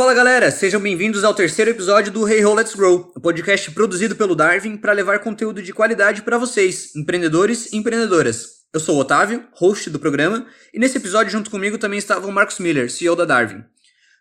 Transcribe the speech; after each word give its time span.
Fala 0.00 0.14
galera, 0.14 0.50
sejam 0.50 0.80
bem-vindos 0.80 1.24
ao 1.24 1.34
terceiro 1.34 1.72
episódio 1.72 2.10
do 2.10 2.26
Hey 2.26 2.42
Ho 2.42 2.54
Let's 2.54 2.74
Grow, 2.74 3.12
o 3.14 3.20
podcast 3.20 3.70
produzido 3.72 4.16
pelo 4.16 4.34
Darwin 4.34 4.78
para 4.78 4.94
levar 4.94 5.18
conteúdo 5.18 5.62
de 5.62 5.74
qualidade 5.74 6.22
para 6.22 6.38
vocês, 6.38 6.96
empreendedores 6.96 7.70
e 7.70 7.76
empreendedoras. 7.76 8.46
Eu 8.72 8.80
sou 8.80 8.96
o 8.96 9.00
Otávio, 9.00 9.44
host 9.52 9.90
do 9.90 9.98
programa, 9.98 10.46
e 10.72 10.78
nesse 10.78 10.96
episódio 10.96 11.30
junto 11.30 11.50
comigo 11.50 11.76
também 11.76 11.98
estava 11.98 12.26
o 12.26 12.32
Marcos 12.32 12.58
Miller, 12.58 12.90
CEO 12.90 13.14
da 13.14 13.26
Darwin. 13.26 13.62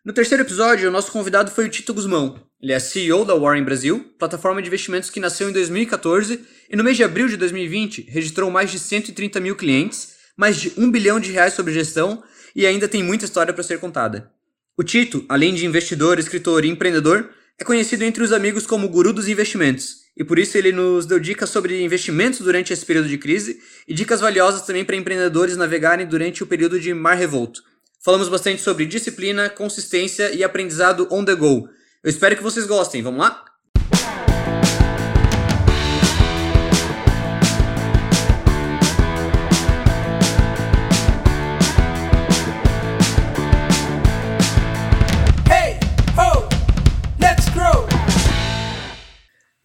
No 0.03 0.11
terceiro 0.11 0.43
episódio, 0.43 0.89
o 0.89 0.91
nosso 0.91 1.13
convidado 1.13 1.49
foi 1.49 1.67
o 1.67 1.69
Tito 1.69 1.93
Guzmão. 1.93 2.43
Ele 2.61 2.73
é 2.73 2.79
CEO 2.79 3.23
da 3.23 3.33
Warren 3.33 3.63
Brasil, 3.63 4.03
plataforma 4.19 4.61
de 4.61 4.67
investimentos 4.67 5.09
que 5.09 5.21
nasceu 5.21 5.49
em 5.49 5.53
2014 5.53 6.45
e 6.69 6.75
no 6.75 6.83
mês 6.83 6.97
de 6.97 7.05
abril 7.05 7.29
de 7.29 7.37
2020 7.37 8.01
registrou 8.09 8.51
mais 8.51 8.69
de 8.69 8.79
130 8.79 9.39
mil 9.39 9.55
clientes, 9.55 10.15
mais 10.35 10.57
de 10.57 10.73
um 10.75 10.91
bilhão 10.91 11.21
de 11.21 11.31
reais 11.31 11.53
sob 11.53 11.71
gestão 11.71 12.21
e 12.53 12.67
ainda 12.67 12.85
tem 12.85 13.01
muita 13.01 13.23
história 13.23 13.53
para 13.53 13.63
ser 13.63 13.79
contada. 13.79 14.29
O 14.79 14.83
Tito, 14.83 15.25
além 15.27 15.53
de 15.53 15.65
investidor, 15.65 16.19
escritor 16.19 16.63
e 16.63 16.69
empreendedor, 16.69 17.31
é 17.59 17.65
conhecido 17.65 18.05
entre 18.05 18.23
os 18.23 18.31
amigos 18.31 18.65
como 18.65 18.87
o 18.87 18.89
guru 18.89 19.11
dos 19.11 19.27
investimentos, 19.27 20.05
e 20.15 20.23
por 20.23 20.39
isso 20.39 20.57
ele 20.57 20.71
nos 20.71 21.05
deu 21.05 21.19
dicas 21.19 21.49
sobre 21.49 21.83
investimentos 21.83 22.39
durante 22.39 22.71
esse 22.71 22.85
período 22.85 23.09
de 23.09 23.17
crise 23.17 23.59
e 23.85 23.93
dicas 23.93 24.21
valiosas 24.21 24.61
também 24.61 24.85
para 24.85 24.95
empreendedores 24.95 25.57
navegarem 25.57 26.07
durante 26.07 26.43
o 26.43 26.47
período 26.47 26.79
de 26.79 26.93
mar 26.93 27.15
revolto. 27.15 27.61
Falamos 28.01 28.29
bastante 28.29 28.61
sobre 28.61 28.85
disciplina, 28.85 29.49
consistência 29.49 30.33
e 30.33 30.45
aprendizado 30.45 31.09
on 31.11 31.25
the 31.25 31.35
go. 31.35 31.67
Eu 32.01 32.09
espero 32.09 32.37
que 32.37 32.41
vocês 32.41 32.65
gostem. 32.65 33.01
Vamos 33.01 33.19
lá? 33.19 33.48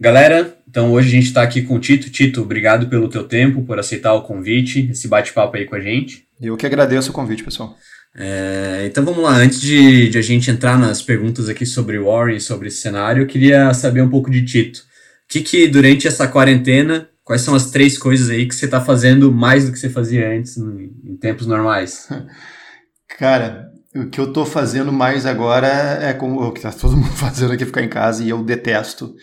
Galera, 0.05 0.55
então 0.69 0.93
hoje 0.93 1.09
a 1.09 1.11
gente 1.13 1.29
está 1.29 1.43
aqui 1.43 1.63
com 1.63 1.77
o 1.77 1.81
Tito. 1.81 2.11
Tito, 2.11 2.43
obrigado 2.43 2.91
pelo 2.91 3.09
teu 3.09 3.25
tempo, 3.25 3.65
por 3.65 3.79
aceitar 3.79 4.13
o 4.13 4.21
convite, 4.21 4.91
esse 4.91 5.09
bate-papo 5.09 5.57
aí 5.57 5.65
com 5.65 5.77
a 5.77 5.81
gente. 5.81 6.27
Eu 6.39 6.59
que 6.59 6.67
agradeço 6.67 7.09
o 7.09 7.15
convite, 7.15 7.43
pessoal. 7.43 7.75
É, 8.15 8.83
então 8.85 9.03
vamos 9.03 9.23
lá, 9.23 9.35
antes 9.35 9.59
de, 9.59 10.11
de, 10.11 10.19
a 10.19 10.21
gente 10.21 10.51
entrar 10.51 10.79
nas 10.79 11.01
perguntas 11.01 11.49
aqui 11.49 11.65
sobre 11.65 11.97
o 11.97 12.05
Warren, 12.05 12.39
sobre 12.39 12.69
esse 12.69 12.83
cenário, 12.83 13.23
eu 13.23 13.27
queria 13.27 13.73
saber 13.73 14.03
um 14.03 14.11
pouco 14.11 14.31
de 14.31 14.45
Tito. 14.45 14.81
O 14.81 14.83
que, 15.27 15.41
que 15.41 15.67
durante 15.67 16.07
essa 16.07 16.29
quarentena, 16.29 17.09
quais 17.25 17.41
são 17.41 17.55
as 17.55 17.71
três 17.71 17.97
coisas 17.97 18.29
aí 18.29 18.47
que 18.47 18.55
você 18.55 18.67
está 18.67 18.83
fazendo 18.83 19.33
mais 19.33 19.65
do 19.65 19.73
que 19.73 19.79
você 19.79 19.89
fazia 19.89 20.29
antes, 20.29 20.59
em, 20.59 20.93
em 21.03 21.17
tempos 21.17 21.47
normais? 21.47 22.11
Cara, 23.19 23.71
o 23.97 24.11
que 24.11 24.21
eu 24.21 24.27
estou 24.27 24.45
fazendo 24.45 24.93
mais 24.93 25.25
agora 25.25 25.67
é 26.03 26.13
como 26.13 26.43
o 26.43 26.53
que 26.53 26.59
está 26.59 26.71
todo 26.71 26.95
mundo 26.95 27.09
fazendo 27.17 27.55
aqui, 27.55 27.65
ficar 27.65 27.83
em 27.83 27.89
casa, 27.89 28.23
e 28.23 28.29
eu 28.29 28.45
detesto. 28.45 29.15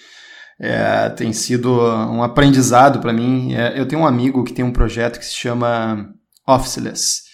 É, 0.64 1.09
tem 1.09 1.34
sido 1.34 1.73
um 1.73 2.22
aprendizado 2.22 3.00
para 3.00 3.12
mim. 3.12 3.56
É, 3.56 3.80
eu 3.80 3.88
tenho 3.88 4.04
um 4.04 4.08
amigo 4.08 4.44
que 4.44 4.54
tem 4.54 4.64
um 4.64 4.72
projeto 4.72 5.18
que 5.18 5.26
se 5.26 5.36
chama 5.36 6.14
Officeless. 6.48 7.31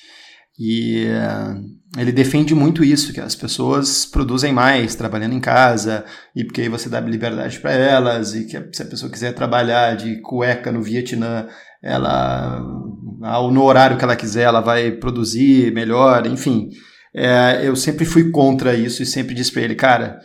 E 0.58 1.06
uh, 1.06 2.00
ele 2.00 2.12
defende 2.12 2.56
muito 2.56 2.84
isso, 2.84 3.14
que 3.14 3.20
as 3.20 3.36
pessoas 3.36 4.06
produzem 4.06 4.52
mais 4.52 4.96
trabalhando 4.96 5.36
em 5.36 5.40
casa, 5.40 6.04
e 6.36 6.44
porque 6.44 6.62
aí 6.62 6.70
você 6.70 6.90
dá 6.90 7.00
liberdade 7.00 7.60
para 7.60 7.72
elas, 7.74 8.34
e 8.34 8.46
que 8.46 8.58
se 8.76 8.82
a 8.82 8.86
pessoa 8.86 9.12
quiser 9.12 9.34
trabalhar 9.34 9.96
de 9.96 10.20
cueca 10.22 10.72
no 10.72 10.82
Vietnã, 10.82 11.48
ela 11.84 12.60
no 13.52 13.64
horário 13.64 13.98
que 13.98 14.04
ela 14.04 14.16
quiser, 14.16 14.44
ela 14.44 14.62
vai 14.62 14.92
produzir 14.92 15.72
melhor, 15.74 16.26
enfim. 16.26 16.70
É, 17.16 17.62
eu 17.64 17.76
sempre 17.76 18.06
fui 18.06 18.32
contra 18.32 18.74
isso 18.74 19.04
e 19.04 19.06
sempre 19.06 19.36
disse 19.36 19.52
para 19.52 19.62
ele, 19.62 19.76
cara, 19.76 20.20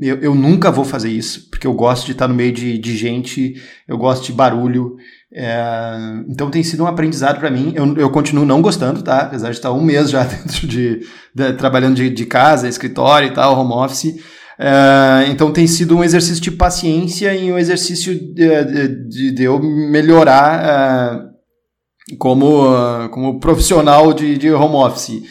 eu, 0.00 0.18
eu, 0.18 0.34
nunca 0.34 0.70
vou 0.70 0.84
fazer 0.84 1.10
isso, 1.10 1.48
porque 1.50 1.66
eu 1.66 1.72
gosto 1.72 2.06
de 2.06 2.12
estar 2.12 2.28
no 2.28 2.34
meio 2.34 2.52
de, 2.52 2.76
de 2.78 2.96
gente, 2.96 3.54
eu 3.88 3.96
gosto 3.96 4.26
de 4.26 4.32
barulho. 4.32 4.96
É, 5.34 5.96
então 6.28 6.50
tem 6.50 6.62
sido 6.62 6.84
um 6.84 6.86
aprendizado 6.86 7.38
para 7.38 7.50
mim. 7.50 7.72
Eu, 7.74 7.96
eu, 7.96 8.10
continuo 8.10 8.44
não 8.44 8.60
gostando, 8.60 9.02
tá? 9.02 9.20
Apesar 9.20 9.50
de 9.50 9.56
estar 9.56 9.72
um 9.72 9.82
mês 9.82 10.10
já 10.10 10.24
dentro 10.24 10.66
de, 10.66 11.00
de 11.34 11.52
trabalhando 11.54 11.96
de, 11.96 12.10
de, 12.10 12.26
casa, 12.26 12.68
escritório 12.68 13.28
e 13.28 13.32
tal, 13.32 13.58
home 13.58 13.72
office. 13.72 14.14
É, 14.58 15.26
então 15.28 15.52
tem 15.52 15.66
sido 15.66 15.96
um 15.96 16.04
exercício 16.04 16.42
de 16.42 16.50
paciência 16.50 17.34
e 17.34 17.50
um 17.50 17.58
exercício 17.58 18.14
de, 18.34 19.42
eu 19.42 19.58
melhorar 19.58 21.30
é, 22.10 22.16
como, 22.18 23.08
como 23.10 23.40
profissional 23.40 24.12
de, 24.12 24.36
de 24.36 24.50
home 24.50 24.76
office. 24.76 25.22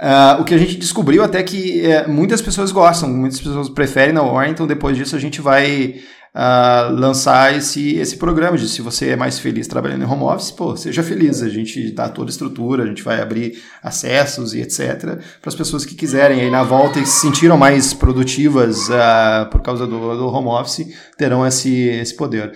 Uh, 0.00 0.40
o 0.40 0.44
que 0.44 0.54
a 0.54 0.58
gente 0.58 0.76
descobriu 0.76 1.22
até 1.22 1.42
que 1.42 1.84
é, 1.84 2.06
muitas 2.06 2.40
pessoas 2.40 2.72
gostam, 2.72 3.06
muitas 3.10 3.38
pessoas 3.38 3.68
preferem 3.68 4.14
na 4.14 4.22
War, 4.22 4.48
então 4.48 4.66
depois 4.66 4.96
disso 4.96 5.14
a 5.14 5.18
gente 5.18 5.42
vai 5.42 5.96
uh, 6.34 6.90
lançar 6.94 7.54
esse, 7.54 7.96
esse 7.96 8.16
programa 8.16 8.56
de 8.56 8.66
se 8.66 8.80
você 8.80 9.10
é 9.10 9.16
mais 9.16 9.38
feliz 9.38 9.66
trabalhando 9.66 10.02
em 10.02 10.06
home 10.06 10.22
office, 10.22 10.52
pô, 10.52 10.74
seja 10.74 11.02
feliz, 11.02 11.42
a 11.42 11.50
gente 11.50 11.90
dá 11.92 12.08
toda 12.08 12.30
a 12.30 12.32
estrutura, 12.32 12.84
a 12.84 12.86
gente 12.86 13.02
vai 13.02 13.20
abrir 13.20 13.62
acessos 13.82 14.54
e 14.54 14.62
etc. 14.62 15.00
para 15.38 15.48
as 15.48 15.54
pessoas 15.54 15.84
que 15.84 15.94
quiserem 15.94 16.40
aí 16.40 16.50
na 16.50 16.62
volta 16.62 16.98
e 16.98 17.04
se 17.04 17.20
sentiram 17.20 17.58
mais 17.58 17.92
produtivas 17.92 18.88
uh, 18.88 19.50
por 19.50 19.60
causa 19.60 19.86
do, 19.86 20.16
do 20.16 20.28
home 20.28 20.48
office, 20.48 20.86
terão 21.18 21.46
esse, 21.46 21.76
esse 21.76 22.16
poder. 22.16 22.54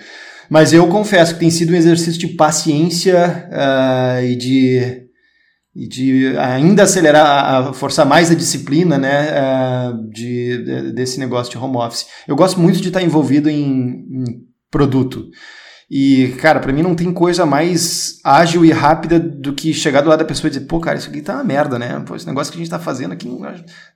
Mas 0.49 0.73
eu 0.73 0.87
confesso 0.87 1.35
que 1.35 1.41
tem 1.41 1.51
sido 1.51 1.73
um 1.73 1.75
exercício 1.75 2.19
de 2.19 2.29
paciência 2.29 3.49
e 4.23 4.35
de 4.35 5.04
e 5.75 5.87
de 5.87 6.37
ainda 6.37 6.83
acelerar, 6.83 7.73
forçar 7.73 8.05
mais 8.05 8.31
a 8.31 8.35
disciplina 8.35 8.97
né, 8.97 9.27
é, 9.29 9.93
de, 10.09 10.91
desse 10.93 11.19
negócio 11.19 11.51
de 11.51 11.57
home 11.57 11.75
office. 11.75 12.05
Eu 12.25 12.35
gosto 12.35 12.59
muito 12.59 12.79
de 12.79 12.87
estar 12.87 13.01
envolvido 13.01 13.49
em, 13.49 14.05
em 14.09 14.23
produto. 14.71 15.25
E, 15.91 16.29
cara, 16.39 16.59
para 16.59 16.73
mim 16.73 16.81
não 16.81 16.95
tem 16.95 17.11
coisa 17.13 17.45
mais 17.45 18.19
ágil 18.23 18.63
e 18.63 18.71
rápida 18.71 19.19
do 19.19 19.53
que 19.53 19.73
chegar 19.73 20.01
do 20.01 20.09
lado 20.09 20.19
da 20.19 20.25
pessoa 20.25 20.47
e 20.47 20.51
dizer, 20.53 20.65
pô, 20.65 20.79
cara, 20.79 20.97
isso 20.97 21.09
aqui 21.09 21.21
tá 21.21 21.35
uma 21.35 21.43
merda, 21.43 21.77
né? 21.77 22.01
Pô, 22.07 22.15
esse 22.15 22.25
negócio 22.25 22.51
que 22.51 22.57
a 22.57 22.61
gente 22.61 22.71
tá 22.71 22.79
fazendo 22.79 23.11
aqui, 23.11 23.29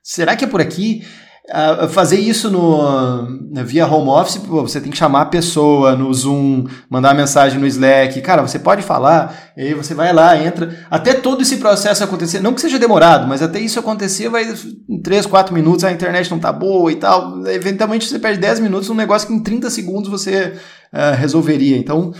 será 0.03 0.35
que 0.35 0.45
é 0.45 0.47
por 0.47 0.61
aqui? 0.61 1.03
Uh, 1.49 1.89
fazer 1.89 2.19
isso 2.19 2.51
no, 2.51 3.25
via 3.65 3.87
home 3.87 4.09
office, 4.09 4.37
pô, 4.37 4.61
você 4.61 4.79
tem 4.79 4.91
que 4.91 4.97
chamar 4.97 5.21
a 5.21 5.25
pessoa 5.25 5.95
no 5.95 6.13
Zoom, 6.13 6.65
mandar 6.87 7.15
mensagem 7.15 7.59
no 7.59 7.65
Slack. 7.65 8.21
Cara, 8.21 8.43
você 8.43 8.59
pode 8.59 8.83
falar, 8.83 9.51
aí 9.57 9.73
você 9.73 9.95
vai 9.95 10.13
lá, 10.13 10.37
entra. 10.37 10.77
Até 10.91 11.15
todo 11.15 11.41
esse 11.41 11.57
processo 11.57 12.03
acontecer, 12.03 12.39
não 12.39 12.53
que 12.53 12.61
seja 12.61 12.77
demorado, 12.77 13.27
mas 13.27 13.41
até 13.41 13.59
isso 13.59 13.79
acontecer 13.79 14.29
vai 14.29 14.45
em 14.87 15.01
3, 15.01 15.25
4 15.25 15.51
minutos, 15.51 15.83
a 15.83 15.91
internet 15.91 16.29
não 16.29 16.37
tá 16.37 16.53
boa 16.53 16.91
e 16.91 16.95
tal. 16.95 17.43
Eventualmente 17.47 18.07
você 18.07 18.19
perde 18.19 18.39
10 18.39 18.59
minutos 18.59 18.87
num 18.87 18.95
negócio 18.95 19.27
que 19.27 19.33
em 19.33 19.41
30 19.41 19.71
segundos 19.71 20.09
você 20.09 20.53
uh, 20.93 21.15
resolveria. 21.17 21.77
Então, 21.77 22.13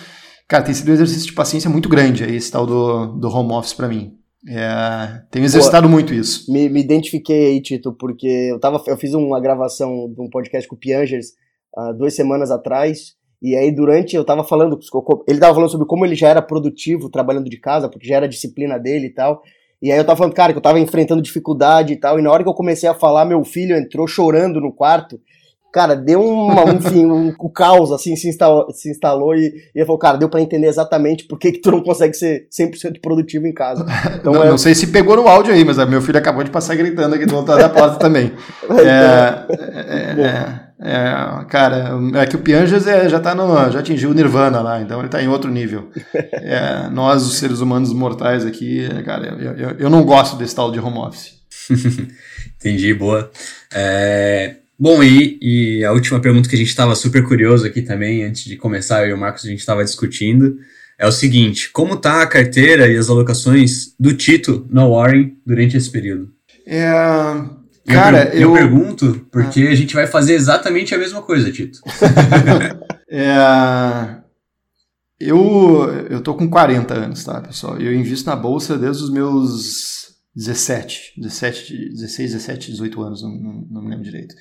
cara, 0.47 0.63
tem 0.63 0.73
sido 0.73 0.89
um 0.89 0.93
exercício 0.93 1.27
de 1.27 1.33
paciência 1.33 1.69
muito 1.69 1.87
grande 1.87 2.23
aí, 2.23 2.35
esse 2.35 2.51
tal 2.51 2.65
do, 2.65 3.07
do 3.19 3.29
home 3.29 3.53
office 3.53 3.73
para 3.73 3.87
mim. 3.87 4.18
É, 4.47 5.21
tenho 5.29 5.45
exercitado 5.45 5.87
Pô, 5.87 5.91
muito 5.91 6.13
isso. 6.13 6.51
Me, 6.51 6.69
me, 6.69 6.79
identifiquei 6.79 7.47
aí, 7.47 7.61
Tito, 7.61 7.91
porque 7.93 8.27
eu, 8.27 8.59
tava, 8.59 8.81
eu 8.87 8.97
fiz 8.97 9.13
uma 9.13 9.39
gravação 9.39 10.11
de 10.13 10.21
um 10.21 10.29
podcast 10.29 10.67
com 10.67 10.75
o 10.75 10.79
Piangers 10.79 11.33
há 11.75 11.91
duas 11.91 12.15
semanas 12.15 12.49
atrás, 12.49 13.15
e 13.41 13.55
aí 13.55 13.71
durante 13.71 14.15
eu 14.15 14.23
tava 14.23 14.43
falando, 14.43 14.79
ele 15.27 15.39
tava 15.39 15.53
falando 15.53 15.69
sobre 15.69 15.87
como 15.87 16.05
ele 16.05 16.15
já 16.15 16.29
era 16.29 16.41
produtivo 16.41 17.09
trabalhando 17.09 17.49
de 17.49 17.59
casa, 17.59 17.89
porque 17.89 18.07
já 18.07 18.15
era 18.15 18.29
disciplina 18.29 18.79
dele 18.79 19.07
e 19.07 19.13
tal, 19.13 19.41
e 19.81 19.91
aí 19.91 19.97
eu 19.97 20.05
tava 20.05 20.17
falando, 20.17 20.33
cara, 20.33 20.53
que 20.53 20.57
eu 20.57 20.63
tava 20.63 20.79
enfrentando 20.79 21.21
dificuldade 21.21 21.93
e 21.93 21.97
tal, 21.97 22.17
e 22.17 22.21
na 22.21 22.31
hora 22.31 22.43
que 22.43 22.49
eu 22.49 22.53
comecei 22.53 22.87
a 22.87 22.93
falar, 22.93 23.25
meu 23.25 23.43
filho 23.43 23.75
entrou 23.75 24.07
chorando 24.07 24.61
no 24.61 24.73
quarto, 24.73 25.19
Cara, 25.71 25.95
deu 25.95 26.21
uma, 26.21 26.63
enfim, 26.73 27.05
um, 27.05 27.27
um 27.39 27.49
caos, 27.49 27.91
assim, 27.91 28.15
se 28.15 28.27
instalou, 28.27 28.71
se 28.73 28.89
instalou 28.89 29.35
e, 29.35 29.47
e 29.47 29.71
ele 29.75 29.85
falou, 29.85 29.99
cara, 29.99 30.17
deu 30.17 30.27
para 30.27 30.41
entender 30.41 30.65
exatamente 30.65 31.25
por 31.25 31.37
que, 31.37 31.51
que 31.51 31.61
tu 31.61 31.69
não 31.69 31.83
consegue 31.83 32.15
ser 32.15 32.47
100% 32.51 32.99
produtivo 33.01 33.45
em 33.45 33.53
casa. 33.53 33.85
Então, 34.19 34.33
não, 34.33 34.43
é... 34.43 34.49
não, 34.49 34.57
sei 34.57 34.73
se 34.75 34.87
pegou 34.87 35.15
no 35.15 35.27
áudio 35.27 35.53
aí, 35.53 35.63
mas 35.63 35.77
meu 35.87 36.01
filho 36.01 36.17
acabou 36.17 36.43
de 36.43 36.49
passar 36.49 36.75
gritando 36.75 37.15
aqui 37.15 37.25
do 37.25 37.35
outro 37.35 37.51
lado 37.51 37.61
da 37.61 37.69
porta 37.69 37.97
também. 37.97 38.33
É, 38.79 39.45
é, 39.61 40.21
é, 40.21 40.69
é, 40.81 41.45
cara, 41.49 41.91
é 42.15 42.25
que 42.25 42.35
o 42.35 42.39
Pianjas 42.39 42.87
é, 42.87 43.07
já, 43.09 43.19
tá 43.19 43.35
no, 43.35 43.69
já 43.69 43.79
atingiu 43.79 44.11
o 44.11 44.13
Nirvana 44.13 44.61
lá, 44.61 44.81
então 44.81 44.99
ele 44.99 45.09
tá 45.09 45.21
em 45.21 45.27
outro 45.27 45.51
nível. 45.51 45.89
É, 46.13 46.89
nós, 46.89 47.25
os 47.25 47.37
seres 47.37 47.59
humanos 47.59 47.93
mortais 47.93 48.45
aqui, 48.45 48.87
cara, 49.03 49.27
eu, 49.27 49.55
eu, 49.55 49.69
eu 49.77 49.89
não 49.89 50.03
gosto 50.03 50.37
desse 50.37 50.55
tal 50.55 50.71
de 50.71 50.79
home 50.79 50.97
office. 50.97 51.37
Entendi, 52.59 52.93
boa. 52.93 53.29
É, 53.73 54.55
Bom, 54.79 55.03
e, 55.03 55.37
e 55.41 55.83
a 55.83 55.91
última 55.91 56.21
pergunta 56.21 56.47
que 56.47 56.55
a 56.55 56.57
gente 56.57 56.69
estava 56.69 56.95
super 56.95 57.27
curioso 57.27 57.67
aqui 57.67 57.81
também, 57.81 58.23
antes 58.23 58.45
de 58.45 58.55
começar, 58.55 59.03
eu 59.03 59.09
e 59.09 59.13
o 59.13 59.17
Marcos 59.17 59.43
a 59.43 59.49
gente 59.49 59.59
estava 59.59 59.83
discutindo, 59.83 60.57
é 60.97 61.05
o 61.05 61.11
seguinte: 61.11 61.69
como 61.69 61.97
tá 61.97 62.21
a 62.21 62.27
carteira 62.27 62.87
e 62.87 62.95
as 62.95 63.09
alocações 63.09 63.93
do 63.99 64.13
Tito 64.13 64.65
na 64.69 64.87
Warren 64.87 65.35
durante 65.45 65.75
esse 65.75 65.91
período? 65.91 66.31
É, 66.65 66.89
cara, 67.87 68.33
eu, 68.33 68.41
eu, 68.41 68.41
eu 68.41 68.53
pergunto 68.53 69.27
porque 69.29 69.63
ah. 69.63 69.71
a 69.71 69.75
gente 69.75 69.93
vai 69.93 70.07
fazer 70.07 70.35
exatamente 70.35 70.95
a 70.95 70.97
mesma 70.97 71.21
coisa, 71.21 71.51
Tito. 71.51 71.81
é, 73.11 73.35
eu, 75.19 75.89
eu 76.09 76.21
tô 76.21 76.35
com 76.35 76.49
40 76.49 76.93
anos, 76.93 77.21
tá, 77.25 77.41
pessoal? 77.41 77.77
Eu 77.77 77.93
invisto 77.93 78.29
na 78.29 78.35
bolsa 78.37 78.77
desde 78.77 79.03
os 79.03 79.11
meus 79.11 80.15
17, 80.33 81.15
17, 81.17 81.89
16, 81.89 82.31
17, 82.31 82.71
18 82.71 83.01
anos, 83.01 83.21
não, 83.21 83.31
não, 83.31 83.67
não 83.69 83.81
me 83.81 83.89
lembro 83.89 84.05
direito. 84.05 84.33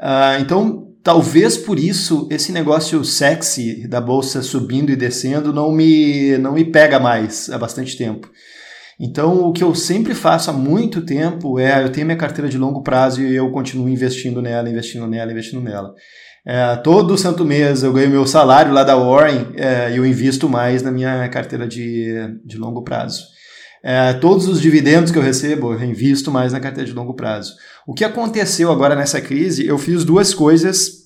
Uh, 0.00 0.40
então, 0.40 0.88
talvez 1.02 1.56
por 1.56 1.78
isso 1.78 2.26
esse 2.30 2.52
negócio 2.52 3.04
sexy 3.04 3.86
da 3.86 4.00
bolsa 4.00 4.42
subindo 4.42 4.90
e 4.90 4.96
descendo 4.96 5.52
não 5.52 5.70
me, 5.70 6.38
não 6.38 6.52
me 6.52 6.64
pega 6.64 6.98
mais 6.98 7.50
há 7.50 7.58
bastante 7.58 7.96
tempo. 7.96 8.30
Então, 8.98 9.46
o 9.46 9.52
que 9.52 9.64
eu 9.64 9.74
sempre 9.74 10.14
faço 10.14 10.50
há 10.50 10.52
muito 10.52 11.00
tempo 11.00 11.58
é 11.58 11.82
eu 11.82 11.90
tenho 11.90 12.06
minha 12.06 12.18
carteira 12.18 12.50
de 12.50 12.58
longo 12.58 12.82
prazo 12.82 13.22
e 13.22 13.34
eu 13.34 13.50
continuo 13.50 13.88
investindo 13.88 14.42
nela, 14.42 14.68
investindo 14.68 15.06
nela, 15.06 15.32
investindo 15.32 15.62
nela. 15.62 15.94
É, 16.46 16.76
todo 16.76 17.18
santo 17.18 17.44
mês 17.44 17.82
eu 17.82 17.92
ganho 17.92 18.10
meu 18.10 18.26
salário 18.26 18.72
lá 18.72 18.82
da 18.82 18.96
Warren 18.96 19.52
é, 19.56 19.90
e 19.92 19.96
eu 19.96 20.06
invisto 20.06 20.48
mais 20.48 20.82
na 20.82 20.90
minha 20.90 21.28
carteira 21.28 21.66
de, 21.66 22.14
de 22.44 22.58
longo 22.58 22.82
prazo. 22.82 23.22
É, 23.82 24.12
todos 24.14 24.46
os 24.46 24.60
dividendos 24.60 25.10
que 25.10 25.18
eu 25.18 25.22
recebo, 25.22 25.72
eu 25.72 25.78
reinvisto 25.78 26.30
mais 26.30 26.52
na 26.52 26.60
carteira 26.60 26.88
de 26.88 26.94
longo 26.94 27.14
prazo. 27.14 27.54
O 27.86 27.94
que 27.94 28.04
aconteceu 28.04 28.70
agora 28.70 28.94
nessa 28.94 29.20
crise, 29.20 29.66
eu 29.66 29.78
fiz 29.78 30.04
duas 30.04 30.34
coisas. 30.34 31.00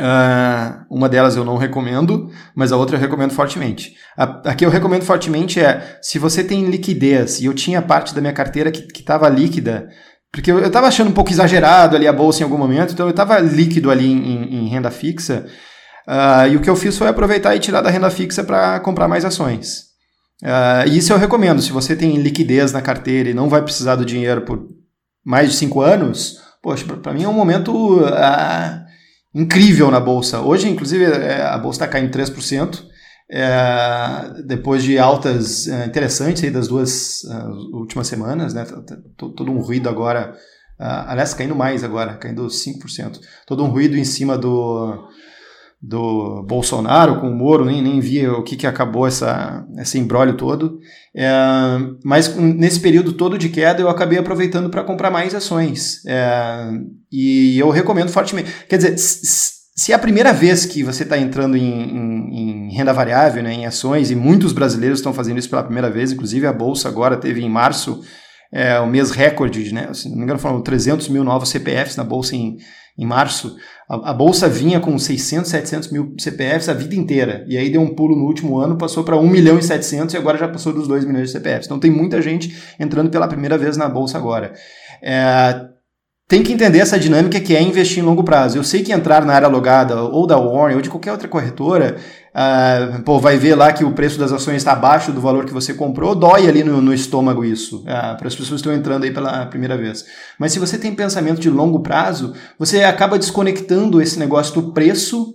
Uh, 0.00 0.86
uma 0.90 1.10
delas 1.10 1.36
eu 1.36 1.44
não 1.44 1.58
recomendo, 1.58 2.30
mas 2.56 2.72
a 2.72 2.76
outra 2.76 2.96
eu 2.96 3.00
recomendo 3.00 3.32
fortemente. 3.32 3.94
A, 4.16 4.50
a 4.50 4.54
que 4.54 4.64
eu 4.64 4.70
recomendo 4.70 5.04
fortemente 5.04 5.60
é: 5.60 5.98
se 6.02 6.18
você 6.18 6.42
tem 6.42 6.66
liquidez, 6.66 7.40
e 7.40 7.44
eu 7.44 7.54
tinha 7.54 7.82
parte 7.82 8.14
da 8.14 8.20
minha 8.20 8.32
carteira 8.32 8.70
que 8.72 8.98
estava 8.98 9.28
líquida, 9.28 9.88
porque 10.32 10.50
eu 10.50 10.64
estava 10.66 10.88
achando 10.88 11.10
um 11.10 11.14
pouco 11.14 11.30
exagerado 11.30 11.96
ali 11.96 12.08
a 12.08 12.12
bolsa 12.12 12.40
em 12.40 12.44
algum 12.44 12.56
momento, 12.56 12.94
então 12.94 13.06
eu 13.06 13.10
estava 13.10 13.38
líquido 13.38 13.90
ali 13.90 14.10
em, 14.10 14.64
em 14.64 14.68
renda 14.68 14.90
fixa. 14.90 15.46
Uh, 16.08 16.48
e 16.50 16.56
o 16.56 16.60
que 16.60 16.70
eu 16.70 16.76
fiz 16.76 16.96
foi 16.96 17.06
aproveitar 17.06 17.54
e 17.54 17.60
tirar 17.60 17.82
da 17.82 17.90
renda 17.90 18.10
fixa 18.10 18.42
para 18.42 18.80
comprar 18.80 19.06
mais 19.06 19.24
ações. 19.24 19.89
Uh, 20.42 20.88
isso 20.88 21.12
eu 21.12 21.18
recomendo. 21.18 21.60
Se 21.60 21.72
você 21.72 21.94
tem 21.94 22.16
liquidez 22.16 22.72
na 22.72 22.80
carteira 22.80 23.28
e 23.28 23.34
não 23.34 23.48
vai 23.48 23.62
precisar 23.62 23.96
do 23.96 24.04
dinheiro 24.04 24.42
por 24.42 24.66
mais 25.24 25.50
de 25.50 25.56
cinco 25.56 25.80
anos, 25.80 26.38
poxa, 26.62 26.84
para 26.84 27.12
mim 27.12 27.24
é 27.24 27.28
um 27.28 27.32
momento 27.32 28.00
uh, 28.00 28.80
incrível 29.34 29.90
na 29.90 30.00
bolsa. 30.00 30.40
Hoje, 30.40 30.68
inclusive, 30.68 31.04
é, 31.04 31.42
a 31.42 31.58
bolsa 31.58 31.84
está 31.84 31.88
caindo 31.88 32.10
3%. 32.10 32.90
É, 33.32 34.42
depois 34.44 34.82
de 34.82 34.98
altas 34.98 35.68
é, 35.68 35.86
interessantes 35.86 36.42
aí 36.42 36.50
das 36.50 36.66
duas 36.66 37.22
uh, 37.22 37.76
últimas 37.76 38.08
semanas, 38.08 38.52
né? 38.52 38.64
Tá, 38.64 38.82
tá, 38.82 38.96
todo 39.16 39.52
um 39.52 39.60
ruído 39.60 39.88
agora, 39.88 40.34
uh, 40.80 41.06
aliás, 41.06 41.32
caindo 41.32 41.54
mais 41.54 41.84
agora, 41.84 42.16
caindo 42.16 42.44
5%. 42.48 43.20
Todo 43.46 43.62
um 43.62 43.68
ruído 43.68 43.96
em 43.96 44.02
cima 44.02 44.36
do, 44.36 45.08
do 45.82 46.42
Bolsonaro 46.42 47.20
com 47.20 47.30
o 47.30 47.34
Moro, 47.34 47.64
nem, 47.64 47.80
nem 47.80 48.28
o 48.28 48.42
que, 48.42 48.56
que 48.56 48.66
acabou 48.66 49.06
essa, 49.06 49.66
esse 49.78 49.98
embrólio 49.98 50.36
todo. 50.36 50.78
É, 51.16 51.30
mas 52.04 52.36
nesse 52.36 52.80
período 52.80 53.14
todo 53.14 53.38
de 53.38 53.48
queda 53.48 53.80
eu 53.80 53.88
acabei 53.88 54.18
aproveitando 54.18 54.68
para 54.68 54.84
comprar 54.84 55.10
mais 55.10 55.34
ações. 55.34 56.04
É, 56.06 56.70
e 57.10 57.58
eu 57.58 57.70
recomendo 57.70 58.10
fortemente. 58.10 58.52
Quer 58.68 58.76
dizer, 58.76 58.98
se 58.98 59.92
é 59.92 59.94
a 59.94 59.98
primeira 59.98 60.34
vez 60.34 60.66
que 60.66 60.82
você 60.82 61.04
está 61.04 61.16
entrando 61.16 61.56
em, 61.56 61.62
em, 61.62 62.68
em, 62.68 62.74
renda 62.74 62.92
variável, 62.92 63.42
né, 63.42 63.54
em 63.54 63.64
ações, 63.64 64.10
e 64.10 64.14
muitos 64.14 64.52
brasileiros 64.52 64.98
estão 64.98 65.14
fazendo 65.14 65.38
isso 65.38 65.48
pela 65.48 65.62
primeira 65.62 65.88
vez, 65.88 66.12
inclusive 66.12 66.46
a 66.46 66.52
Bolsa 66.52 66.88
agora 66.88 67.16
teve 67.16 67.40
em 67.40 67.48
março 67.48 68.02
é, 68.52 68.78
o 68.80 68.86
mês 68.86 69.10
recorde, 69.10 69.72
né, 69.72 69.88
se 69.94 70.10
não 70.10 70.18
me 70.18 70.24
engano 70.24 70.38
foram 70.38 70.60
300 70.60 71.08
mil 71.08 71.24
novos 71.24 71.48
CPFs 71.48 71.96
na 71.96 72.04
Bolsa 72.04 72.36
em, 72.36 72.58
em 73.00 73.06
março. 73.06 73.56
A, 73.88 74.10
a, 74.10 74.14
bolsa 74.14 74.46
vinha 74.46 74.78
com 74.78 74.96
600, 74.96 75.50
700 75.50 75.90
mil 75.90 76.14
CPFs 76.18 76.68
a 76.68 76.74
vida 76.74 76.94
inteira. 76.94 77.44
E 77.48 77.56
aí 77.56 77.70
deu 77.70 77.80
um 77.80 77.94
pulo 77.94 78.14
no 78.14 78.26
último 78.26 78.58
ano, 78.58 78.76
passou 78.76 79.02
para 79.02 79.16
1 79.16 79.26
milhão 79.26 79.58
e 79.58 79.62
700 79.62 80.14
e 80.14 80.18
agora 80.18 80.36
já 80.36 80.46
passou 80.46 80.72
dos 80.72 80.86
2 80.86 81.06
milhões 81.06 81.28
de 81.28 81.32
CPFs. 81.32 81.66
Então 81.66 81.80
tem 81.80 81.90
muita 81.90 82.20
gente 82.20 82.54
entrando 82.78 83.10
pela 83.10 83.26
primeira 83.26 83.56
vez 83.56 83.76
na 83.78 83.88
bolsa 83.88 84.18
agora. 84.18 84.52
É, 85.02 85.66
tem 86.30 86.44
que 86.44 86.52
entender 86.52 86.78
essa 86.78 86.96
dinâmica 86.96 87.40
que 87.40 87.56
é 87.56 87.60
investir 87.60 87.98
em 87.98 88.06
longo 88.06 88.22
prazo. 88.22 88.56
Eu 88.56 88.62
sei 88.62 88.84
que 88.84 88.92
entrar 88.92 89.24
na 89.26 89.34
área 89.34 89.48
logada 89.48 90.00
ou 90.00 90.28
da 90.28 90.38
Warren 90.38 90.76
ou 90.76 90.80
de 90.80 90.88
qualquer 90.88 91.10
outra 91.10 91.26
corretora, 91.26 91.96
uh, 92.32 93.02
pô, 93.02 93.18
vai 93.18 93.36
ver 93.36 93.56
lá 93.56 93.72
que 93.72 93.84
o 93.84 93.90
preço 93.90 94.16
das 94.16 94.30
ações 94.30 94.58
está 94.58 94.70
abaixo 94.70 95.10
do 95.10 95.20
valor 95.20 95.44
que 95.44 95.52
você 95.52 95.74
comprou, 95.74 96.14
dói 96.14 96.48
ali 96.48 96.62
no, 96.62 96.80
no 96.80 96.94
estômago 96.94 97.44
isso, 97.44 97.78
uh, 97.80 98.16
para 98.16 98.28
as 98.28 98.36
pessoas 98.36 98.48
que 98.62 98.68
estão 98.68 98.72
entrando 98.72 99.02
aí 99.02 99.10
pela 99.10 99.44
primeira 99.46 99.76
vez. 99.76 100.04
Mas 100.38 100.52
se 100.52 100.60
você 100.60 100.78
tem 100.78 100.94
pensamento 100.94 101.40
de 101.40 101.50
longo 101.50 101.80
prazo, 101.80 102.32
você 102.56 102.84
acaba 102.84 103.18
desconectando 103.18 104.00
esse 104.00 104.16
negócio 104.16 104.54
do 104.54 104.72
preço 104.72 105.34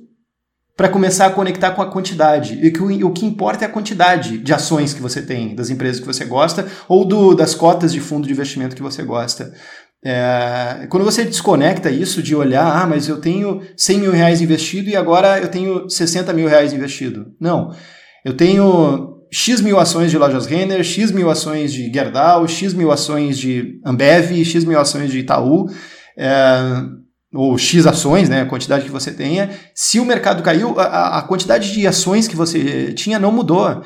para 0.76 0.90
começar 0.90 1.28
a 1.28 1.32
conectar 1.32 1.72
com 1.72 1.82
a 1.82 1.90
quantidade. 1.90 2.60
E 2.62 2.70
que 2.70 2.82
o, 2.82 3.08
o, 3.08 3.12
que 3.12 3.26
importa 3.26 3.64
é 3.64 3.68
a 3.68 3.72
quantidade 3.72 4.38
de 4.38 4.54
ações 4.54 4.94
que 4.94 5.02
você 5.02 5.22
tem, 5.22 5.56
das 5.56 5.70
empresas 5.70 6.02
que 6.02 6.06
você 6.06 6.26
gosta, 6.26 6.68
ou 6.88 7.06
do, 7.06 7.34
das 7.34 7.56
cotas 7.56 7.94
de 7.94 8.02
fundo 8.02 8.28
de 8.28 8.34
investimento 8.34 8.76
que 8.76 8.82
você 8.82 9.02
gosta. 9.02 9.54
É, 10.08 10.86
quando 10.88 11.04
você 11.04 11.26
desconecta 11.26 11.90
isso 11.90 12.22
de 12.22 12.36
olhar, 12.36 12.84
ah, 12.84 12.86
mas 12.86 13.08
eu 13.10 13.20
tenho 13.20 13.62
100 13.76 14.00
mil 14.00 14.12
reais 14.12 14.40
investido 14.40 14.88
e 14.88 14.96
agora 14.96 15.40
eu 15.40 15.48
tenho 15.48 15.90
60 15.90 16.32
mil 16.32 16.48
reais 16.48 16.74
investido. 16.74 17.34
Não. 17.42 17.72
Eu 18.24 18.38
tenho 18.38 19.16
X 19.32 19.62
mil 19.62 19.80
ações 19.80 20.12
de 20.12 20.18
lojas 20.20 20.46
Renner, 20.46 20.84
X 20.84 21.12
mil 21.12 21.28
ações 21.28 21.74
de 21.74 21.92
Gerdau, 21.92 22.48
X 22.48 22.76
mil 22.76 22.92
ações 22.92 23.36
de 23.36 23.80
Ambev, 23.84 24.46
X 24.46 24.64
mil 24.64 24.80
ações 24.80 25.10
de 25.10 25.20
Itaú, 25.20 25.66
é, 26.16 26.60
ou 27.34 27.58
X 27.58 27.88
ações, 27.88 28.30
né, 28.30 28.42
a 28.42 28.46
quantidade 28.46 28.86
que 28.86 28.92
você 28.92 29.12
tenha. 29.12 29.50
Se 29.74 30.00
o 30.00 30.06
mercado 30.06 30.44
caiu, 30.44 30.80
a, 30.80 31.18
a 31.18 31.22
quantidade 31.24 31.74
de 31.74 31.88
ações 31.88 32.28
que 32.28 32.36
você 32.36 32.94
tinha 32.94 33.18
não 33.18 33.32
mudou. 33.32 33.82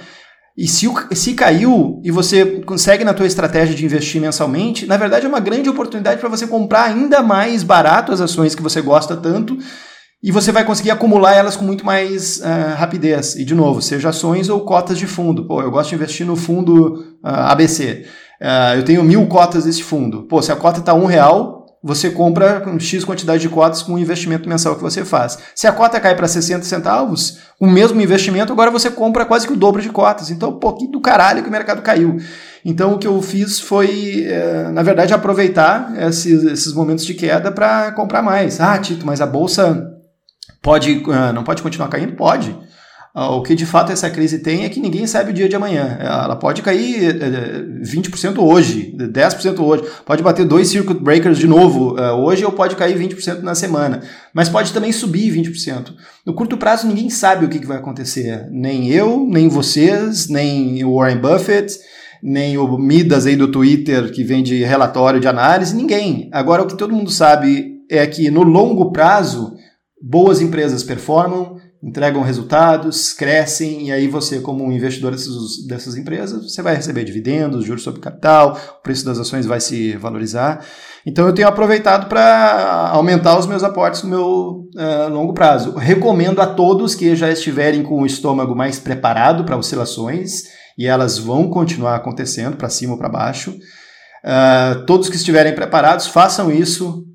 E 0.57 0.68
se, 0.68 0.88
se 1.13 1.34
caiu 1.34 2.01
e 2.04 2.12
você 2.12 2.46
consegue 2.62 3.04
na 3.04 3.13
tua 3.13 3.25
estratégia 3.28 3.75
de 3.75 3.86
investir 3.86 4.19
mensalmente, 4.19 4.86
na 4.86 4.98
verdade 4.98 5.25
é 5.25 5.30
uma 5.30 5.40
grande 5.40 5.69
oportunidade 5.69 6.19
para 6.19 6.30
você 6.30 6.46
comprar 6.46 6.84
ainda 6.84 7.24
mais 7.24 7.63
barato 7.63 8.12
as 8.12 8.19
ações 8.19 8.56
que 8.56 8.62
você 8.62 8.81
gosta 8.81 9.16
tanto 9.16 9.57
e 10.22 10.31
você 10.31 10.51
vai 10.51 10.66
conseguir 10.66 10.92
acumular 10.92 11.34
elas 11.34 11.56
com 11.56 11.63
muito 11.63 11.86
mais 11.86 12.40
uh, 12.40 12.75
rapidez. 12.75 13.36
E 13.36 13.46
de 13.46 13.56
novo, 13.56 13.81
seja 13.81 14.10
ações 14.10 14.50
ou 14.50 14.62
cotas 14.62 14.98
de 14.98 15.07
fundo. 15.07 15.48
Pô, 15.48 15.62
eu 15.62 15.72
gosto 15.72 15.90
de 15.90 15.96
investir 15.96 16.25
no 16.25 16.36
fundo 16.36 16.95
uh, 16.95 17.18
ah, 17.24 17.52
ABC. 17.54 18.04
Uh, 18.04 18.06
ah, 18.42 18.75
eu 18.75 18.84
tenho 18.84 19.02
mil 19.02 19.25
cotas 19.28 19.63
desse 19.63 19.81
fundo. 19.81 20.24
Pô, 20.24 20.42
se 20.42 20.52
a 20.52 20.57
cota 20.57 20.80
está 20.80 20.94
um 20.94 21.06
real, 21.06 21.59
você 21.81 22.10
compra 22.10 22.60
com 22.60 22.78
X 22.78 23.06
quantidade 23.06 23.42
de 23.42 23.50
cotas 23.50 23.81
com 23.81 23.94
o 23.94 24.00
investimento 24.00 24.50
mensal 24.50 24.76
que 24.76 24.81
você 24.81 25.06
faz. 25.06 25.38
Se 25.56 25.66
a 25.66 25.72
cota 25.72 26.00
cai 26.00 26.16
para 26.16 26.28
60 26.28 26.66
centavos, 26.66 27.40
o 27.60 27.66
mesmo 27.66 28.02
investimento, 28.02 28.52
agora 28.52 28.70
você 28.70 28.92
compra 28.92 29.26
quase 29.26 29.48
que 29.48 29.54
o 29.54 29.58
dobro 29.58 29.81
de 29.81 29.90
cotas. 29.90 30.30
Então, 30.30 30.50
um 30.50 30.60
pouquinho 30.60 30.92
do 30.92 31.02
caralho 31.02 31.42
que 31.42 31.48
o 31.48 31.52
mercado 31.52 31.81
caiu. 31.81 32.18
Então, 32.66 32.94
o 32.94 32.98
que 32.98 33.08
eu 33.08 33.22
fiz 33.22 33.60
foi, 33.62 34.26
é, 34.26 34.70
na 34.70 34.84
verdade, 34.84 35.14
aproveitar 35.14 35.94
esses, 36.08 36.44
esses 36.44 36.74
momentos 36.74 37.06
de 37.06 37.14
queda 37.14 37.52
para 37.52 37.94
comprar 37.94 38.22
mais. 38.22 38.60
Ah, 38.60 38.78
Tito, 38.78 39.06
mas 39.06 39.22
a 39.22 39.26
bolsa 39.26 39.90
pode, 40.62 41.04
uh, 41.07 41.33
não 41.33 41.44
pode 41.44 41.62
continuar 41.62 41.88
caindo? 41.88 42.14
Pode. 42.16 42.56
Ah, 43.13 43.31
o 43.31 43.42
que 43.42 43.56
de 43.56 43.66
fato 43.66 43.92
essa 43.92 44.09
crise 44.09 44.39
tem 44.39 44.63
é 44.63 44.69
que 44.69 44.80
ninguém 44.80 45.07
sabe 45.07 45.31
o 45.31 45.33
dia 45.33 45.49
de 45.49 45.56
amanhã. 45.56 45.97
Ela 45.99 46.35
pode 46.35 46.61
cair 46.61 47.18
20% 47.81 48.37
eh, 48.37 48.39
hoje, 48.39 48.95
10% 48.95 49.59
hoje, 49.59 49.83
pode 50.06 50.21
bater 50.21 50.45
dois 50.45 50.68
circuit 50.68 51.01
breakers 51.01 51.39
de 51.39 51.47
novo 51.47 51.97
eh, 51.97 52.11
hoje 52.11 52.45
ou 52.45 52.51
pode 52.51 52.75
cair 52.75 52.97
20% 52.97 53.42
na 53.42 53.56
semana, 53.56 54.01
mas 54.33 54.47
pode 54.47 54.71
também 54.71 54.92
subir 54.92 55.33
20%. 55.33 55.94
No 56.23 56.35
curto 56.35 56.56
prazo 56.56 56.87
ninguém 56.87 57.09
sabe 57.09 57.45
o 57.45 57.49
que 57.49 57.66
vai 57.66 57.78
acontecer, 57.78 58.47
nem 58.51 58.89
eu, 58.89 59.25
nem 59.28 59.49
vocês, 59.49 60.30
nem 60.30 60.83
o 60.85 60.95
Warren 60.95 61.18
Buffett, 61.18 61.80
nem 62.21 62.59
o 62.59 62.78
Midas 62.78 63.25
aí 63.25 63.35
do 63.35 63.47
Twitter 63.47 64.11
que 64.11 64.23
vende 64.23 64.63
relatório 64.63 65.19
de 65.19 65.28
análise, 65.28 65.75
ninguém. 65.75 66.30
Agora 66.31 66.61
o 66.61 66.68
que 66.68 66.78
todo 66.78 66.95
mundo 66.95 67.09
sabe 67.09 67.80
é 67.89 68.06
que 68.06 68.30
no 68.30 68.44
longo 68.44 68.92
prazo 68.92 69.56
boas 70.01 70.42
empresas 70.42 70.83
performam, 70.83 71.57
entregam 71.81 72.21
resultados, 72.21 73.14
crescem, 73.14 73.88
e 73.88 73.92
aí 73.92 74.07
você, 74.07 74.42
como 74.42 74.66
um 74.66 74.71
investidor 74.71 75.12
dessas, 75.12 75.66
dessas 75.66 75.95
empresas, 75.95 76.44
você 76.44 76.62
vai 76.62 76.76
receber 76.76 77.06
dividendos, 77.06 77.66
juros 77.66 77.83
sobre 77.83 78.02
capital, 78.02 78.57
o 78.80 78.83
preço 78.83 79.06
das 79.06 79.18
ações 79.18 79.45
vai 79.45 79.62
se 79.62 79.95
valorizar. 79.95 80.66
Então 81.06 81.26
eu 81.26 81.33
tenho 81.33 81.48
aproveitado 81.48 82.09
para 82.09 82.90
aumentar 82.92 83.40
os 83.40 83.48
meus 83.48 83.64
aportes 83.64 84.04
no 84.04 84.09
meu 84.09 84.68
uh, 84.76 85.09
longo 85.09 85.33
prazo. 85.33 85.76
Recomendo 85.76 86.42
a 86.42 86.48
todos 86.48 86.95
que 86.95 87.16
já 87.16 87.31
estiverem 87.31 87.81
com 87.81 88.02
o 88.02 88.06
estômago 88.06 88.54
mais 88.54 88.78
preparado 88.78 89.45
para 89.45 89.57
oscilações, 89.57 90.44
e 90.78 90.86
elas 90.86 91.18
vão 91.18 91.50
continuar 91.50 91.95
acontecendo 91.95 92.57
para 92.57 92.69
cima 92.69 92.94
ou 92.94 93.00
para 93.00 93.09
baixo. 93.09 93.52
Uh, 93.52 94.86
todos 94.86 95.09
que 95.09 95.16
estiverem 95.16 95.56
preparados, 95.56 96.07
façam 96.07 96.52
isso 96.52 97.06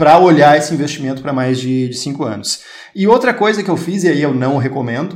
para 0.00 0.18
olhar 0.18 0.56
esse 0.56 0.72
investimento 0.72 1.20
para 1.20 1.30
mais 1.30 1.60
de, 1.60 1.90
de 1.90 1.96
cinco 1.98 2.24
anos. 2.24 2.60
E 2.96 3.06
outra 3.06 3.34
coisa 3.34 3.62
que 3.62 3.68
eu 3.68 3.76
fiz, 3.76 4.02
e 4.02 4.08
aí 4.08 4.22
eu 4.22 4.32
não 4.32 4.56
recomendo, 4.56 5.12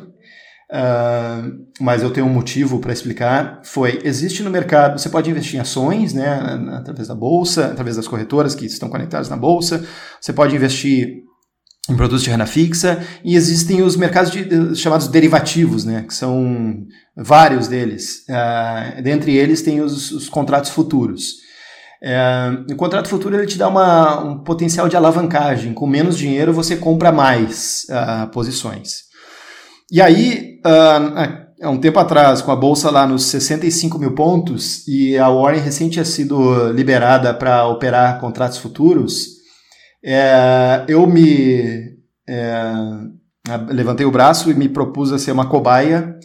uh, 0.70 1.50
mas 1.80 2.02
eu 2.02 2.10
tenho 2.10 2.26
um 2.26 2.30
motivo 2.30 2.78
para 2.78 2.92
explicar, 2.92 3.62
foi, 3.64 3.98
existe 4.04 4.42
no 4.42 4.50
mercado, 4.50 5.00
você 5.00 5.08
pode 5.08 5.30
investir 5.30 5.56
em 5.56 5.60
ações, 5.60 6.12
né, 6.12 6.38
através 6.74 7.08
da 7.08 7.14
bolsa, 7.14 7.68
através 7.68 7.96
das 7.96 8.06
corretoras 8.06 8.54
que 8.54 8.66
estão 8.66 8.90
conectadas 8.90 9.30
na 9.30 9.38
bolsa, 9.38 9.82
você 10.20 10.34
pode 10.34 10.54
investir 10.54 11.22
em 11.88 11.96
produtos 11.96 12.22
de 12.22 12.28
renda 12.28 12.44
fixa, 12.44 13.02
e 13.24 13.36
existem 13.36 13.80
os 13.80 13.96
mercados 13.96 14.30
de, 14.30 14.76
chamados 14.76 15.08
derivativos, 15.08 15.86
né, 15.86 16.04
que 16.06 16.12
são 16.12 16.84
vários 17.16 17.68
deles. 17.68 18.26
Uh, 18.28 19.00
dentre 19.00 19.34
eles 19.34 19.62
tem 19.62 19.80
os, 19.80 20.10
os 20.12 20.28
contratos 20.28 20.68
futuros. 20.68 21.42
Uh, 22.04 22.70
o 22.70 22.76
contrato 22.76 23.08
futuro 23.08 23.34
ele 23.34 23.46
te 23.46 23.56
dá 23.56 23.66
uma, 23.66 24.22
um 24.22 24.44
potencial 24.44 24.88
de 24.88 24.96
alavancagem. 24.96 25.72
Com 25.72 25.86
menos 25.86 26.18
dinheiro 26.18 26.52
você 26.52 26.76
compra 26.76 27.10
mais 27.10 27.86
uh, 27.88 28.30
posições. 28.30 29.04
E 29.90 30.02
aí, 30.02 30.60
há 31.62 31.70
um 31.70 31.78
tempo 31.78 31.98
atrás, 31.98 32.42
com 32.42 32.50
a 32.50 32.56
bolsa 32.56 32.90
lá 32.90 33.06
nos 33.06 33.24
65 33.26 33.98
mil 33.98 34.14
pontos 34.14 34.86
e 34.88 35.16
a 35.16 35.28
Warren 35.28 35.60
recém 35.60 35.88
tinha 35.88 36.04
sido 36.04 36.72
liberada 36.72 37.32
para 37.32 37.66
operar 37.66 38.18
contratos 38.18 38.58
futuros, 38.58 39.34
é, 40.04 40.84
eu 40.88 41.06
me 41.06 41.94
é, 42.28 42.72
levantei 43.70 44.04
o 44.04 44.10
braço 44.10 44.50
e 44.50 44.54
me 44.54 44.68
propus 44.68 45.12
a 45.12 45.18
ser 45.18 45.32
uma 45.32 45.48
cobaia 45.48 46.18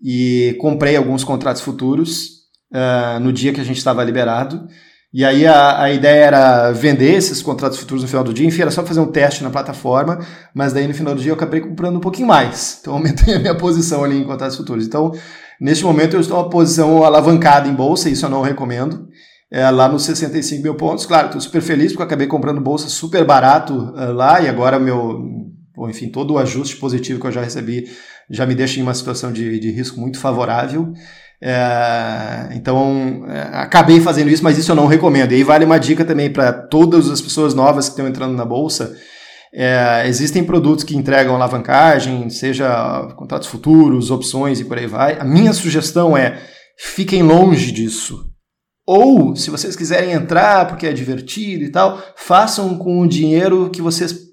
e 0.00 0.56
comprei 0.60 0.96
alguns 0.96 1.24
contratos 1.24 1.62
futuros 1.62 2.26
uh, 2.72 3.18
no 3.20 3.32
dia 3.32 3.52
que 3.52 3.60
a 3.60 3.64
gente 3.64 3.78
estava 3.78 4.04
liberado. 4.04 4.66
E 5.14 5.24
aí 5.24 5.46
a, 5.46 5.80
a 5.80 5.92
ideia 5.92 6.24
era 6.24 6.72
vender 6.72 7.14
esses 7.14 7.40
contratos 7.40 7.78
futuros 7.78 8.02
no 8.02 8.08
final 8.08 8.24
do 8.24 8.34
dia, 8.34 8.48
enfim, 8.48 8.62
era 8.62 8.70
só 8.72 8.84
fazer 8.84 8.98
um 8.98 9.06
teste 9.06 9.44
na 9.44 9.50
plataforma, 9.50 10.18
mas 10.52 10.72
daí 10.72 10.88
no 10.88 10.92
final 10.92 11.14
do 11.14 11.20
dia 11.20 11.30
eu 11.30 11.36
acabei 11.36 11.60
comprando 11.60 11.98
um 11.98 12.00
pouquinho 12.00 12.26
mais. 12.26 12.78
Então 12.80 12.94
aumentei 12.94 13.36
a 13.36 13.38
minha 13.38 13.54
posição 13.54 14.02
ali 14.02 14.18
em 14.18 14.24
contratos 14.24 14.56
futuros. 14.56 14.84
Então, 14.84 15.12
neste 15.60 15.84
momento 15.84 16.16
eu 16.16 16.20
estou 16.20 16.36
uma 16.36 16.50
posição 16.50 17.04
alavancada 17.04 17.68
em 17.68 17.72
bolsa, 17.72 18.10
isso 18.10 18.26
eu 18.26 18.28
não 18.28 18.42
recomendo 18.42 19.06
é, 19.52 19.70
lá 19.70 19.88
nos 19.88 20.02
65 20.02 20.60
mil 20.60 20.74
pontos. 20.74 21.06
Claro, 21.06 21.26
estou 21.26 21.40
super 21.40 21.62
feliz 21.62 21.92
porque 21.92 22.02
eu 22.02 22.06
acabei 22.06 22.26
comprando 22.26 22.60
bolsa 22.60 22.88
super 22.88 23.24
barato 23.24 23.72
uh, 23.72 24.12
lá 24.12 24.40
e 24.40 24.48
agora 24.48 24.80
meu, 24.80 25.22
bom, 25.76 25.88
enfim, 25.88 26.08
todo 26.08 26.34
o 26.34 26.38
ajuste 26.38 26.74
positivo 26.74 27.20
que 27.20 27.26
eu 27.28 27.32
já 27.32 27.40
recebi 27.40 27.88
já 28.28 28.44
me 28.44 28.54
deixa 28.56 28.80
em 28.80 28.82
uma 28.82 28.94
situação 28.94 29.32
de, 29.32 29.60
de 29.60 29.70
risco 29.70 30.00
muito 30.00 30.18
favorável. 30.18 30.92
É, 31.46 32.48
então, 32.54 33.26
é, 33.28 33.58
acabei 33.58 34.00
fazendo 34.00 34.30
isso, 34.30 34.42
mas 34.42 34.56
isso 34.56 34.72
eu 34.72 34.74
não 34.74 34.86
recomendo. 34.86 35.32
E 35.32 35.34
aí 35.34 35.44
vale 35.44 35.66
uma 35.66 35.78
dica 35.78 36.02
também 36.02 36.32
para 36.32 36.50
todas 36.50 37.10
as 37.10 37.20
pessoas 37.20 37.52
novas 37.52 37.84
que 37.84 37.90
estão 37.92 38.08
entrando 38.08 38.34
na 38.34 38.46
bolsa. 38.46 38.96
É, 39.52 40.04
existem 40.06 40.42
produtos 40.42 40.84
que 40.84 40.96
entregam 40.96 41.34
alavancagem, 41.34 42.30
seja 42.30 43.06
contratos 43.14 43.46
futuros, 43.46 44.10
opções 44.10 44.58
e 44.58 44.64
por 44.64 44.78
aí 44.78 44.86
vai. 44.86 45.20
A 45.20 45.24
minha 45.24 45.52
sugestão 45.52 46.16
é 46.16 46.40
fiquem 46.78 47.22
longe 47.22 47.70
disso. 47.70 48.24
Ou, 48.86 49.36
se 49.36 49.50
vocês 49.50 49.76
quiserem 49.76 50.12
entrar 50.12 50.66
porque 50.66 50.86
é 50.86 50.92
divertido 50.94 51.62
e 51.62 51.70
tal, 51.70 52.02
façam 52.16 52.78
com 52.78 53.02
o 53.02 53.06
dinheiro 53.06 53.68
que 53.68 53.82
vocês 53.82 54.23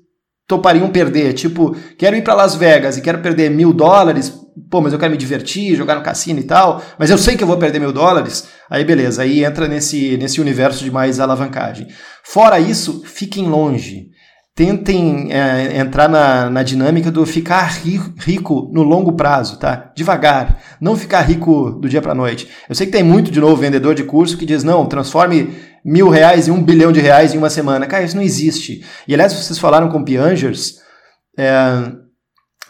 topariam 0.52 0.90
perder. 0.90 1.32
Tipo, 1.32 1.74
quero 1.98 2.18
ir 2.18 2.22
para 2.22 2.34
Las 2.34 2.56
Vegas 2.56 2.98
e 2.98 3.02
quero 3.02 3.20
perder 3.20 3.50
mil 3.50 3.72
dólares, 3.72 4.34
pô, 4.70 4.82
mas 4.82 4.92
eu 4.92 5.00
quero 5.00 5.12
me 5.12 5.18
divertir, 5.18 5.78
jogar 5.78 5.96
no 5.96 6.04
cassino 6.04 6.40
e 6.40 6.44
tal, 6.44 6.82
mas 7.00 7.10
eu 7.10 7.18
sei 7.18 7.38
que 7.38 7.44
eu 7.44 7.48
vou 7.48 7.58
perder 7.58 7.80
mil 7.80 7.94
dólares. 7.94 8.50
Aí 8.70 8.84
beleza, 8.84 9.22
aí 9.22 9.46
entra 9.46 9.66
nesse, 9.68 10.18
nesse 10.18 10.42
universo 10.42 10.84
de 10.84 10.92
mais 10.92 11.22
alavancagem. 11.22 11.88
Fora 12.22 12.60
isso, 12.60 13.02
fiquem 13.06 13.48
longe 13.48 14.11
tentem 14.56 15.32
é, 15.32 15.80
entrar 15.80 16.10
na, 16.10 16.50
na 16.50 16.64
dinâmica 16.64 17.10
do 17.10 17.26
ficar 17.26 17.72
rico, 17.72 18.70
no 18.74 18.84
longo 18.84 19.14
prazo, 19.14 19.58
tá? 19.58 19.92
Devagar, 19.96 20.62
não 20.80 20.96
ficar 20.96 21.22
rico 21.22 21.72
do 21.72 21.88
dia 21.88 22.02
para 22.02 22.14
noite. 22.14 22.50
Eu 22.68 22.76
sei 22.76 22.86
que 22.86 22.92
tem 22.92 23.04
muito, 23.04 23.32
de 23.32 23.40
novo, 23.40 23.56
vendedor 23.56 23.96
de 23.96 24.04
curso 24.04 24.38
que 24.38 24.46
diz, 24.46 24.64
não, 24.64 24.86
transforme 24.86 25.56
mil 25.84 26.10
reais 26.10 26.48
em 26.48 26.52
um 26.52 26.62
bilhão 26.62 26.92
de 26.92 27.00
reais 27.00 27.34
em 27.34 27.38
uma 27.38 27.50
semana. 27.50 27.88
Cara, 27.88 28.04
isso 28.04 28.16
não 28.16 28.24
existe. 28.24 28.84
E 29.08 29.14
aliás, 29.14 29.34
vocês 29.34 29.58
falaram 29.58 29.90
com 29.90 30.04
Piangers, 30.04 30.76
é, 31.38 31.92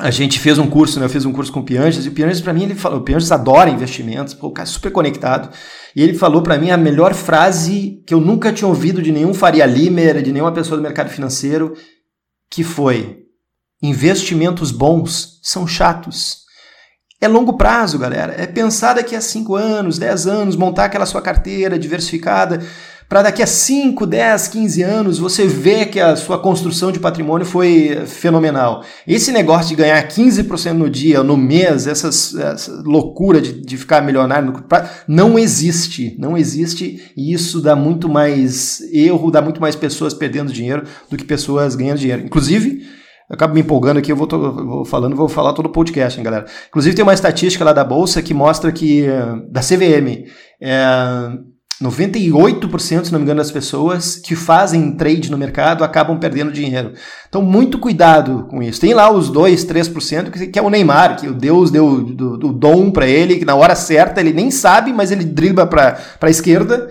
a 0.01 0.09
gente 0.09 0.39
fez 0.39 0.57
um 0.57 0.67
curso, 0.67 0.99
né? 0.99 1.05
Eu 1.05 1.09
fiz 1.09 1.25
um 1.25 1.31
curso 1.31 1.51
com 1.51 1.59
o 1.59 1.63
Pianges, 1.63 2.05
e 2.05 2.09
o 2.09 2.11
Pianges, 2.11 2.41
para 2.41 2.53
mim, 2.53 2.63
ele 2.63 2.75
falou: 2.75 2.99
o 2.99 3.03
Pianges 3.03 3.31
adora 3.31 3.69
investimentos, 3.69 4.33
pô, 4.33 4.47
o 4.47 4.51
cara 4.51 4.67
é 4.67 4.71
super 4.71 4.91
conectado. 4.91 5.49
E 5.95 6.01
ele 6.01 6.17
falou 6.17 6.41
para 6.41 6.57
mim 6.57 6.71
a 6.71 6.77
melhor 6.77 7.13
frase 7.13 8.01
que 8.05 8.13
eu 8.13 8.19
nunca 8.19 8.51
tinha 8.51 8.67
ouvido 8.67 9.01
de 9.01 9.11
nenhum 9.11 9.33
Faria 9.33 9.65
Limer, 9.65 10.21
de 10.21 10.31
nenhuma 10.31 10.51
pessoa 10.51 10.77
do 10.77 10.83
mercado 10.83 11.09
financeiro, 11.09 11.73
que 12.49 12.63
foi: 12.63 13.19
investimentos 13.81 14.71
bons 14.71 15.39
são 15.43 15.67
chatos. 15.67 16.41
É 17.21 17.27
longo 17.27 17.55
prazo, 17.55 17.99
galera. 17.99 18.33
É 18.35 18.47
pensar 18.47 18.95
daqui 18.95 19.15
a 19.15 19.21
5 19.21 19.55
anos, 19.55 19.99
10 19.99 20.25
anos, 20.25 20.55
montar 20.55 20.85
aquela 20.85 21.05
sua 21.05 21.21
carteira 21.21 21.77
diversificada 21.77 22.59
para 23.11 23.23
daqui 23.23 23.43
a 23.43 23.45
5, 23.45 24.05
10, 24.05 24.47
15 24.47 24.83
anos 24.83 25.19
você 25.19 25.45
ver 25.45 25.87
que 25.87 25.99
a 25.99 26.15
sua 26.15 26.39
construção 26.39 26.93
de 26.93 26.99
patrimônio 26.99 27.45
foi 27.45 28.03
fenomenal. 28.05 28.85
Esse 29.05 29.33
negócio 29.33 29.67
de 29.67 29.75
ganhar 29.75 30.01
15% 30.07 30.71
no 30.71 30.89
dia, 30.89 31.21
no 31.21 31.35
mês, 31.35 31.87
essas, 31.87 32.33
essa 32.33 32.71
loucura 32.85 33.41
de, 33.41 33.51
de 33.51 33.75
ficar 33.75 34.01
milionário, 34.01 34.53
não 35.09 35.37
existe. 35.37 36.15
Não 36.17 36.37
existe 36.37 37.11
e 37.17 37.33
isso 37.33 37.59
dá 37.59 37.75
muito 37.75 38.07
mais 38.07 38.79
erro, 38.93 39.29
dá 39.29 39.41
muito 39.41 39.59
mais 39.59 39.75
pessoas 39.75 40.13
perdendo 40.13 40.53
dinheiro 40.53 40.83
do 41.09 41.17
que 41.17 41.25
pessoas 41.25 41.75
ganhando 41.75 41.99
dinheiro. 41.99 42.23
Inclusive, 42.23 42.81
eu 43.29 43.35
acabo 43.35 43.53
me 43.53 43.59
empolgando 43.59 43.97
aqui, 43.97 44.13
eu 44.13 44.15
vou, 44.15 44.25
vou, 44.25 44.85
falando, 44.85 45.17
vou 45.17 45.27
falar 45.27 45.51
todo 45.51 45.65
o 45.65 45.73
podcast, 45.73 46.17
hein, 46.17 46.23
galera. 46.23 46.45
Inclusive 46.69 46.95
tem 46.95 47.03
uma 47.03 47.13
estatística 47.13 47.65
lá 47.65 47.73
da 47.73 47.83
Bolsa 47.83 48.21
que 48.21 48.33
mostra 48.33 48.71
que, 48.71 49.05
da 49.49 49.59
CVM, 49.59 50.29
é, 50.61 51.31
98%, 51.81 53.05
se 53.05 53.11
não 53.11 53.19
me 53.19 53.23
engano, 53.23 53.39
das 53.39 53.51
pessoas 53.51 54.15
que 54.15 54.35
fazem 54.35 54.91
trade 54.91 55.31
no 55.31 55.37
mercado 55.37 55.83
acabam 55.83 56.19
perdendo 56.19 56.51
dinheiro. 56.51 56.93
Então, 57.27 57.41
muito 57.41 57.79
cuidado 57.79 58.45
com 58.49 58.61
isso. 58.61 58.79
Tem 58.79 58.93
lá 58.93 59.11
os 59.11 59.29
2, 59.29 59.65
3%, 59.65 60.51
que 60.51 60.59
é 60.59 60.61
o 60.61 60.69
Neymar, 60.69 61.17
que 61.17 61.27
o 61.27 61.33
Deus 61.33 61.71
deu 61.71 61.87
o 61.87 62.53
dom 62.53 62.91
para 62.91 63.07
ele, 63.07 63.37
que 63.37 63.45
na 63.45 63.55
hora 63.55 63.75
certa 63.75 64.21
ele 64.21 64.33
nem 64.33 64.51
sabe, 64.51 64.93
mas 64.93 65.11
ele 65.11 65.23
dribla 65.23 65.65
para 65.65 65.97
a 66.21 66.29
esquerda. 66.29 66.89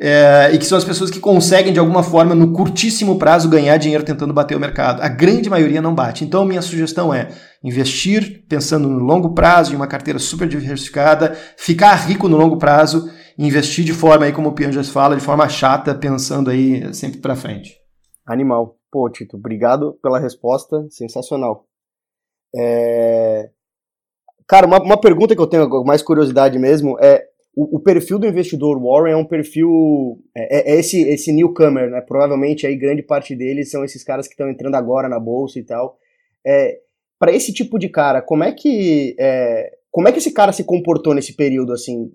É, 0.00 0.50
e 0.52 0.58
que 0.58 0.64
são 0.64 0.78
as 0.78 0.84
pessoas 0.84 1.10
que 1.10 1.18
conseguem, 1.18 1.72
de 1.72 1.80
alguma 1.80 2.04
forma, 2.04 2.32
no 2.32 2.52
curtíssimo 2.52 3.18
prazo, 3.18 3.48
ganhar 3.48 3.76
dinheiro 3.78 4.04
tentando 4.04 4.32
bater 4.32 4.56
o 4.56 4.60
mercado. 4.60 5.02
A 5.02 5.08
grande 5.08 5.50
maioria 5.50 5.82
não 5.82 5.92
bate. 5.92 6.24
Então, 6.24 6.44
minha 6.44 6.62
sugestão 6.62 7.12
é 7.12 7.28
investir 7.64 8.44
pensando 8.48 8.88
no 8.88 9.00
longo 9.00 9.34
prazo, 9.34 9.72
em 9.72 9.76
uma 9.76 9.88
carteira 9.88 10.20
super 10.20 10.46
diversificada, 10.46 11.36
ficar 11.56 11.94
rico 11.96 12.28
no 12.28 12.36
longo 12.36 12.58
prazo 12.58 13.10
investir 13.38 13.84
de 13.84 13.92
forma 13.92 14.26
aí, 14.26 14.32
como 14.32 14.48
o 14.48 14.52
Pianjas 14.52 14.88
fala, 14.88 15.16
de 15.16 15.22
forma 15.22 15.48
chata, 15.48 15.94
pensando 15.94 16.50
aí 16.50 16.92
sempre 16.92 17.20
para 17.20 17.36
frente. 17.36 17.76
Animal. 18.26 18.76
Pô, 18.90 19.08
Tito, 19.08 19.36
obrigado 19.36 19.98
pela 20.02 20.18
resposta, 20.18 20.86
sensacional. 20.90 21.66
É... 22.54 23.50
Cara, 24.46 24.66
uma, 24.66 24.82
uma 24.82 25.00
pergunta 25.00 25.36
que 25.36 25.40
eu 25.40 25.46
tenho 25.46 25.68
mais 25.84 26.02
curiosidade 26.02 26.58
mesmo 26.58 26.98
é 27.00 27.28
o, 27.54 27.76
o 27.76 27.80
perfil 27.80 28.18
do 28.18 28.26
investidor 28.26 28.80
Warren 28.80 29.12
é 29.12 29.16
um 29.16 29.24
perfil 29.24 30.22
é, 30.34 30.58
é, 30.58 30.74
é, 30.74 30.78
esse 30.78 31.02
esse 31.02 31.32
newcomer, 31.32 31.90
né? 31.90 32.00
Provavelmente 32.00 32.66
aí 32.66 32.76
grande 32.76 33.02
parte 33.02 33.34
deles 33.34 33.70
são 33.70 33.84
esses 33.84 34.02
caras 34.04 34.26
que 34.26 34.34
estão 34.34 34.48
entrando 34.48 34.76
agora 34.76 35.08
na 35.08 35.18
bolsa 35.18 35.58
e 35.58 35.64
tal. 35.64 35.98
É, 36.46 36.78
para 37.18 37.32
esse 37.32 37.52
tipo 37.52 37.78
de 37.78 37.88
cara, 37.88 38.22
como 38.22 38.44
é 38.44 38.52
que 38.52 39.16
é, 39.18 39.72
como 39.90 40.08
é 40.08 40.12
que 40.12 40.18
esse 40.18 40.32
cara 40.32 40.52
se 40.52 40.64
comportou 40.64 41.14
nesse 41.14 41.34
período, 41.34 41.72
assim? 41.72 42.10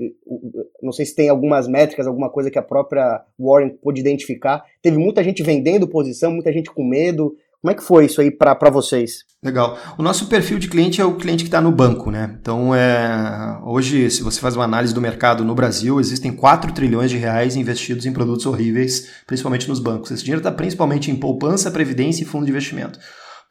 Não 0.81 0.91
sei 0.91 1.05
se 1.05 1.15
tem 1.15 1.29
algumas 1.29 1.67
métricas, 1.67 2.07
alguma 2.07 2.29
coisa 2.29 2.51
que 2.51 2.59
a 2.59 2.63
própria 2.63 3.23
Warren 3.39 3.69
pôde 3.81 3.99
identificar. 3.99 4.63
Teve 4.81 4.97
muita 4.97 5.23
gente 5.23 5.41
vendendo 5.41 5.87
posição, 5.87 6.31
muita 6.31 6.53
gente 6.53 6.71
com 6.71 6.83
medo. 6.83 7.35
Como 7.63 7.71
é 7.71 7.75
que 7.75 7.83
foi 7.83 8.05
isso 8.05 8.19
aí 8.19 8.29
para 8.29 8.69
vocês? 8.69 9.23
Legal. 9.41 9.77
O 9.97 10.03
nosso 10.03 10.27
perfil 10.27 10.59
de 10.59 10.67
cliente 10.67 10.99
é 10.99 11.05
o 11.05 11.15
cliente 11.15 11.45
que 11.45 11.47
está 11.47 11.61
no 11.61 11.71
banco, 11.71 12.11
né? 12.11 12.37
Então, 12.41 12.75
é, 12.75 13.57
hoje, 13.63 14.11
se 14.11 14.21
você 14.21 14.39
faz 14.41 14.53
uma 14.53 14.65
análise 14.65 14.93
do 14.93 14.99
mercado 14.99 15.45
no 15.45 15.55
Brasil, 15.55 15.97
existem 15.97 16.33
4 16.33 16.73
trilhões 16.73 17.09
de 17.09 17.17
reais 17.17 17.55
investidos 17.55 18.05
em 18.05 18.11
produtos 18.11 18.45
horríveis, 18.45 19.09
principalmente 19.25 19.69
nos 19.69 19.79
bancos. 19.79 20.11
Esse 20.11 20.23
dinheiro 20.23 20.41
está 20.41 20.51
principalmente 20.51 21.09
em 21.09 21.15
poupança, 21.15 21.71
previdência 21.71 22.23
e 22.23 22.25
fundo 22.25 22.43
de 22.43 22.51
investimento. 22.51 22.99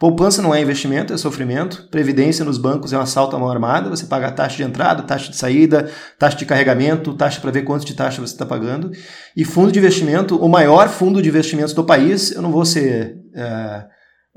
Poupança 0.02 0.42
não 0.42 0.52
é 0.52 0.60
investimento, 0.60 1.14
é 1.14 1.16
sofrimento. 1.16 1.86
Previdência 1.88 2.44
nos 2.44 2.58
bancos 2.58 2.92
é 2.92 2.98
um 2.98 3.00
assalto 3.00 3.36
à 3.36 3.38
mão 3.38 3.48
armada. 3.48 3.88
Você 3.88 4.04
paga 4.04 4.26
a 4.26 4.32
taxa 4.32 4.56
de 4.56 4.64
entrada, 4.64 5.04
taxa 5.04 5.30
de 5.30 5.36
saída, 5.36 5.88
taxa 6.18 6.36
de 6.36 6.44
carregamento, 6.44 7.14
taxa 7.14 7.40
para 7.40 7.52
ver 7.52 7.62
quanto 7.62 7.86
de 7.86 7.94
taxa 7.94 8.20
você 8.20 8.32
está 8.32 8.44
pagando. 8.44 8.90
E 9.36 9.44
fundo 9.44 9.70
de 9.70 9.78
investimento, 9.78 10.36
o 10.44 10.48
maior 10.48 10.88
fundo 10.88 11.22
de 11.22 11.28
investimentos 11.28 11.72
do 11.72 11.84
país, 11.84 12.32
eu 12.32 12.42
não 12.42 12.50
vou 12.50 12.64
ser 12.64 13.14
é, 13.32 13.84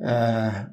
é, 0.02 0.66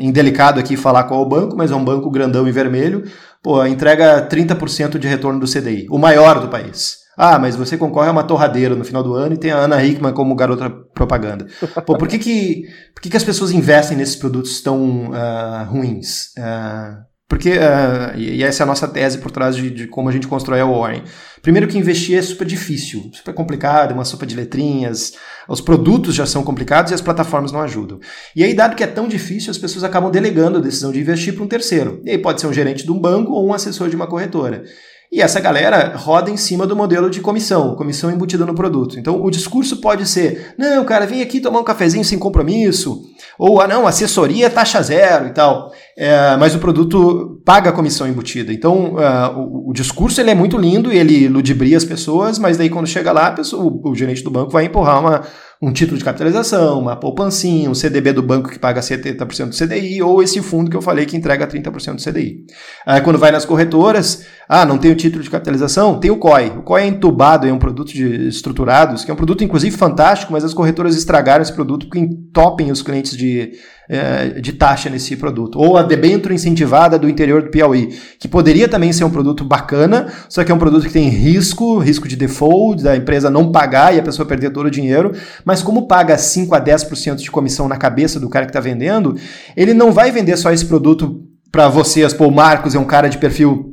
indelicado 0.00 0.58
aqui 0.58 0.76
falar 0.76 1.04
qual 1.04 1.22
é 1.22 1.24
o 1.24 1.28
banco, 1.28 1.56
mas 1.56 1.70
é 1.70 1.76
um 1.76 1.84
banco 1.84 2.10
grandão 2.10 2.48
e 2.48 2.50
vermelho. 2.50 3.04
Pô, 3.40 3.64
entrega 3.64 4.26
30% 4.28 4.98
de 4.98 5.06
retorno 5.06 5.38
do 5.38 5.46
CDI, 5.46 5.86
o 5.88 5.98
maior 5.98 6.40
do 6.40 6.48
país. 6.48 7.05
Ah, 7.16 7.38
mas 7.38 7.56
você 7.56 7.78
concorre 7.78 8.08
a 8.08 8.12
uma 8.12 8.24
torradeira 8.24 8.74
no 8.74 8.84
final 8.84 9.02
do 9.02 9.14
ano 9.14 9.34
e 9.34 9.38
tem 9.38 9.50
a 9.50 9.58
Ana 9.58 9.82
Hickman 9.82 10.12
como 10.12 10.34
garota 10.34 10.68
propaganda. 10.68 11.46
Pô, 11.86 11.96
por 11.96 12.06
que, 12.06 12.18
que, 12.18 12.62
por 12.94 13.00
que, 13.00 13.08
que 13.08 13.16
as 13.16 13.24
pessoas 13.24 13.50
investem 13.50 13.96
nesses 13.96 14.16
produtos 14.16 14.60
tão 14.60 15.10
uh, 15.10 15.64
ruins? 15.68 16.32
Uh, 16.38 17.06
Porque, 17.28 17.50
uh, 17.50 18.16
e 18.16 18.44
essa 18.44 18.62
é 18.62 18.64
a 18.64 18.66
nossa 18.66 18.86
tese 18.86 19.18
por 19.18 19.32
trás 19.32 19.56
de, 19.56 19.68
de, 19.68 19.86
como 19.88 20.08
a 20.08 20.12
gente 20.12 20.28
constrói 20.28 20.60
a 20.60 20.64
Warren. 20.64 21.02
Primeiro 21.42 21.66
que 21.66 21.76
investir 21.76 22.16
é 22.16 22.22
super 22.22 22.46
difícil, 22.46 23.10
super 23.12 23.34
complicado, 23.34 23.92
uma 23.92 24.04
sopa 24.04 24.24
de 24.24 24.36
letrinhas, 24.36 25.12
os 25.48 25.60
produtos 25.60 26.14
já 26.14 26.24
são 26.24 26.44
complicados 26.44 26.92
e 26.92 26.94
as 26.94 27.00
plataformas 27.00 27.50
não 27.50 27.60
ajudam. 27.60 27.98
E 28.34 28.44
aí, 28.44 28.54
dado 28.54 28.76
que 28.76 28.84
é 28.84 28.86
tão 28.86 29.08
difícil, 29.08 29.50
as 29.50 29.58
pessoas 29.58 29.82
acabam 29.82 30.10
delegando 30.10 30.58
a 30.58 30.60
decisão 30.60 30.92
de 30.92 31.00
investir 31.00 31.34
para 31.34 31.42
um 31.42 31.48
terceiro. 31.48 32.00
E 32.04 32.10
aí 32.10 32.18
pode 32.18 32.40
ser 32.40 32.46
um 32.46 32.52
gerente 32.52 32.84
de 32.84 32.92
um 32.92 32.98
banco 32.98 33.32
ou 33.32 33.48
um 33.48 33.52
assessor 33.52 33.88
de 33.88 33.96
uma 33.96 34.06
corretora. 34.06 34.62
E 35.10 35.22
essa 35.22 35.40
galera 35.40 35.94
roda 35.96 36.30
em 36.30 36.36
cima 36.36 36.66
do 36.66 36.74
modelo 36.74 37.08
de 37.08 37.20
comissão, 37.20 37.76
comissão 37.76 38.10
embutida 38.10 38.44
no 38.44 38.54
produto. 38.54 38.98
Então 38.98 39.22
o 39.22 39.30
discurso 39.30 39.80
pode 39.80 40.06
ser: 40.06 40.54
não, 40.58 40.84
cara, 40.84 41.06
vem 41.06 41.22
aqui 41.22 41.40
tomar 41.40 41.60
um 41.60 41.64
cafezinho 41.64 42.04
sem 42.04 42.18
compromisso, 42.18 43.02
ou 43.38 43.60
ah, 43.60 43.68
não, 43.68 43.86
assessoria 43.86 44.50
taxa 44.50 44.82
zero 44.82 45.26
e 45.26 45.30
tal. 45.30 45.70
É, 45.96 46.36
mas 46.36 46.54
o 46.54 46.58
produto 46.58 47.40
paga 47.44 47.70
a 47.70 47.72
comissão 47.72 48.06
embutida. 48.06 48.52
Então 48.52 48.94
uh, 48.94 49.38
o, 49.38 49.70
o, 49.70 49.72
discurso 49.72 50.20
ele 50.20 50.30
é 50.30 50.34
muito 50.34 50.58
lindo, 50.58 50.92
ele 50.92 51.28
ludibria 51.28 51.76
as 51.76 51.84
pessoas, 51.84 52.38
mas 52.38 52.58
daí 52.58 52.68
quando 52.68 52.86
chega 52.86 53.12
lá, 53.12 53.30
pessoa, 53.30 53.64
o, 53.64 53.90
o 53.90 53.94
gerente 53.94 54.22
do 54.22 54.30
banco 54.30 54.50
vai 54.50 54.66
empurrar 54.66 55.00
uma 55.00 55.22
um 55.60 55.72
título 55.72 55.96
de 55.96 56.04
capitalização, 56.04 56.78
uma 56.78 56.96
poupancinha, 56.96 57.70
um 57.70 57.74
CDB 57.74 58.12
do 58.12 58.22
banco 58.22 58.50
que 58.50 58.58
paga 58.58 58.80
70% 58.80 59.48
do 59.48 59.56
CDI, 59.56 60.02
ou 60.02 60.22
esse 60.22 60.42
fundo 60.42 60.70
que 60.70 60.76
eu 60.76 60.82
falei 60.82 61.06
que 61.06 61.16
entrega 61.16 61.46
30% 61.46 61.94
do 61.94 62.02
CDI. 62.02 62.44
Aí 62.84 63.00
quando 63.00 63.18
vai 63.18 63.30
nas 63.30 63.46
corretoras, 63.46 64.26
ah, 64.48 64.66
não 64.66 64.76
tem 64.76 64.92
o 64.92 64.96
título 64.96 65.22
de 65.22 65.30
capitalização? 65.30 65.98
Tem 65.98 66.10
o 66.10 66.18
COI. 66.18 66.48
O 66.58 66.62
COI 66.62 66.82
é 66.82 66.86
entubado, 66.86 67.46
é 67.46 67.52
um 67.52 67.58
produto 67.58 67.92
de 67.92 68.28
estruturados, 68.28 69.04
que 69.04 69.10
é 69.10 69.14
um 69.14 69.16
produto 69.16 69.42
inclusive 69.42 69.74
fantástico, 69.76 70.32
mas 70.32 70.44
as 70.44 70.52
corretoras 70.52 70.94
estragaram 70.94 71.42
esse 71.42 71.52
produto 71.52 71.86
porque 71.86 72.00
entopem 72.00 72.70
os 72.70 72.82
clientes 72.82 73.16
de 73.16 73.52
é, 73.88 74.40
de 74.40 74.52
taxa 74.52 74.90
nesse 74.90 75.16
produto. 75.16 75.58
Ou 75.58 75.76
a 75.76 75.82
debênture 75.82 76.34
incentivada 76.34 76.98
do 76.98 77.08
interior 77.08 77.42
do 77.42 77.50
Piauí, 77.50 77.98
que 78.18 78.28
poderia 78.28 78.68
também 78.68 78.92
ser 78.92 79.04
um 79.04 79.10
produto 79.10 79.44
bacana, 79.44 80.12
só 80.28 80.42
que 80.44 80.50
é 80.50 80.54
um 80.54 80.58
produto 80.58 80.86
que 80.86 80.92
tem 80.92 81.08
risco, 81.08 81.78
risco 81.78 82.08
de 82.08 82.16
default, 82.16 82.82
da 82.82 82.96
empresa 82.96 83.30
não 83.30 83.50
pagar 83.50 83.94
e 83.94 83.98
a 83.98 84.02
pessoa 84.02 84.26
perder 84.26 84.50
todo 84.50 84.66
o 84.66 84.70
dinheiro, 84.70 85.12
mas 85.44 85.62
como 85.62 85.86
paga 85.86 86.16
5 86.18 86.54
a 86.54 86.60
10% 86.60 87.16
de 87.16 87.30
comissão 87.30 87.68
na 87.68 87.76
cabeça 87.76 88.18
do 88.18 88.28
cara 88.28 88.44
que 88.44 88.50
está 88.50 88.60
vendendo, 88.60 89.16
ele 89.56 89.74
não 89.74 89.92
vai 89.92 90.10
vender 90.10 90.36
só 90.36 90.50
esse 90.50 90.64
produto 90.64 91.22
para 91.52 91.68
vocês, 91.68 92.12
pô, 92.12 92.26
o 92.26 92.34
Marcos 92.34 92.74
é 92.74 92.78
um 92.78 92.84
cara 92.84 93.08
de 93.08 93.18
perfil 93.18 93.72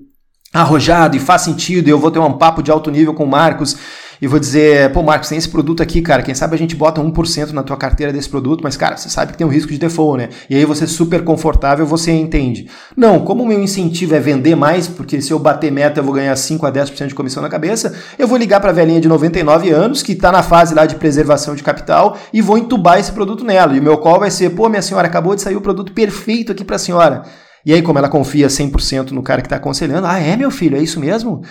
arrojado 0.53 1.17
e 1.17 1.19
faz 1.19 1.41
sentido, 1.41 1.89
eu 1.89 1.97
vou 1.97 2.11
ter 2.11 2.19
um 2.19 2.37
papo 2.37 2.61
de 2.61 2.69
alto 2.69 2.91
nível 2.91 3.13
com 3.13 3.23
o 3.23 3.27
Marcos 3.27 3.75
e 4.23 4.27
vou 4.27 4.39
dizer, 4.39 4.89
pô, 4.93 5.03
Marcos, 5.03 5.27
tem 5.27 5.37
esse 5.37 5.49
produto 5.49 5.83
aqui, 5.83 6.01
cara, 6.01 6.23
quem 6.23 6.33
sabe 6.33 6.55
a 6.55 6.57
gente 6.57 6.77
bota 6.77 7.01
1% 7.01 7.51
na 7.51 7.61
tua 7.61 7.75
carteira 7.75 8.13
desse 8.13 8.29
produto, 8.29 8.61
mas, 8.63 8.77
cara, 8.77 8.95
você 8.95 9.09
sabe 9.09 9.33
que 9.33 9.37
tem 9.37 9.45
um 9.45 9.49
risco 9.49 9.69
de 9.69 9.77
default, 9.77 10.17
né? 10.17 10.29
E 10.49 10.55
aí 10.55 10.63
você 10.63 10.85
é 10.85 10.87
super 10.87 11.25
confortável, 11.25 11.85
você 11.85 12.09
entende. 12.13 12.69
Não, 12.95 13.19
como 13.19 13.43
o 13.43 13.45
meu 13.45 13.61
incentivo 13.61 14.15
é 14.15 14.21
vender 14.21 14.55
mais, 14.55 14.87
porque 14.87 15.21
se 15.21 15.31
eu 15.31 15.39
bater 15.39 15.73
meta 15.73 15.99
eu 15.99 16.05
vou 16.05 16.13
ganhar 16.13 16.33
5 16.37 16.65
a 16.65 16.71
10% 16.71 17.07
de 17.07 17.13
comissão 17.13 17.43
na 17.43 17.49
cabeça, 17.49 17.93
eu 18.17 18.25
vou 18.25 18.37
ligar 18.37 18.61
para 18.61 18.69
a 18.69 18.73
velhinha 18.73 19.01
de 19.01 19.09
99 19.09 19.71
anos, 19.71 20.01
que 20.01 20.13
está 20.13 20.31
na 20.31 20.41
fase 20.41 20.73
lá 20.73 20.85
de 20.85 20.95
preservação 20.95 21.53
de 21.53 21.61
capital, 21.61 22.17
e 22.31 22.41
vou 22.41 22.57
entubar 22.57 22.99
esse 22.99 23.11
produto 23.11 23.43
nela. 23.43 23.75
E 23.75 23.79
o 23.81 23.83
meu 23.83 23.97
call 23.97 24.21
vai 24.21 24.31
ser, 24.31 24.51
pô, 24.51 24.69
minha 24.69 24.81
senhora, 24.81 25.05
acabou 25.05 25.35
de 25.35 25.41
sair 25.41 25.57
o 25.57 25.61
produto 25.61 25.91
perfeito 25.91 26.49
aqui 26.49 26.63
para 26.63 26.77
a 26.77 26.79
senhora. 26.79 27.23
E 27.65 27.73
aí, 27.73 27.81
como 27.81 27.99
ela 27.99 28.07
confia 28.07 28.47
100% 28.47 29.11
no 29.11 29.21
cara 29.21 29.41
que 29.41 29.47
está 29.47 29.57
aconselhando, 29.57 30.07
ah, 30.07 30.17
é, 30.17 30.37
meu 30.37 30.49
filho, 30.49 30.77
é 30.77 30.81
isso 30.81 30.97
mesmo? 30.97 31.41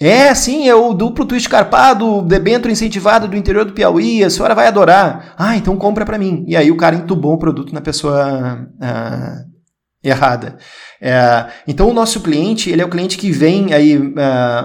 É, 0.00 0.34
sim, 0.34 0.68
é 0.68 0.74
o 0.74 0.92
duplo 0.92 1.24
twist 1.24 1.48
carpado, 1.48 2.20
debênture 2.22 2.72
incentivado 2.72 3.28
do 3.28 3.36
interior 3.36 3.64
do 3.64 3.72
Piauí, 3.72 4.24
a 4.24 4.30
senhora 4.30 4.54
vai 4.54 4.66
adorar. 4.66 5.34
Ah, 5.38 5.56
então 5.56 5.76
compra 5.76 6.04
para 6.04 6.18
mim. 6.18 6.44
E 6.48 6.56
aí 6.56 6.70
o 6.70 6.76
cara 6.76 6.96
entubou 6.96 7.34
o 7.34 7.38
produto 7.38 7.72
na 7.72 7.80
pessoa 7.80 8.68
ah, 8.80 9.44
errada. 10.02 10.58
É, 11.06 11.48
então 11.68 11.90
o 11.90 11.92
nosso 11.92 12.18
cliente, 12.20 12.70
ele 12.70 12.80
é 12.80 12.84
o 12.84 12.88
cliente 12.88 13.18
que 13.18 13.30
vem 13.30 13.74
aí 13.74 13.94
uh, 13.98 14.14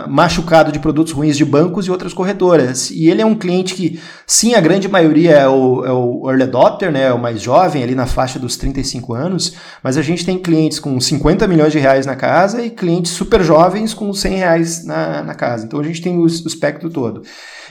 machucado 0.08 0.72
de 0.72 0.79
produtos 0.79 1.12
ruins 1.12 1.36
de 1.36 1.43
bancos 1.43 1.86
e 1.86 1.91
outras 1.91 2.13
corretoras. 2.13 2.89
E 2.91 3.10
ele 3.10 3.22
é 3.22 3.25
um 3.25 3.36
cliente 3.36 3.74
que, 3.74 4.00
sim, 4.25 4.55
a 4.55 4.62
grande 4.62 4.88
maioria 4.88 5.31
é 5.31 5.50
o, 5.50 5.86
é 5.86 5.91
o 5.91 6.29
early 6.29 6.43
adopter, 6.43 6.93
né, 6.93 7.08
é 7.08 7.13
o 7.13 7.19
mais 7.19 7.41
jovem, 7.41 7.84
ali 7.84 7.93
na 7.93 8.05
faixa 8.05 8.39
dos 8.39 8.55
35 8.55 9.13
anos, 9.13 9.58
mas 9.84 9.98
a 9.98 10.01
gente 10.01 10.25
tem 10.25 10.39
clientes 10.39 10.79
com 10.79 10.98
50 10.98 11.46
milhões 11.46 11.74
de 11.74 11.79
reais 11.79 12.05
na 12.05 12.15
casa 12.15 12.62
e 12.62 12.69
clientes 12.69 13.12
super 13.12 13.43
jovens 13.43 13.93
com 13.93 14.13
100 14.13 14.36
reais 14.36 14.86
na, 14.86 15.22
na 15.22 15.36
casa. 15.36 15.65
Então 15.65 15.77
a 15.77 15.84
gente 15.84 16.01
tem 16.01 16.17
o, 16.17 16.22
o 16.22 16.25
espectro 16.25 16.89
todo. 16.89 17.22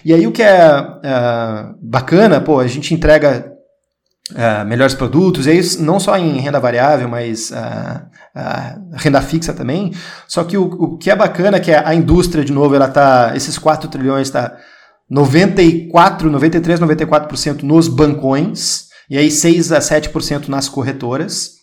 E 0.05 0.13
aí 0.13 0.27
o 0.27 0.33
que 0.33 0.43
é 0.43 0.79
uh, 0.79 1.75
bacana, 1.81 2.39
pô, 2.39 2.61
a 2.61 2.67
gente 2.67 2.93
entrega 2.93 3.55
Uh, 4.31 4.63
melhores 4.67 4.95
produtos, 4.95 5.47
e 5.47 5.59
isso 5.59 5.83
não 5.83 5.99
só 5.99 6.15
em 6.19 6.39
renda 6.39 6.61
variável, 6.61 7.09
mas 7.09 7.51
renda 8.93 9.21
fixa 9.21 9.53
também. 9.53 9.93
Só 10.27 10.45
que 10.45 10.57
o, 10.57 10.65
o, 10.65 10.99
que 10.99 11.11
é 11.11 11.17
bacana 11.17 11.57
é 11.57 11.61
que 11.61 11.73
a 11.73 11.95
indústria, 11.95 12.45
de 12.45 12.53
novo, 12.53 12.75
ela 12.75 12.89
tá. 12.89 13.33
Esses 13.35 13.59
4 13.59 13.89
trilhões 13.89 14.29
está 14.29 14.57
94, 15.11 16.31
93, 16.31 16.81
94% 16.81 17.63
nos 17.63 17.89
bancões, 17.89 18.89
e 19.09 19.17
aí 19.17 19.31
6 19.31 19.73
a 19.73 19.79
7% 19.79 20.49
nas 20.49 20.69
corretoras. 20.69 21.58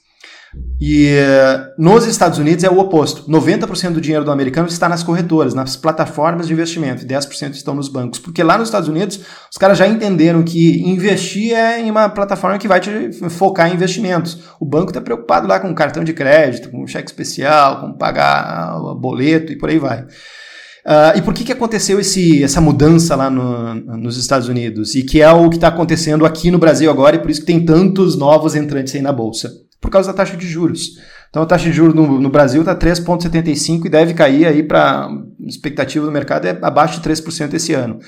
E 0.79 1.07
uh, 1.07 1.81
nos 1.81 2.05
Estados 2.05 2.37
Unidos 2.37 2.63
é 2.63 2.69
o 2.69 2.77
oposto. 2.77 3.29
90% 3.31 3.93
do 3.93 4.01
dinheiro 4.01 4.25
do 4.25 4.31
americano 4.31 4.67
está 4.67 4.89
nas 4.89 5.03
corretoras, 5.03 5.53
nas 5.53 5.75
plataformas 5.77 6.47
de 6.47 6.53
investimento, 6.53 7.03
e 7.03 7.07
10% 7.07 7.53
estão 7.53 7.73
nos 7.73 7.87
bancos. 7.87 8.19
Porque 8.19 8.43
lá 8.43 8.57
nos 8.57 8.67
Estados 8.67 8.89
Unidos, 8.89 9.19
os 9.49 9.57
caras 9.57 9.77
já 9.77 9.87
entenderam 9.87 10.43
que 10.43 10.81
investir 10.81 11.53
é 11.53 11.79
em 11.79 11.89
uma 11.89 12.09
plataforma 12.09 12.57
que 12.57 12.67
vai 12.67 12.81
te 12.81 13.11
focar 13.29 13.71
em 13.71 13.75
investimentos. 13.75 14.39
O 14.59 14.65
banco 14.65 14.89
está 14.89 14.99
preocupado 14.99 15.47
lá 15.47 15.59
com 15.59 15.73
cartão 15.73 16.03
de 16.03 16.13
crédito, 16.13 16.69
com 16.69 16.85
cheque 16.85 17.09
especial, 17.09 17.79
com 17.79 17.93
pagar 17.93 18.77
boleto 18.95 19.53
e 19.53 19.57
por 19.57 19.69
aí 19.69 19.79
vai. 19.79 20.01
Uh, 20.01 21.17
e 21.17 21.21
por 21.21 21.33
que, 21.33 21.43
que 21.45 21.51
aconteceu 21.53 21.99
esse, 21.99 22.43
essa 22.43 22.61
mudança 22.61 23.15
lá 23.15 23.27
no, 23.27 23.73
nos 23.97 24.17
Estados 24.17 24.49
Unidos? 24.49 24.93
E 24.93 25.03
que 25.03 25.21
é 25.21 25.31
o 25.31 25.49
que 25.49 25.55
está 25.55 25.69
acontecendo 25.69 26.25
aqui 26.25 26.51
no 26.51 26.59
Brasil 26.59 26.91
agora, 26.91 27.15
e 27.15 27.19
por 27.19 27.31
isso 27.31 27.39
que 27.39 27.47
tem 27.47 27.65
tantos 27.65 28.15
novos 28.15 28.55
entrantes 28.55 28.93
aí 28.93 29.01
na 29.01 29.11
Bolsa 29.11 29.64
por 29.85 29.91
causa 29.91 30.11
da 30.11 30.17
taxa 30.17 30.35
de 30.35 30.47
juros. 30.47 30.97
Então 31.29 31.43
a 31.43 31.45
taxa 31.45 31.65
de 31.65 31.73
juros 31.73 31.93
no, 31.93 32.19
no 32.19 32.29
Brasil 32.29 32.61
está 32.61 32.75
3,75 32.75 33.85
e 33.85 33.89
deve 33.89 34.15
cair 34.15 34.47
aí 34.47 34.63
para 34.63 35.07
expectativa 35.45 36.03
do 36.03 36.11
mercado 36.11 36.45
é 36.47 36.57
abaixo 36.59 36.99
de 36.99 37.07
3% 37.07 37.53
esse 37.53 37.73
ano. 37.73 37.99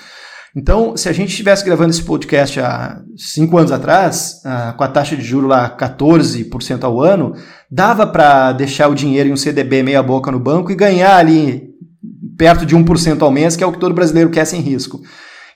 Então, 0.56 0.98
se 0.98 1.08
a 1.08 1.12
gente 1.12 1.30
estivesse 1.30 1.64
gravando 1.64 1.92
esse 1.92 2.02
podcast 2.02 2.60
há 2.60 3.00
cinco 3.16 3.60
anos 3.60 3.72
atrás, 3.72 4.42
ah, 4.44 4.74
com 4.76 4.84
a 4.84 4.88
taxa 4.88 5.16
de 5.16 5.22
juros 5.22 5.48
lá 5.48 5.70
14% 5.70 6.84
ao 6.84 7.00
ano, 7.00 7.34
dava 7.70 8.08
para 8.08 8.54
deixar 8.54 8.88
o 8.88 8.96
dinheiro 8.96 9.30
em 9.30 9.34
um 9.34 9.38
CDB 9.38 9.84
meia 9.84 10.02
boca 10.02 10.32
no 10.32 10.40
banco 10.40 10.72
e 10.72 10.76
ganhar 10.76 11.16
ali 11.16 11.70
perto 12.36 12.66
de 12.66 12.76
1% 12.76 13.22
ao 13.22 13.30
mês, 13.30 13.56
que 13.56 13.64
é 13.64 13.68
o 13.68 13.72
que 13.72 13.80
todo 13.80 13.94
brasileiro 13.94 14.32
quer 14.32 14.46
sem 14.46 14.62
risco. 14.62 15.00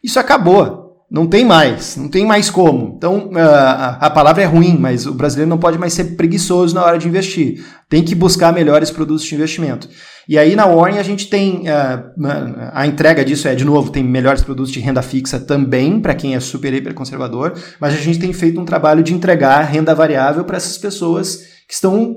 Isso 0.04 0.20
acabou. 0.20 0.91
Não 1.12 1.28
tem 1.28 1.44
mais, 1.44 1.98
não 1.98 2.08
tem 2.08 2.26
mais 2.26 2.50
como. 2.50 2.94
Então, 2.96 3.32
a, 3.36 4.08
a 4.08 4.10
palavra 4.10 4.44
é 4.44 4.46
ruim, 4.46 4.78
mas 4.80 5.06
o 5.06 5.14
brasileiro 5.14 5.50
não 5.50 5.58
pode 5.58 5.78
mais 5.78 5.92
ser 5.92 6.16
preguiçoso 6.16 6.74
na 6.74 6.86
hora 6.86 6.98
de 6.98 7.06
investir. 7.06 7.62
Tem 7.90 8.02
que 8.02 8.16
buscar 8.16 8.54
melhores 8.54 8.90
produtos 8.90 9.26
de 9.26 9.36
investimento. 9.36 9.90
E 10.26 10.38
aí 10.38 10.56
na 10.56 10.66
Warren 10.66 11.00
a 11.00 11.04
gente 11.04 11.28
tem 11.28 11.64
uh, 11.64 12.72
a 12.72 12.88
entrega 12.88 13.26
disso 13.26 13.48
é 13.50 13.56
de 13.56 13.66
novo 13.66 13.92
tem 13.92 14.04
melhores 14.04 14.42
produtos 14.42 14.72
de 14.72 14.80
renda 14.80 15.02
fixa 15.02 15.40
também 15.40 16.00
para 16.00 16.14
quem 16.14 16.36
é 16.36 16.40
super 16.40 16.74
hiper 16.74 16.94
conservador, 16.94 17.54
mas 17.80 17.94
a 17.94 17.98
gente 17.98 18.20
tem 18.20 18.32
feito 18.32 18.62
um 18.62 18.64
trabalho 18.64 19.04
de 19.04 19.14
entregar 19.14 19.62
renda 19.64 19.94
variável 19.94 20.46
para 20.46 20.56
essas 20.56 20.78
pessoas 20.78 21.42
que 21.68 21.74
estão 21.74 22.16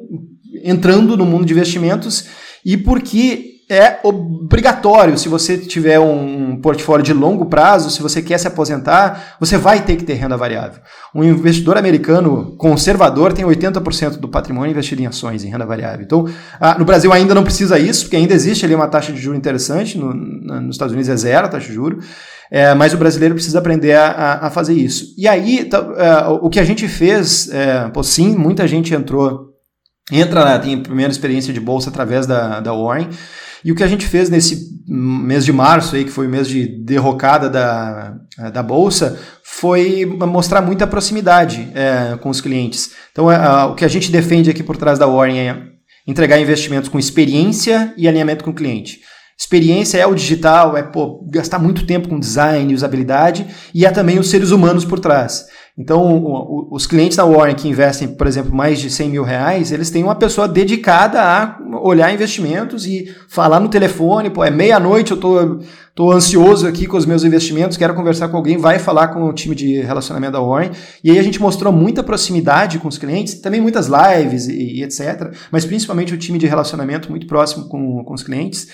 entrando 0.63 1.17
no 1.17 1.27
mundo 1.27 1.45
de 1.45 1.53
investimentos 1.53 2.27
e 2.65 2.77
porque 2.77 3.54
é 3.69 3.99
obrigatório. 4.03 5.17
Se 5.17 5.29
você 5.29 5.57
tiver 5.57 5.99
um 5.99 6.61
portfólio 6.61 7.05
de 7.05 7.13
longo 7.13 7.47
prazo, 7.47 7.91
se 7.91 8.03
você 8.03 8.21
quer 8.21 8.39
se 8.39 8.47
aposentar, 8.47 9.37
você 9.41 9.57
vai 9.57 9.83
ter 9.83 9.97
que 9.97 10.05
ter 10.05 10.15
renda 10.15 10.37
variável. 10.37 10.81
Um 11.15 11.25
investidor 11.25 11.77
americano 11.77 12.55
conservador 12.57 13.33
tem 13.33 13.45
80% 13.45 14.19
do 14.19 14.29
patrimônio 14.29 14.71
investido 14.71 15.03
em 15.03 15.07
ações, 15.07 15.45
em 15.45 15.49
renda 15.49 15.67
variável. 15.67 16.05
Então, 16.05 16.29
ah, 16.61 16.79
no 16.79 16.85
Brasil 16.85 17.13
ainda 17.13 17.35
não 17.35 17.45
precisa 17.45 17.79
isso, 17.79 18.05
porque 18.05 18.17
ainda 18.17 18.35
existe 18.35 18.65
ali 18.65 18.75
uma 18.75 18.89
taxa 18.89 19.13
de 19.13 19.21
juro 19.21 19.37
interessante. 19.37 19.97
No, 19.99 20.13
nos 20.13 20.75
Estados 20.75 20.93
Unidos 20.93 21.09
é 21.09 21.17
zero 21.17 21.47
a 21.47 21.49
taxa 21.49 21.69
de 21.69 21.75
juro. 21.75 21.99
É, 22.51 22.75
mas 22.75 22.93
o 22.93 22.99
brasileiro 22.99 23.35
precisa 23.35 23.59
aprender 23.59 23.95
a, 23.95 24.41
a 24.43 24.51
fazer 24.51 24.75
isso. 24.75 25.15
E 25.17 25.27
aí, 25.27 25.65
tá, 25.65 25.79
é, 25.97 26.29
o 26.29 26.49
que 26.49 26.61
a 26.61 26.65
gente 26.65 26.87
fez, 26.87 27.51
é, 27.51 27.89
pô, 27.89 28.03
sim, 28.03 28.37
muita 28.37 28.69
gente 28.69 28.95
entrou, 28.95 29.49
entra, 30.13 30.45
né, 30.45 30.59
tem 30.59 30.75
a 30.75 30.81
primeira 30.81 31.11
experiência 31.11 31.53
de 31.53 31.61
bolsa 31.61 31.91
através 31.91 32.27
da, 32.27 32.61
da 32.61 32.73
Warren. 32.73 33.09
E 33.65 33.73
o 33.73 33.75
que 33.75 33.83
a 33.83 33.89
gente 33.89 34.07
fez 34.07 34.29
nesse 34.29 34.75
mês 34.87 35.45
de 35.45 35.53
março, 35.53 35.97
aí, 35.97 36.05
que 36.05 36.11
foi 36.11 36.27
o 36.27 36.31
mês 36.31 36.47
de 36.47 36.67
derrocada 36.67 37.49
da, 37.49 38.15
da 38.53 38.63
Bolsa, 38.63 39.19
foi 39.43 40.05
mostrar 40.05 40.61
muita 40.61 40.87
proximidade 40.87 41.71
é, 41.75 42.17
com 42.19 42.29
os 42.29 42.41
clientes. 42.41 42.91
Então, 43.11 43.31
é, 43.33 43.65
o 43.65 43.75
que 43.75 43.85
a 43.85 43.89
gente 43.89 44.13
defende 44.13 44.51
aqui 44.51 44.63
por 44.63 44.77
trás 44.77 44.99
da 44.99 45.07
Warren 45.07 45.39
é 45.39 45.63
entregar 46.07 46.39
investimentos 46.39 46.91
com 46.91 46.99
experiência 46.99 47.95
e 47.97 48.07
alinhamento 48.07 48.45
com 48.45 48.51
o 48.51 48.55
cliente. 48.55 49.01
Experiência 49.39 49.99
é 49.99 50.07
o 50.07 50.15
digital, 50.15 50.77
é 50.77 50.83
pô, 50.83 51.27
gastar 51.29 51.59
muito 51.59 51.87
tempo 51.87 52.09
com 52.09 52.21
design, 52.21 52.73
usabilidade, 52.73 53.47
e 53.75 53.85
é 53.85 53.91
também 53.91 54.19
os 54.19 54.31
seres 54.31 54.51
humanos 54.51 54.85
por 54.85 55.01
trás. 55.01 55.47
Então, 55.77 56.69
os 56.71 56.87
clientes 56.87 57.17
da 57.17 57.25
Warren 57.25 57.57
que 57.57 57.69
investem, 57.69 58.07
por 58.07 58.29
exemplo, 58.29 58.55
mais 58.55 58.79
de 58.79 58.89
100 58.89 59.11
mil 59.11 59.25
reais, 59.25 59.73
eles 59.73 59.91
têm 59.91 60.05
uma 60.05 60.15
pessoa 60.15 60.47
dedicada 60.47 61.21
a 61.21 61.59
olhar 61.83 62.15
investimentos 62.15 62.87
e 62.87 63.13
falar 63.29 63.59
no 63.59 63.69
telefone, 63.69 64.31
pô, 64.31 64.45
é 64.45 64.53
meia-noite, 64.53 65.11
eu 65.11 65.17
tô, 65.17 65.59
tô 65.93 66.13
ansioso 66.13 66.69
aqui 66.69 66.87
com 66.87 66.97
os 66.97 67.05
meus 67.05 67.25
investimentos, 67.25 67.77
quero 67.77 67.93
conversar 67.93 68.29
com 68.29 68.37
alguém, 68.37 68.57
vai 68.57 68.79
falar 68.79 69.09
com 69.09 69.25
o 69.25 69.33
time 69.33 69.53
de 69.53 69.81
relacionamento 69.81 70.35
da 70.35 70.41
Warren. 70.41 70.71
E 71.03 71.11
aí 71.11 71.19
a 71.19 71.23
gente 71.23 71.43
mostrou 71.43 71.73
muita 71.73 72.05
proximidade 72.05 72.79
com 72.79 72.87
os 72.87 72.97
clientes, 72.97 73.41
também 73.41 73.61
muitas 73.61 73.89
lives 73.89 74.47
e, 74.47 74.77
e 74.77 74.85
etc., 74.85 75.35
mas 75.51 75.65
principalmente 75.65 76.15
o 76.15 76.19
time 76.19 76.39
de 76.39 76.47
relacionamento 76.47 77.11
muito 77.11 77.27
próximo 77.27 77.69
com, 77.69 78.05
com 78.05 78.15
os 78.15 78.23
clientes. 78.23 78.69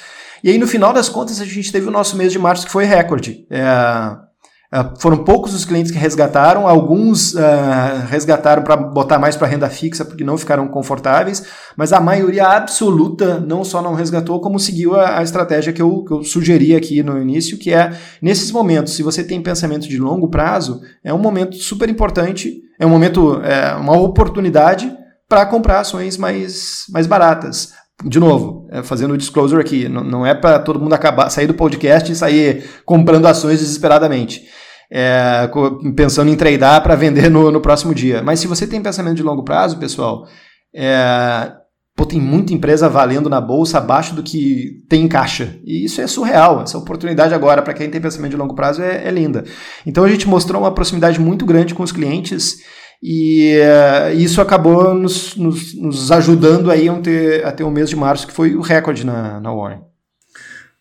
E 0.45 0.51
aí, 0.51 0.59
no 0.59 0.67
final 0.67 0.93
das 0.93 1.09
contas, 1.09 1.41
a 1.41 1.45
gente 1.47 1.73
teve 1.73 1.89
o 1.89 1.91
nosso 1.91 2.17
mês 2.17 2.31
de 2.31 2.39
março 2.39 2.67
que 2.67 2.73
foi 2.73 2.85
recorde. 2.85 3.47
É, 3.51 4.30
Uh, 4.73 5.01
foram 5.01 5.25
poucos 5.25 5.53
os 5.53 5.65
clientes 5.65 5.91
que 5.91 5.99
resgataram, 5.99 6.69
alguns 6.69 7.35
uh, 7.35 8.07
resgataram 8.09 8.63
para 8.63 8.77
botar 8.77 9.19
mais 9.19 9.37
para 9.37 9.49
renda 9.49 9.69
fixa 9.69 10.05
porque 10.05 10.23
não 10.23 10.39
ficaram 10.39 10.69
confortáveis, 10.69 11.45
mas 11.77 11.93
a 11.93 11.99
maioria 11.99 12.47
absoluta 12.47 13.41
não 13.41 13.65
só 13.65 13.83
não 13.83 13.95
resgatou, 13.95 14.41
como 14.41 14.61
seguiu 14.61 14.95
a, 14.95 15.19
a 15.19 15.23
estratégia 15.25 15.73
que 15.73 15.83
eu, 15.83 16.05
que 16.05 16.13
eu, 16.13 16.23
sugeri 16.23 16.77
aqui 16.77 17.03
no 17.03 17.21
início, 17.21 17.59
que 17.59 17.73
é 17.73 17.91
nesses 18.23 18.53
momentos, 18.53 18.95
se 18.95 19.03
você 19.03 19.25
tem 19.25 19.43
pensamento 19.43 19.89
de 19.89 19.99
longo 19.99 20.29
prazo, 20.29 20.81
é 21.03 21.13
um 21.13 21.19
momento 21.19 21.57
super 21.57 21.89
importante, 21.89 22.63
é 22.79 22.87
um 22.87 22.91
momento, 22.91 23.41
é 23.43 23.75
uma 23.75 23.99
oportunidade 23.99 24.97
para 25.29 25.47
comprar 25.47 25.81
ações 25.81 26.17
mais, 26.17 26.85
mais 26.91 27.09
baratas 27.09 27.73
de 28.05 28.19
novo, 28.19 28.67
é, 28.71 28.83
fazendo 28.83 29.15
o 29.15 29.19
disclosure 29.19 29.61
aqui, 29.61 29.89
não, 29.89 30.25
é 30.25 30.35
para 30.35 30.59
todo 30.59 30.81
mundo 30.81 30.95
acabar 30.95 31.29
sair 31.31 31.47
do 31.47 31.55
podcast 31.55 32.11
e 32.11 32.17
sair 32.17 32.65
comprando 32.85 33.27
ações 33.27 33.61
desesperadamente 33.61 34.43
é, 34.91 35.49
pensando 35.95 36.31
em 36.31 36.37
tradear 36.37 36.83
para 36.83 36.97
vender 36.97 37.31
no, 37.31 37.51
no, 37.53 37.61
próximo 37.61 37.95
dia. 37.95 38.23
Mas 38.23 38.41
se 38.41 38.49
você 38.49 38.67
tem 38.67 38.83
pensamento 38.83 39.17
de 39.17 39.23
longo 39.23 39.45
prazo, 39.45 39.79
pessoal, 39.79 40.27
é, 40.75 41.53
pô, 41.95 42.05
tem 42.05 42.21
muita 42.21 42.53
empresa 42.53 42.89
valendo 42.89 43.31
na 43.31 43.41
bolsa 43.41 43.79
abaixo 43.79 44.15
do 44.15 44.23
que 44.23 44.85
tem 44.89 45.05
em 45.05 45.09
caixa. 45.09 45.59
E 45.65 45.85
isso 45.85 46.01
é 46.01 46.07
surreal. 46.07 46.63
Essa 46.63 46.77
oportunidade 46.77 47.33
agora, 47.33 47.63
para 47.63 47.75
quem 47.75 47.89
tem 47.89 48.01
pensamento 48.01 48.33
de 48.33 48.37
longo 48.37 48.55
prazo, 48.55 48.83
é, 48.83 49.07
é, 49.07 49.11
linda. 49.11 49.45
Então 49.87 50.03
a 50.03 50.09
gente 50.09 50.27
mostrou 50.27 50.63
uma 50.63 50.75
proximidade 50.75 51.21
muito 51.21 51.47
grande 51.47 51.75
com 51.75 51.85
os 51.85 51.93
clientes. 51.93 52.59
E 53.03 53.57
uh, 53.57 54.15
isso 54.15 54.41
acabou 54.41 54.95
nos, 54.95 55.35
nos, 55.35 55.75
nos, 55.75 56.13
ajudando 56.13 56.71
aí 56.71 56.89
a 56.89 56.95
ter, 57.01 57.47
a 57.47 57.53
ter 57.53 57.65
mês 57.71 57.89
de 57.89 57.97
março 57.97 58.27
que 58.27 58.33
foi 58.33 58.55
o 58.55 58.61
recorde 58.61 59.05
na, 59.05 59.41
na 59.41 59.55
Warren. 59.55 59.81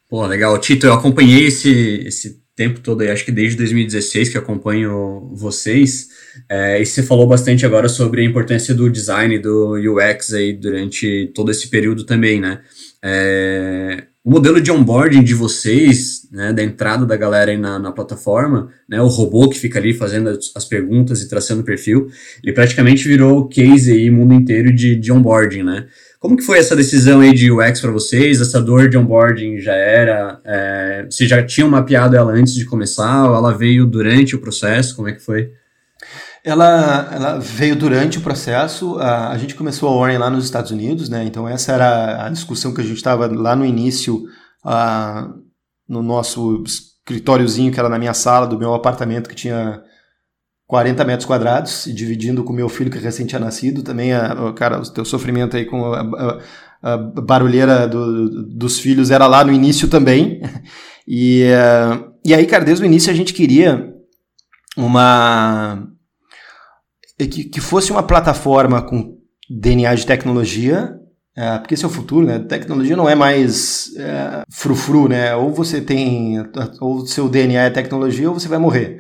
Pô, 0.10 0.26
legal. 0.26 0.58
Tito, 0.58 0.86
eu 0.86 0.94
acompanhei 0.94 1.48
esse, 1.48 2.04
esse 2.06 2.42
tempo 2.60 2.82
todo, 2.82 3.04
acho 3.04 3.24
que 3.24 3.32
desde 3.32 3.56
2016 3.56 4.28
que 4.28 4.38
acompanho 4.38 5.32
vocês, 5.34 6.10
é, 6.50 6.82
e 6.82 6.86
você 6.86 7.02
falou 7.02 7.26
bastante 7.26 7.66
agora 7.66 7.88
sobre 7.88 8.22
a 8.22 8.26
importância 8.26 8.76
do 8.76 8.90
design, 8.90 9.40
do 9.40 9.76
UX 9.76 10.34
aí 10.34 10.52
durante 10.52 11.32
todo 11.34 11.52
esse 11.52 11.70
período 11.70 12.04
também, 12.04 12.42
né? 12.42 12.60
É, 13.02 14.08
o 14.24 14.32
modelo 14.32 14.60
de 14.60 14.72
onboarding 14.72 15.24
de 15.24 15.34
vocês, 15.34 16.28
né, 16.32 16.52
da 16.52 16.62
entrada 16.62 17.06
da 17.06 17.16
galera 17.16 17.52
aí 17.52 17.58
na, 17.58 17.80
na 17.80 17.92
plataforma, 17.92 18.70
né, 18.88 19.02
o 19.02 19.08
robô 19.08 19.48
que 19.50 19.58
fica 19.58 19.80
ali 19.80 19.94
fazendo 19.94 20.30
as, 20.30 20.52
as 20.56 20.66
perguntas 20.66 21.22
e 21.22 21.30
traçando 21.30 21.62
o 21.62 21.66
perfil, 21.66 22.10
ele 22.44 22.54
praticamente 22.54 23.08
virou 23.08 23.48
case 23.48 23.94
aí 23.94 24.10
mundo 24.12 24.34
inteiro 24.34 24.74
de, 24.74 24.96
de 24.96 25.12
onboarding, 25.12 25.64
né? 25.64 25.88
Como 26.20 26.36
que 26.36 26.44
foi 26.44 26.58
essa 26.58 26.76
decisão 26.76 27.22
aí 27.22 27.34
de 27.34 27.50
UX 27.50 27.80
para 27.80 27.92
vocês? 27.92 28.42
Essa 28.42 28.62
dor 28.62 28.90
de 28.90 28.98
onboarding 28.98 29.58
já 29.60 29.74
era? 29.74 30.42
É, 30.44 31.06
vocês 31.10 31.30
já 31.30 31.42
tinham 31.42 31.70
mapeado 31.70 32.14
ela 32.14 32.34
antes 32.34 32.54
de 32.54 32.66
começar? 32.66 33.30
Ou 33.30 33.36
ela 33.38 33.58
veio 33.58 33.86
durante 33.86 34.36
o 34.36 34.40
processo? 34.42 34.98
Como 34.98 35.08
é 35.08 35.14
que 35.14 35.22
foi? 35.22 35.54
Ela, 36.44 37.10
ela 37.12 37.40
veio 37.40 37.76
durante 37.76 38.18
o 38.18 38.22
processo. 38.22 38.98
A, 39.00 39.30
a 39.32 39.38
gente 39.38 39.56
começou 39.56 39.90
a 39.90 40.00
Warren 40.00 40.18
lá 40.18 40.30
nos 40.30 40.46
Estados 40.46 40.72
Unidos, 40.72 41.10
né? 41.10 41.24
Então 41.26 41.48
essa 41.48 41.74
era 41.74 42.26
a 42.26 42.30
discussão 42.30 42.74
que 42.74 42.82
a 42.82 42.84
gente 42.84 42.98
estava 42.98 43.28
lá 43.28 43.56
no 43.56 43.66
início, 43.66 44.24
uh, 44.66 45.34
no 45.88 46.02
nosso 46.02 46.64
escritóriozinho 46.66 47.72
que 47.72 47.80
era 47.80 47.90
na 47.90 48.00
minha 48.00 48.14
sala 48.14 48.48
do 48.48 48.58
meu 48.58 48.74
apartamento 48.74 49.30
que 49.30 49.36
tinha 49.36 49.82
40 50.70 51.04
metros 51.04 51.26
quadrados, 51.26 51.88
e 51.88 51.94
dividindo 51.94 52.44
com 52.44 52.54
meu 52.54 52.70
filho 52.70 52.92
que 52.92 53.00
recém 53.00 53.26
tinha 53.26 53.40
nascido, 53.40 53.82
também, 53.82 54.14
a, 54.14 54.54
cara, 54.54 54.80
o 54.80 54.88
teu 54.88 55.04
sofrimento 55.04 55.58
aí 55.58 55.66
com 55.66 55.84
a, 55.92 56.40
a, 56.84 56.94
a 56.94 56.98
barulheira 56.98 57.88
do, 57.88 58.46
dos 58.46 58.80
filhos 58.80 59.10
era 59.10 59.26
lá 59.26 59.44
no 59.44 59.52
início 59.52 59.88
também. 59.88 60.42
E, 61.12 61.44
uh, 61.46 62.14
e 62.24 62.36
aí, 62.36 62.46
cara, 62.46 62.64
desde 62.64 62.84
o 62.84 62.86
início 62.86 63.12
a 63.12 63.16
gente 63.16 63.34
queria 63.34 63.92
uma. 64.78 65.89
Que, 67.28 67.44
que 67.44 67.62
fosse 67.62 67.92
uma 67.92 68.04
plataforma 68.04 68.82
com 68.82 69.18
DNA 69.50 69.96
de 69.96 70.06
tecnologia, 70.06 70.96
é, 71.36 71.58
porque 71.58 71.74
esse 71.74 71.86
é 71.86 71.88
o 71.88 71.92
futuro, 71.92 72.26
né? 72.26 72.40
Tecnologia 72.40 72.96
não 72.96 73.10
é 73.10 73.16
mais 73.16 73.96
é, 73.98 74.44
frufru, 74.52 75.08
né? 75.08 75.36
Ou 75.36 75.54
você 75.54 75.80
tem, 75.80 76.36
ou 76.82 77.06
seu 77.06 77.30
DNA 77.30 77.64
é 77.64 77.70
tecnologia, 77.70 78.28
ou 78.28 78.38
você 78.38 78.48
vai 78.48 78.60
morrer. 78.60 79.00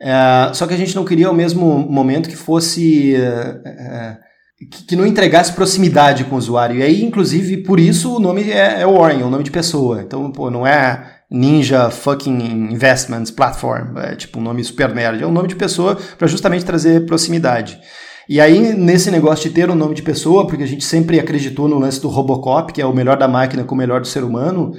É, 0.00 0.52
só 0.54 0.66
que 0.66 0.74
a 0.74 0.76
gente 0.76 0.94
não 0.94 1.04
queria 1.04 1.28
ao 1.28 1.34
mesmo 1.34 1.78
momento 1.78 2.28
que 2.28 2.36
fosse. 2.36 3.14
É, 3.14 3.60
é, 3.64 4.18
que, 4.58 4.86
que, 4.86 4.96
não 4.96 5.06
entregasse 5.06 5.52
proximidade 5.52 6.24
com 6.24 6.34
o 6.34 6.38
usuário. 6.38 6.78
E 6.78 6.82
aí, 6.82 7.04
inclusive, 7.04 7.58
por 7.58 7.78
isso 7.78 8.16
o 8.16 8.18
nome 8.18 8.50
é, 8.50 8.80
é 8.80 8.86
Warren, 8.86 9.20
é 9.20 9.24
o 9.24 9.30
nome 9.30 9.44
de 9.44 9.50
pessoa. 9.52 10.02
Então, 10.02 10.32
pô, 10.32 10.50
não 10.50 10.66
é 10.66 11.17
Ninja 11.30 11.90
Fucking 11.90 12.70
Investments 12.72 13.30
Platform, 13.30 13.98
é 13.98 14.16
tipo 14.16 14.38
um 14.38 14.42
nome 14.42 14.64
super 14.64 14.94
nerd. 14.94 15.22
É 15.22 15.26
um 15.26 15.32
nome 15.32 15.48
de 15.48 15.56
pessoa 15.56 15.96
para 16.16 16.26
justamente 16.26 16.64
trazer 16.64 17.04
proximidade. 17.04 17.78
E 18.28 18.40
aí, 18.40 18.74
nesse 18.74 19.10
negócio 19.10 19.48
de 19.48 19.54
ter 19.54 19.70
um 19.70 19.74
nome 19.74 19.94
de 19.94 20.02
pessoa, 20.02 20.46
porque 20.46 20.62
a 20.62 20.66
gente 20.66 20.84
sempre 20.84 21.18
acreditou 21.18 21.66
no 21.66 21.78
lance 21.78 22.00
do 22.00 22.08
Robocop, 22.08 22.72
que 22.72 22.80
é 22.80 22.86
o 22.86 22.94
melhor 22.94 23.16
da 23.16 23.26
máquina 23.26 23.64
com 23.64 23.74
o 23.74 23.78
melhor 23.78 24.00
do 24.00 24.06
ser 24.06 24.22
humano, 24.22 24.72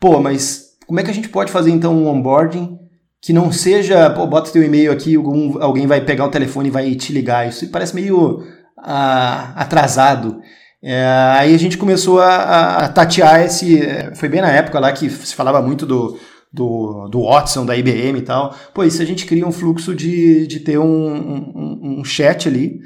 pô, 0.00 0.20
mas 0.20 0.68
como 0.86 0.98
é 0.98 1.04
que 1.04 1.10
a 1.10 1.14
gente 1.14 1.28
pode 1.28 1.52
fazer 1.52 1.70
então 1.70 1.94
um 1.94 2.08
onboarding 2.08 2.76
que 3.20 3.32
não 3.32 3.52
seja, 3.52 4.10
pô, 4.10 4.26
bota 4.26 4.50
teu 4.50 4.62
e-mail 4.62 4.90
aqui, 4.90 5.16
algum, 5.16 5.60
alguém 5.62 5.86
vai 5.86 6.00
pegar 6.00 6.24
o 6.24 6.30
telefone 6.30 6.68
e 6.68 6.72
vai 6.72 6.94
te 6.94 7.12
ligar. 7.12 7.48
Isso 7.48 7.68
parece 7.68 7.94
meio 7.94 8.42
ah, 8.78 9.52
atrasado. 9.56 10.40
É, 10.82 11.04
aí 11.38 11.54
a 11.54 11.58
gente 11.58 11.76
começou 11.76 12.20
a, 12.20 12.76
a, 12.76 12.88
tatear 12.88 13.42
esse. 13.42 13.80
Foi 14.14 14.28
bem 14.28 14.40
na 14.40 14.50
época 14.50 14.78
lá 14.78 14.92
que 14.92 15.10
se 15.10 15.34
falava 15.34 15.60
muito 15.60 15.84
do, 15.84 16.18
do, 16.52 17.08
do 17.08 17.24
Watson, 17.24 17.66
da 17.66 17.76
IBM 17.76 18.18
e 18.18 18.22
tal. 18.22 18.54
Pô, 18.72 18.88
se 18.88 19.02
a 19.02 19.06
gente 19.06 19.26
cria 19.26 19.46
um 19.46 19.52
fluxo 19.52 19.94
de, 19.94 20.46
de 20.46 20.60
ter 20.60 20.78
um, 20.78 20.84
um, 20.84 21.98
um 22.00 22.04
chat 22.04 22.48
ali 22.48 22.80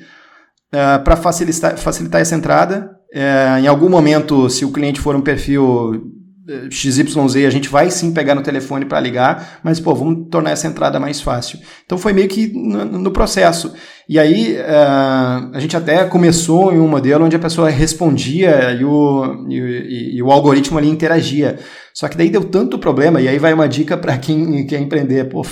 é, 0.72 0.98
para 0.98 1.16
facilitar, 1.16 1.76
facilitar 1.76 2.20
essa 2.20 2.34
entrada. 2.34 2.90
É, 3.12 3.60
em 3.60 3.66
algum 3.66 3.90
momento, 3.90 4.48
se 4.48 4.64
o 4.64 4.72
cliente 4.72 5.00
for 5.00 5.14
um 5.14 5.20
perfil 5.20 6.21
XYZ, 6.70 7.46
a 7.46 7.50
gente 7.50 7.68
vai 7.68 7.88
sim 7.88 8.12
pegar 8.12 8.34
no 8.34 8.42
telefone 8.42 8.84
para 8.84 8.98
ligar, 8.98 9.60
mas 9.62 9.78
pô, 9.78 9.94
vamos 9.94 10.28
tornar 10.28 10.50
essa 10.50 10.66
entrada 10.66 10.98
mais 10.98 11.20
fácil. 11.20 11.58
Então 11.84 11.96
foi 11.96 12.12
meio 12.12 12.28
que 12.28 12.48
no, 12.48 12.84
no 12.84 13.10
processo. 13.12 13.72
E 14.08 14.18
aí 14.18 14.56
uh, 14.56 15.50
a 15.54 15.60
gente 15.60 15.76
até 15.76 16.04
começou 16.04 16.72
em 16.72 16.80
um 16.80 16.88
modelo 16.88 17.24
onde 17.24 17.36
a 17.36 17.38
pessoa 17.38 17.70
respondia 17.70 18.72
e 18.72 18.84
o, 18.84 19.46
e, 19.48 20.16
e 20.16 20.22
o 20.22 20.32
algoritmo 20.32 20.78
ali 20.78 20.88
interagia. 20.88 21.60
Só 21.94 22.08
que 22.08 22.16
daí 22.16 22.28
deu 22.28 22.42
tanto 22.42 22.78
problema, 22.78 23.20
e 23.20 23.28
aí 23.28 23.38
vai 23.38 23.52
uma 23.52 23.68
dica 23.68 23.96
para 23.96 24.18
quem 24.18 24.66
quer 24.66 24.80
empreender. 24.80 25.28
Pô, 25.28 25.42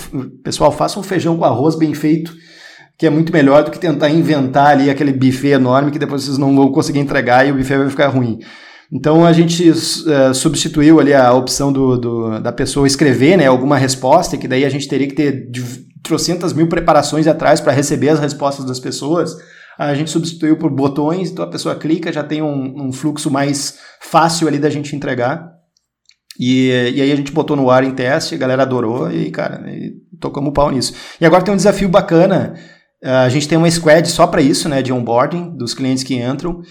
pessoal, 0.43 0.71
faça 0.71 0.99
um 0.99 1.03
feijão 1.03 1.37
com 1.37 1.45
arroz 1.45 1.75
bem 1.75 1.93
feito, 1.93 2.35
que 2.97 3.07
é 3.07 3.09
muito 3.09 3.31
melhor 3.31 3.63
do 3.63 3.71
que 3.71 3.79
tentar 3.79 4.09
inventar 4.09 4.71
ali 4.71 4.89
aquele 4.89 5.13
buffet 5.13 5.51
enorme 5.51 5.91
que 5.91 5.99
depois 5.99 6.23
vocês 6.23 6.37
não 6.37 6.53
vão 6.53 6.69
conseguir 6.69 6.99
entregar 6.99 7.47
e 7.47 7.51
o 7.51 7.55
buffet 7.55 7.77
vai 7.77 7.89
ficar 7.89 8.07
ruim. 8.07 8.39
Então 8.91 9.25
a 9.25 9.31
gente 9.31 9.69
uh, 9.69 10.33
substituiu 10.33 10.99
ali 10.99 11.13
a 11.13 11.33
opção 11.33 11.71
do, 11.71 11.97
do, 11.97 12.39
da 12.39 12.51
pessoa 12.51 12.85
escrever 12.85 13.37
né, 13.37 13.47
alguma 13.47 13.77
resposta, 13.77 14.35
que 14.35 14.47
daí 14.47 14.65
a 14.65 14.69
gente 14.69 14.87
teria 14.87 15.07
que 15.07 15.15
ter 15.15 15.49
trocentas 16.03 16.51
mil 16.51 16.67
preparações 16.67 17.25
atrás 17.25 17.61
para 17.61 17.71
receber 17.71 18.09
as 18.09 18.19
respostas 18.19 18.65
das 18.65 18.79
pessoas. 18.79 19.37
A 19.77 19.95
gente 19.95 20.11
substituiu 20.11 20.57
por 20.57 20.69
botões, 20.69 21.31
então 21.31 21.45
a 21.45 21.49
pessoa 21.49 21.75
clica, 21.75 22.11
já 22.11 22.23
tem 22.23 22.41
um, 22.41 22.87
um 22.87 22.91
fluxo 22.91 23.31
mais 23.31 23.79
fácil 24.01 24.47
ali 24.47 24.59
da 24.59 24.69
gente 24.69 24.93
entregar. 24.93 25.49
E, 26.37 26.69
e, 26.93 27.01
aí 27.01 27.11
a 27.11 27.15
gente 27.15 27.31
botou 27.31 27.55
no 27.55 27.69
ar 27.69 27.83
em 27.83 27.91
teste, 27.91 28.35
a 28.35 28.37
galera 28.37 28.63
adorou 28.63 29.11
e, 29.11 29.31
cara, 29.31 29.63
e 29.71 29.93
tocamos 30.19 30.49
o 30.49 30.53
pau 30.53 30.69
nisso. 30.69 30.93
E 31.19 31.25
agora 31.25 31.43
tem 31.43 31.53
um 31.53 31.57
desafio 31.57 31.87
bacana. 31.87 32.55
A 33.03 33.29
gente 33.29 33.47
tem 33.47 33.57
uma 33.57 33.71
squad 33.71 34.07
só 34.09 34.27
para 34.27 34.41
isso, 34.41 34.67
né, 34.67 34.81
de 34.81 34.91
onboarding 34.91 35.55
dos 35.55 35.73
clientes 35.73 36.03
que 36.03 36.15
entram. 36.15 36.61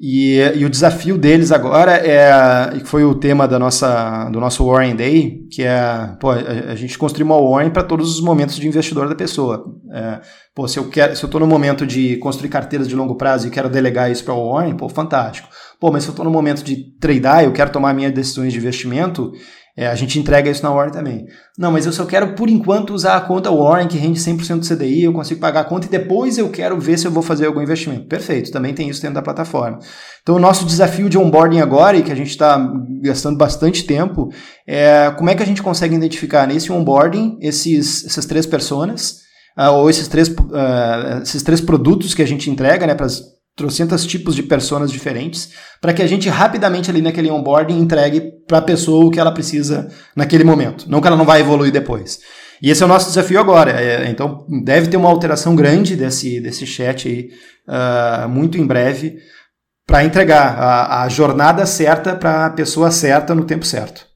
E, 0.00 0.40
e, 0.56 0.64
o 0.64 0.70
desafio 0.70 1.16
deles 1.16 1.52
agora 1.52 1.92
é, 1.92 2.80
que 2.80 2.84
foi 2.84 3.04
o 3.04 3.14
tema 3.14 3.46
da 3.46 3.60
nossa, 3.60 4.28
do 4.28 4.40
nosso 4.40 4.66
Warren 4.66 4.96
Day, 4.96 5.46
que 5.50 5.62
é, 5.62 6.16
pô, 6.18 6.30
a, 6.30 6.72
a 6.72 6.74
gente 6.74 6.98
construir 6.98 7.22
uma 7.22 7.40
Warren 7.40 7.70
para 7.70 7.84
todos 7.84 8.12
os 8.12 8.20
momentos 8.20 8.56
de 8.56 8.66
investidor 8.66 9.08
da 9.08 9.14
pessoa. 9.14 9.64
É, 9.92 10.20
pô, 10.52 10.66
se 10.66 10.78
eu 10.78 10.88
quero, 10.90 11.14
se 11.14 11.22
eu 11.22 11.28
estou 11.28 11.40
no 11.40 11.46
momento 11.46 11.86
de 11.86 12.16
construir 12.16 12.50
carteiras 12.50 12.88
de 12.88 12.96
longo 12.96 13.14
prazo 13.14 13.46
e 13.46 13.50
quero 13.50 13.68
delegar 13.68 14.10
isso 14.10 14.24
para 14.24 14.34
o 14.34 14.52
Warren, 14.52 14.76
pô, 14.76 14.88
fantástico. 14.88 15.48
Pô, 15.78 15.92
mas 15.92 16.02
se 16.02 16.08
eu 16.08 16.12
estou 16.12 16.24
no 16.24 16.30
momento 16.30 16.64
de 16.64 16.96
tradear, 16.98 17.44
eu 17.44 17.52
quero 17.52 17.70
tomar 17.70 17.94
minhas 17.94 18.12
decisões 18.12 18.52
de 18.52 18.58
investimento, 18.58 19.30
é, 19.76 19.88
a 19.88 19.94
gente 19.96 20.20
entrega 20.20 20.48
isso 20.48 20.62
na 20.62 20.70
Warren 20.70 20.92
também. 20.92 21.26
Não, 21.58 21.72
mas 21.72 21.84
eu 21.84 21.92
só 21.92 22.04
quero, 22.04 22.34
por 22.36 22.48
enquanto, 22.48 22.94
usar 22.94 23.16
a 23.16 23.20
conta 23.20 23.50
Warren, 23.50 23.88
que 23.88 23.98
rende 23.98 24.20
100% 24.20 24.60
do 24.60 24.68
CDI, 24.68 25.02
eu 25.02 25.12
consigo 25.12 25.40
pagar 25.40 25.62
a 25.62 25.64
conta 25.64 25.86
e 25.86 25.90
depois 25.90 26.38
eu 26.38 26.48
quero 26.48 26.78
ver 26.78 26.96
se 26.96 27.06
eu 27.06 27.10
vou 27.10 27.24
fazer 27.24 27.46
algum 27.46 27.60
investimento. 27.60 28.06
Perfeito, 28.06 28.52
também 28.52 28.72
tem 28.72 28.88
isso 28.88 29.02
dentro 29.02 29.16
da 29.16 29.22
plataforma. 29.22 29.80
Então, 30.22 30.36
o 30.36 30.38
nosso 30.38 30.64
desafio 30.64 31.08
de 31.10 31.18
onboarding 31.18 31.60
agora, 31.60 31.96
e 31.96 32.04
que 32.04 32.12
a 32.12 32.14
gente 32.14 32.30
está 32.30 32.56
gastando 33.02 33.36
bastante 33.36 33.84
tempo, 33.84 34.28
é 34.64 35.10
como 35.10 35.28
é 35.28 35.34
que 35.34 35.42
a 35.42 35.46
gente 35.46 35.62
consegue 35.62 35.96
identificar 35.96 36.46
nesse 36.46 36.70
onboarding 36.70 37.36
esses, 37.40 38.04
essas 38.04 38.26
três 38.26 38.46
personas, 38.46 39.22
uh, 39.58 39.72
ou 39.72 39.90
esses 39.90 40.06
três, 40.06 40.28
uh, 40.28 41.22
esses 41.22 41.42
três 41.42 41.60
produtos 41.60 42.14
que 42.14 42.22
a 42.22 42.26
gente 42.26 42.48
entrega 42.48 42.86
né, 42.86 42.94
para 42.94 43.06
as 43.06 43.33
trocentas 43.56 44.04
tipos 44.04 44.34
de 44.34 44.42
personas 44.42 44.90
diferentes, 44.90 45.50
para 45.80 45.92
que 45.92 46.02
a 46.02 46.06
gente 46.06 46.28
rapidamente 46.28 46.90
ali 46.90 47.00
naquele 47.00 47.30
onboarding 47.30 47.78
entregue 47.78 48.32
para 48.46 48.58
a 48.58 48.62
pessoa 48.62 49.06
o 49.06 49.10
que 49.10 49.20
ela 49.20 49.32
precisa 49.32 49.88
naquele 50.16 50.44
momento, 50.44 50.88
não 50.88 51.00
que 51.00 51.06
ela 51.06 51.16
não 51.16 51.24
vai 51.24 51.40
evoluir 51.40 51.72
depois. 51.72 52.18
E 52.60 52.70
esse 52.70 52.82
é 52.82 52.86
o 52.86 52.88
nosso 52.88 53.08
desafio 53.08 53.38
agora. 53.38 53.72
É, 53.72 54.08
então 54.08 54.46
deve 54.64 54.88
ter 54.88 54.96
uma 54.96 55.08
alteração 55.08 55.54
grande 55.54 55.96
desse, 55.96 56.40
desse 56.40 56.66
chat 56.66 57.08
aí, 57.08 57.30
uh, 57.68 58.28
muito 58.28 58.56
em 58.56 58.66
breve, 58.66 59.18
para 59.86 60.04
entregar 60.04 60.58
a, 60.58 61.02
a 61.02 61.08
jornada 61.08 61.66
certa 61.66 62.16
para 62.16 62.46
a 62.46 62.50
pessoa 62.50 62.90
certa 62.90 63.34
no 63.34 63.44
tempo 63.44 63.66
certo. 63.66 64.06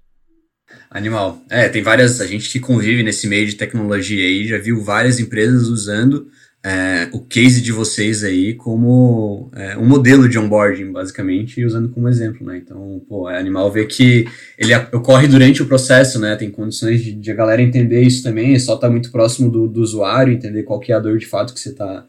Animal. 0.91 1.43
É, 1.51 1.69
tem 1.69 1.83
várias. 1.83 2.21
A 2.21 2.27
gente 2.27 2.51
que 2.51 2.59
convive 2.59 3.03
nesse 3.03 3.27
meio 3.27 3.47
de 3.47 3.55
tecnologia 3.55 4.25
aí 4.25 4.47
já 4.47 4.57
viu 4.57 4.83
várias 4.83 5.21
empresas 5.21 5.69
usando 5.69 6.27
é, 6.65 7.09
o 7.13 7.21
case 7.21 7.61
de 7.61 7.71
vocês 7.71 8.25
aí 8.25 8.55
como 8.55 9.51
é, 9.55 9.77
um 9.79 9.87
modelo 9.87 10.29
de 10.29 10.39
onboarding, 10.39 10.91
basicamente, 10.91 11.65
usando 11.65 11.89
como 11.89 12.09
exemplo, 12.09 12.45
né? 12.47 12.59
Então, 12.59 13.01
pô, 13.09 13.31
é 13.31 13.39
animal 13.39 13.71
ver 13.71 13.87
que 13.87 14.27
ele 14.59 14.75
ocorre 14.93 15.29
durante 15.29 15.63
o 15.63 15.67
processo, 15.67 16.19
né? 16.19 16.35
Tem 16.37 16.51
condições 16.51 17.03
de, 17.03 17.13
de 17.13 17.31
a 17.31 17.35
galera 17.35 17.63
entender 17.63 18.03
isso 18.03 18.23
também, 18.23 18.55
é 18.55 18.59
só 18.59 18.75
estar 18.75 18.89
tá 18.89 18.91
muito 18.91 19.13
próximo 19.13 19.51
do, 19.51 19.69
do, 19.69 19.81
usuário, 19.81 20.33
entender 20.33 20.65
qual 20.65 20.81
que 20.81 20.93
é 20.93 20.97
a 20.97 21.01
dor 21.01 21.17
de 21.17 21.27
fato 21.27 21.55
que 21.55 21.61
você 21.61 21.71
está 21.71 22.05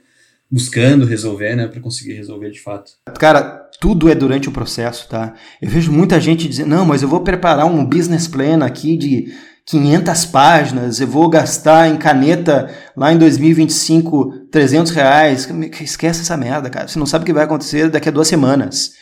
buscando 0.52 1.06
resolver, 1.06 1.56
né? 1.56 1.68
Para 1.68 1.80
conseguir 1.80 2.14
resolver 2.14 2.50
de 2.50 2.60
fato. 2.60 2.94
Cara, 3.20 3.70
tudo 3.80 4.10
é 4.10 4.16
durante 4.16 4.50
o 4.50 4.52
processo, 4.52 5.08
tá? 5.08 5.36
Eu 5.62 5.70
vejo 5.70 5.92
muita 5.92 6.20
gente 6.20 6.48
dizendo, 6.48 6.70
não, 6.70 6.86
mas 6.86 7.04
eu 7.04 7.08
vou 7.08 7.22
preparar 7.22 7.68
um 7.68 7.86
business 7.86 8.28
plan 8.28 8.66
aqui 8.66 8.98
de 8.98 9.32
500 9.70 10.26
páginas, 10.26 11.00
eu 11.00 11.06
vou 11.06 11.30
gastar 11.30 11.88
em 11.88 11.96
caneta 11.96 12.74
lá 12.98 13.14
em 13.14 13.20
2025 13.20 14.48
300 14.52 14.92
reais. 14.92 15.48
Esquece 15.80 16.22
essa 16.22 16.36
merda, 16.36 16.72
cara. 16.72 16.88
Você 16.88 16.98
não 16.98 17.06
sabe 17.06 17.22
o 17.22 17.26
que 17.28 17.34
vai 17.34 17.44
acontecer 17.44 17.88
daqui 17.88 18.10
a 18.10 18.12
duas 18.12 18.28
semanas. 18.28 18.94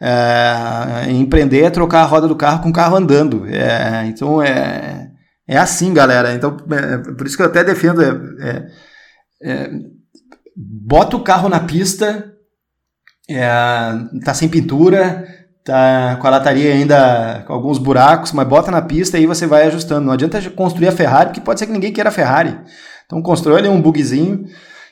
É, 0.00 1.08
empreender 1.12 1.62
é 1.62 1.70
trocar 1.70 2.00
a 2.00 2.04
roda 2.04 2.26
do 2.26 2.34
carro 2.34 2.64
com 2.64 2.70
o 2.70 2.72
carro 2.72 2.96
andando. 2.96 3.46
É, 3.46 4.06
então 4.06 4.42
é, 4.42 5.08
é 5.46 5.56
assim, 5.56 5.94
galera. 5.94 6.34
Então, 6.34 6.56
é, 6.72 6.98
por 7.12 7.24
isso 7.24 7.36
que 7.36 7.42
eu 7.44 7.46
até 7.46 7.62
defendo. 7.62 8.02
É, 8.02 8.10
é, 8.40 9.52
é 9.52 9.70
bota 10.56 11.16
o 11.16 11.22
carro 11.22 11.48
na 11.48 11.60
pista, 11.60 12.34
tá 14.24 14.34
sem 14.34 14.48
pintura, 14.48 15.24
tá 15.68 16.16
com 16.20 16.26
a 16.26 16.30
lataria 16.30 16.72
ainda 16.72 17.44
com 17.46 17.52
alguns 17.52 17.78
buracos, 17.78 18.32
mas 18.32 18.48
bota 18.48 18.70
na 18.70 18.82
pista 18.82 19.16
e 19.16 19.20
aí 19.20 19.26
você 19.26 19.46
vai 19.46 19.66
ajustando. 19.66 20.06
Não 20.06 20.12
adianta 20.12 20.40
construir 20.50 20.88
a 20.88 20.92
Ferrari, 20.92 21.26
porque 21.26 21.40
pode 21.40 21.60
ser 21.60 21.66
que 21.66 21.72
ninguém 21.72 21.92
queira 21.92 22.08
a 22.08 22.12
Ferrari. 22.12 22.58
Então 23.06 23.22
constrói 23.22 23.58
ali 23.58 23.68
um 23.68 23.80
bugzinho 23.80 24.44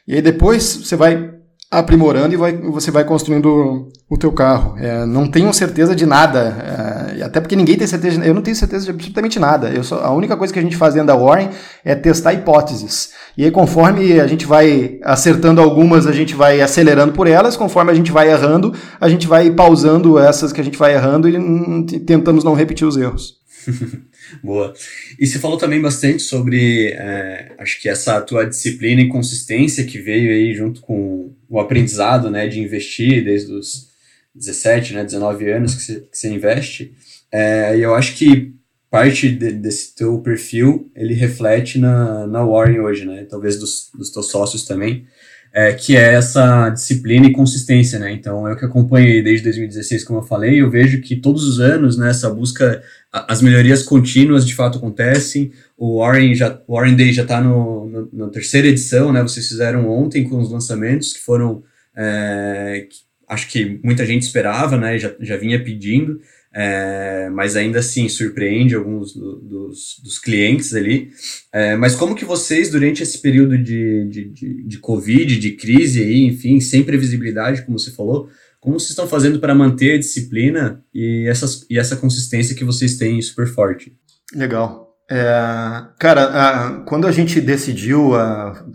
e 0.07 0.15
aí 0.15 0.23
depois 0.23 0.62
você 0.85 0.97
vai 0.97 1.31
aprimorando 1.71 2.33
e 2.33 2.37
vai, 2.37 2.57
você 2.57 2.91
vai 2.91 3.05
construindo 3.05 3.91
o 4.09 4.17
teu 4.17 4.33
carro. 4.33 4.77
É, 4.79 5.05
não 5.05 5.27
tenho 5.27 5.53
certeza 5.53 5.97
de 5.97 6.07
nada, 6.07 6.41
é, 6.41 6.86
até 7.23 7.41
porque 7.41 7.57
ninguém 7.57 7.77
tem 7.77 7.87
certeza, 7.87 8.25
eu 8.25 8.35
não 8.35 8.43
tenho 8.43 8.57
certeza 8.57 8.85
de 8.85 8.91
absolutamente 8.91 9.39
nada. 9.39 9.71
Eu 9.71 9.85
só, 9.85 10.01
a 10.01 10.13
única 10.13 10.37
coisa 10.37 10.53
que 10.53 10.59
a 10.59 10.63
gente 10.63 10.77
faz 10.77 10.95
dentro 10.95 11.09
da 11.09 11.17
Warren 11.17 11.51
é 11.85 11.95
testar 11.95 12.33
hipóteses. 12.33 13.11
E 13.37 13.45
aí 13.45 13.51
conforme 13.51 14.21
a 14.21 14.27
gente 14.27 14.47
vai 14.47 14.99
acertando 15.03 15.61
algumas, 15.61 16.07
a 16.07 16.13
gente 16.13 16.35
vai 16.35 16.61
acelerando 16.61 17.13
por 17.13 17.27
elas, 17.27 17.57
conforme 17.57 17.91
a 17.91 17.95
gente 17.95 18.11
vai 18.13 18.31
errando, 18.31 18.75
a 19.01 19.09
gente 19.09 19.27
vai 19.27 19.51
pausando 19.51 20.19
essas 20.19 20.53
que 20.53 20.61
a 20.61 20.65
gente 20.65 20.79
vai 20.79 20.95
errando 20.95 21.29
e 21.29 22.01
tentamos 22.01 22.45
não 22.45 22.55
repetir 22.55 22.87
os 22.87 22.97
erros. 22.97 23.37
Boa. 24.43 24.73
E 25.19 25.27
você 25.27 25.39
falou 25.39 25.57
também 25.57 25.81
bastante 25.81 26.23
sobre, 26.23 26.89
é, 26.89 27.53
acho 27.59 27.81
que 27.81 27.89
essa 27.89 28.21
tua 28.21 28.45
disciplina 28.45 29.01
e 29.01 29.09
consistência 29.09 29.85
que 29.85 29.99
veio 29.99 30.31
aí 30.31 30.55
junto 30.55 30.81
com 30.81 31.33
o 31.49 31.61
aprendizado, 31.61 32.31
né, 32.31 32.47
de 32.47 32.61
investir 32.61 33.25
desde 33.25 33.53
os 33.53 33.89
17, 34.37 34.94
né, 34.94 35.05
19 35.05 35.51
anos 35.51 35.75
que 35.75 35.83
você, 35.83 36.01
que 36.01 36.18
você 36.18 36.29
investe. 36.29 36.92
É, 37.33 37.77
e 37.77 37.83
eu 37.83 37.94
acho 37.94 38.14
que 38.14 38.55
parte 38.90 39.31
de, 39.31 39.53
desse 39.53 39.94
teu 39.94 40.18
perfil, 40.20 40.90
ele 40.94 41.14
reflete 41.14 41.79
na, 41.79 42.27
na 42.27 42.44
Warren 42.44 42.81
hoje, 42.81 43.05
né, 43.05 43.25
talvez 43.29 43.59
dos, 43.59 43.90
dos 43.94 44.11
teus 44.11 44.31
sócios 44.31 44.64
também, 44.64 45.07
é, 45.53 45.72
que 45.72 45.96
é 45.96 46.12
essa 46.12 46.68
disciplina 46.68 47.27
e 47.27 47.33
consistência, 47.33 47.99
né? 47.99 48.12
Então, 48.12 48.46
eu 48.46 48.55
que 48.57 48.66
acompanhei 48.66 49.22
desde 49.22 49.44
2016, 49.44 50.05
como 50.05 50.18
eu 50.18 50.22
falei, 50.22 50.61
eu 50.61 50.70
vejo 50.70 51.01
que 51.01 51.16
todos 51.16 51.44
os 51.44 51.61
anos, 51.61 51.96
né, 51.96 52.11
essa 52.11 52.29
busca, 52.29 52.83
as 53.11 53.40
melhorias 53.40 53.83
contínuas 53.83 54.46
de 54.46 54.55
fato 54.55 54.77
acontecem. 54.77 55.51
O 55.75 56.01
Warren, 56.01 56.35
já, 56.35 56.61
o 56.66 56.75
Warren 56.75 56.94
Day 56.94 57.11
já 57.11 57.22
está 57.22 57.40
na 57.40 58.29
terceira 58.29 58.68
edição, 58.68 59.11
né? 59.14 59.22
Vocês 59.22 59.49
fizeram 59.49 59.88
ontem 59.88 60.25
com 60.29 60.38
os 60.38 60.51
lançamentos 60.51 61.14
que 61.14 61.20
foram, 61.20 61.62
é, 61.96 62.87
que 62.90 63.06
acho 63.29 63.49
que 63.49 63.81
muita 63.83 64.07
gente 64.07 64.23
esperava, 64.23 64.77
né? 64.77 64.99
Já, 64.99 65.15
já 65.21 65.37
vinha 65.37 65.62
pedindo 65.62 66.21
é, 66.59 67.29
mas 67.29 67.55
ainda 67.55 67.81
assim 67.81 68.09
surpreende 68.09 68.75
alguns 68.75 69.12
do, 69.12 69.37
dos, 69.37 70.01
dos, 70.03 70.19
clientes 70.19 70.75
ali. 70.75 71.11
É, 71.53 71.77
mas 71.77 71.95
como 71.95 72.15
que 72.15 72.25
vocês, 72.25 72.71
durante 72.71 73.03
esse 73.03 73.21
período 73.21 73.59
de, 73.59 74.09
de, 74.09 74.25
de, 74.31 74.62
de, 74.62 74.79
Covid, 74.79 75.39
de 75.39 75.51
crise 75.51 76.03
aí, 76.03 76.25
enfim, 76.25 76.59
sem 76.59 76.83
previsibilidade, 76.83 77.61
como 77.61 77.79
você 77.79 77.91
falou, 77.91 78.31
como 78.59 78.81
vocês 78.81 78.89
estão 78.91 79.07
fazendo 79.07 79.39
para 79.39 79.55
manter 79.55 79.97
a 79.97 79.99
disciplina 79.99 80.83
e, 80.95 81.27
essas, 81.29 81.67
e 81.69 81.79
essa 81.79 81.95
consistência 81.95 82.57
que 82.57 82.65
vocês 82.65 82.97
têm 82.97 83.21
super 83.21 83.47
forte? 83.47 83.95
Legal. 84.35 84.97
É, 85.11 85.85
cara, 85.99 86.25
a, 86.25 86.81
quando 86.85 87.07
a 87.07 87.12
gente 87.12 87.39
decidiu 87.39 88.15
a, 88.15 88.67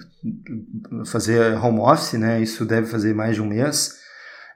fazer 1.07 1.55
home 1.55 1.79
office, 1.79 2.13
né, 2.13 2.39
isso 2.43 2.63
deve 2.63 2.85
fazer 2.85 3.15
mais 3.15 3.33
de 3.33 3.41
um 3.41 3.47
mês, 3.47 4.00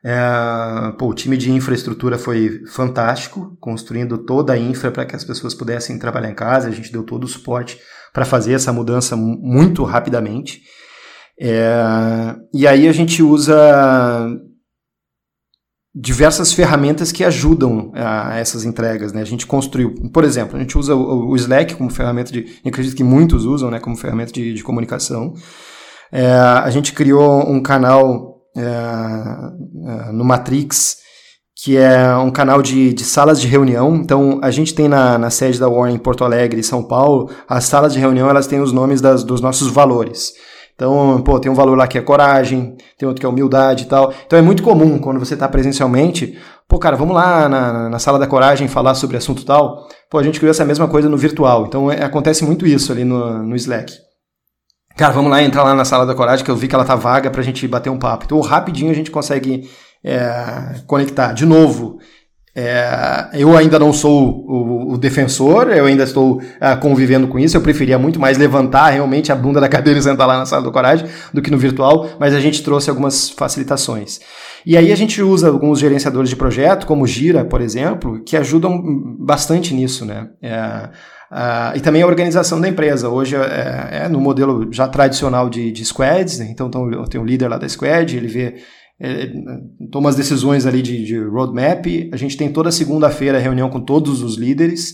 é, 0.08 0.92
pô, 1.00 1.08
o 1.08 1.14
time 1.16 1.36
de 1.36 1.52
infraestrutura 1.52 2.16
foi 2.20 2.64
fantástico, 2.68 3.58
construindo 3.60 4.20
toda 4.20 4.54
a 4.54 4.58
infra 4.58 4.92
para 4.92 5.04
que 5.04 5.16
as 5.16 5.24
pessoas 5.24 5.56
pudessem 5.56 5.98
trabalhar 5.98 6.30
em 6.30 6.36
casa. 6.36 6.68
A 6.68 6.72
gente 6.72 6.92
deu 6.92 7.02
todo 7.02 7.24
o 7.24 7.28
suporte 7.28 7.80
para 8.14 8.24
fazer 8.24 8.54
essa 8.54 8.72
mudança 8.72 9.16
muito 9.16 9.84
rapidamente. 9.84 10.62
É, 11.42 12.36
e 12.54 12.68
aí 12.68 12.88
a 12.88 12.92
gente 12.92 13.24
usa 13.24 14.30
diversas 15.92 16.54
ferramentas 16.54 17.12
que 17.12 17.24
ajudam 17.24 17.92
a 17.96 18.38
essas 18.38 18.64
entregas, 18.64 19.12
né? 19.12 19.22
A 19.22 19.26
gente 19.26 19.48
construiu, 19.48 19.96
por 20.14 20.24
exemplo, 20.24 20.56
a 20.56 20.60
gente 20.60 20.78
usa 20.78 20.94
o, 20.94 21.36
Slack 21.36 21.74
como 21.74 21.90
ferramenta 21.90 22.32
de, 22.32 22.60
acredito 22.64 22.96
que 22.96 23.04
muitos 23.04 23.44
usam, 23.44 23.72
né, 23.72 23.80
como 23.80 23.96
ferramenta 23.96 24.32
de, 24.32 24.54
de 24.54 24.64
comunicação. 24.64 25.34
É, 26.12 26.28
a 26.28 26.70
gente 26.70 26.94
criou 26.94 27.50
um 27.50 27.60
canal 27.60 28.35
é, 28.56 28.62
é, 28.62 30.12
no 30.12 30.24
Matrix, 30.24 30.98
que 31.64 31.78
é 31.78 32.16
um 32.18 32.32
canal 32.32 32.62
de, 32.62 32.94
de, 32.94 33.04
salas 33.04 33.40
de 33.40 33.48
reunião. 33.48 33.96
Então, 33.96 34.40
a 34.42 34.52
gente 34.52 34.74
tem 34.74 34.88
na, 34.88 35.18
na 35.18 35.30
sede 35.30 35.60
da 35.60 35.70
Warren 35.70 35.96
em 35.96 36.00
Porto 36.00 36.24
Alegre 36.24 36.64
São 36.64 36.84
Paulo, 36.84 37.30
as 37.48 37.66
salas 37.66 37.94
de 37.94 38.00
reunião 38.00 38.30
elas 38.30 38.48
têm 38.48 38.60
os 38.60 38.72
nomes 38.72 39.02
das, 39.02 39.24
dos 39.24 39.42
nossos 39.42 39.70
valores. 39.70 40.34
Então, 40.76 41.22
pô, 41.22 41.40
tem 41.40 41.50
um 41.50 41.56
valor 41.56 41.78
lá 41.78 41.88
que 41.88 41.98
é 41.98 42.02
coragem, 42.02 42.76
tem 42.98 43.08
outro 43.08 43.22
que 43.22 43.26
é 43.26 43.30
humildade 43.30 43.84
e 43.84 43.88
tal. 43.88 44.14
Então 44.26 44.38
é 44.38 44.42
muito 44.42 44.62
comum 44.62 45.00
quando 45.00 45.20
você 45.20 45.34
está 45.34 45.48
presencialmente, 45.48 46.38
pô, 46.68 46.78
cara, 46.78 46.98
vamos 46.98 47.16
lá 47.16 47.48
na, 47.48 47.90
na, 47.90 48.00
sala 48.00 48.20
da 48.20 48.28
coragem 48.28 48.68
falar 48.68 48.94
sobre 48.94 49.16
assunto 49.16 49.46
tal. 49.46 49.88
Pô, 50.10 50.18
a 50.18 50.24
gente 50.24 50.38
criou 50.38 50.52
essa 50.52 50.66
mesma 50.66 50.90
coisa 50.90 51.08
no 51.08 51.18
virtual. 51.18 51.66
Então 51.66 51.90
é, 51.90 52.04
acontece 52.04 52.44
muito 52.44 52.68
isso 52.68 52.92
ali 52.92 53.06
no, 53.06 53.42
no 53.42 53.56
Slack. 53.56 53.94
Cara, 54.98 55.12
vamos 55.12 55.30
lá 55.30 55.44
entrar 55.44 55.64
lá 55.64 55.76
na 55.76 55.84
sala 55.84 56.06
da 56.06 56.16
coragem 56.16 56.46
que 56.46 56.50
eu 56.50 56.56
vi 56.56 56.70
que 56.70 56.76
ela 56.76 56.86
tá 56.86 56.96
vaga 56.96 57.30
pra 57.30 57.44
gente 57.44 57.68
bater 57.68 57.90
um 57.90 58.00
papo. 58.00 58.24
Então, 58.26 58.40
rapidinho 58.40 58.92
a 58.92 58.94
gente 58.96 59.12
consegue 59.12 59.70
é, 60.02 60.76
conectar. 60.88 61.34
De 61.34 61.46
novo, 61.46 62.00
é, 62.56 63.28
eu 63.34 63.58
ainda 63.58 63.78
não 63.78 63.92
sou 63.92 64.46
o, 64.48 64.94
o, 64.94 64.98
defensor, 64.98 65.68
eu 65.68 65.86
ainda 65.86 66.06
estou 66.06 66.42
é, 66.62 66.74
convivendo 66.78 67.28
com 67.28 67.38
isso. 67.38 67.58
Eu 67.58 67.62
preferia 67.62 68.00
muito 68.00 68.22
mais 68.22 68.38
levantar 68.38 68.92
realmente 68.92 69.34
a 69.34 69.36
bunda 69.36 69.60
da 69.60 69.68
cadeira 69.68 70.00
e 70.00 70.02
sentar 70.02 70.26
lá 70.26 70.38
na 70.38 70.46
sala 70.46 70.64
da 70.64 70.72
coragem 70.72 71.06
do 71.34 71.42
que 71.42 71.52
no 71.52 71.58
virtual, 71.58 72.12
mas 72.18 72.34
a 72.34 72.40
gente 72.40 72.64
trouxe 72.64 72.90
algumas 72.90 73.30
facilitações. 73.30 74.22
E 74.66 74.78
aí 74.78 74.94
a 74.94 74.96
gente 74.96 75.22
usa 75.22 75.50
alguns 75.50 75.78
gerenciadores 75.78 76.30
de 76.30 76.38
projeto, 76.38 76.88
como 76.88 77.06
Gira, 77.06 77.44
por 77.44 77.60
exemplo, 77.60 78.24
que 78.24 78.38
ajudam 78.38 78.82
bastante 79.20 79.74
nisso, 79.74 80.06
né? 80.06 80.30
É, 80.42 80.90
Uh, 81.36 81.76
e 81.76 81.82
também 81.82 82.02
a 82.02 82.08
organização 82.08 82.62
da 82.62 82.70
empresa. 82.70 83.10
Hoje 83.10 83.36
é, 83.36 84.04
é 84.06 84.08
no 84.08 84.22
modelo 84.22 84.72
já 84.72 84.88
tradicional 84.88 85.50
de, 85.50 85.70
de 85.70 85.84
squads, 85.84 86.40
né? 86.40 86.48
então 86.50 86.72
tem 87.10 87.20
um 87.20 87.26
líder 87.26 87.50
lá 87.50 87.58
da 87.58 87.68
squad, 87.68 88.16
ele 88.16 88.28
vê, 88.28 88.56
é, 88.98 89.34
toma 89.92 90.08
as 90.08 90.16
decisões 90.16 90.66
ali 90.66 90.82
de, 90.82 91.04
de 91.04 91.20
roadmap. 91.20 91.86
A 92.14 92.16
gente 92.16 92.38
tem 92.38 92.50
toda 92.50 92.72
segunda-feira 92.72 93.38
reunião 93.38 93.70
com 93.70 93.82
todos 93.82 94.22
os 94.22 94.38
líderes. 94.38 94.92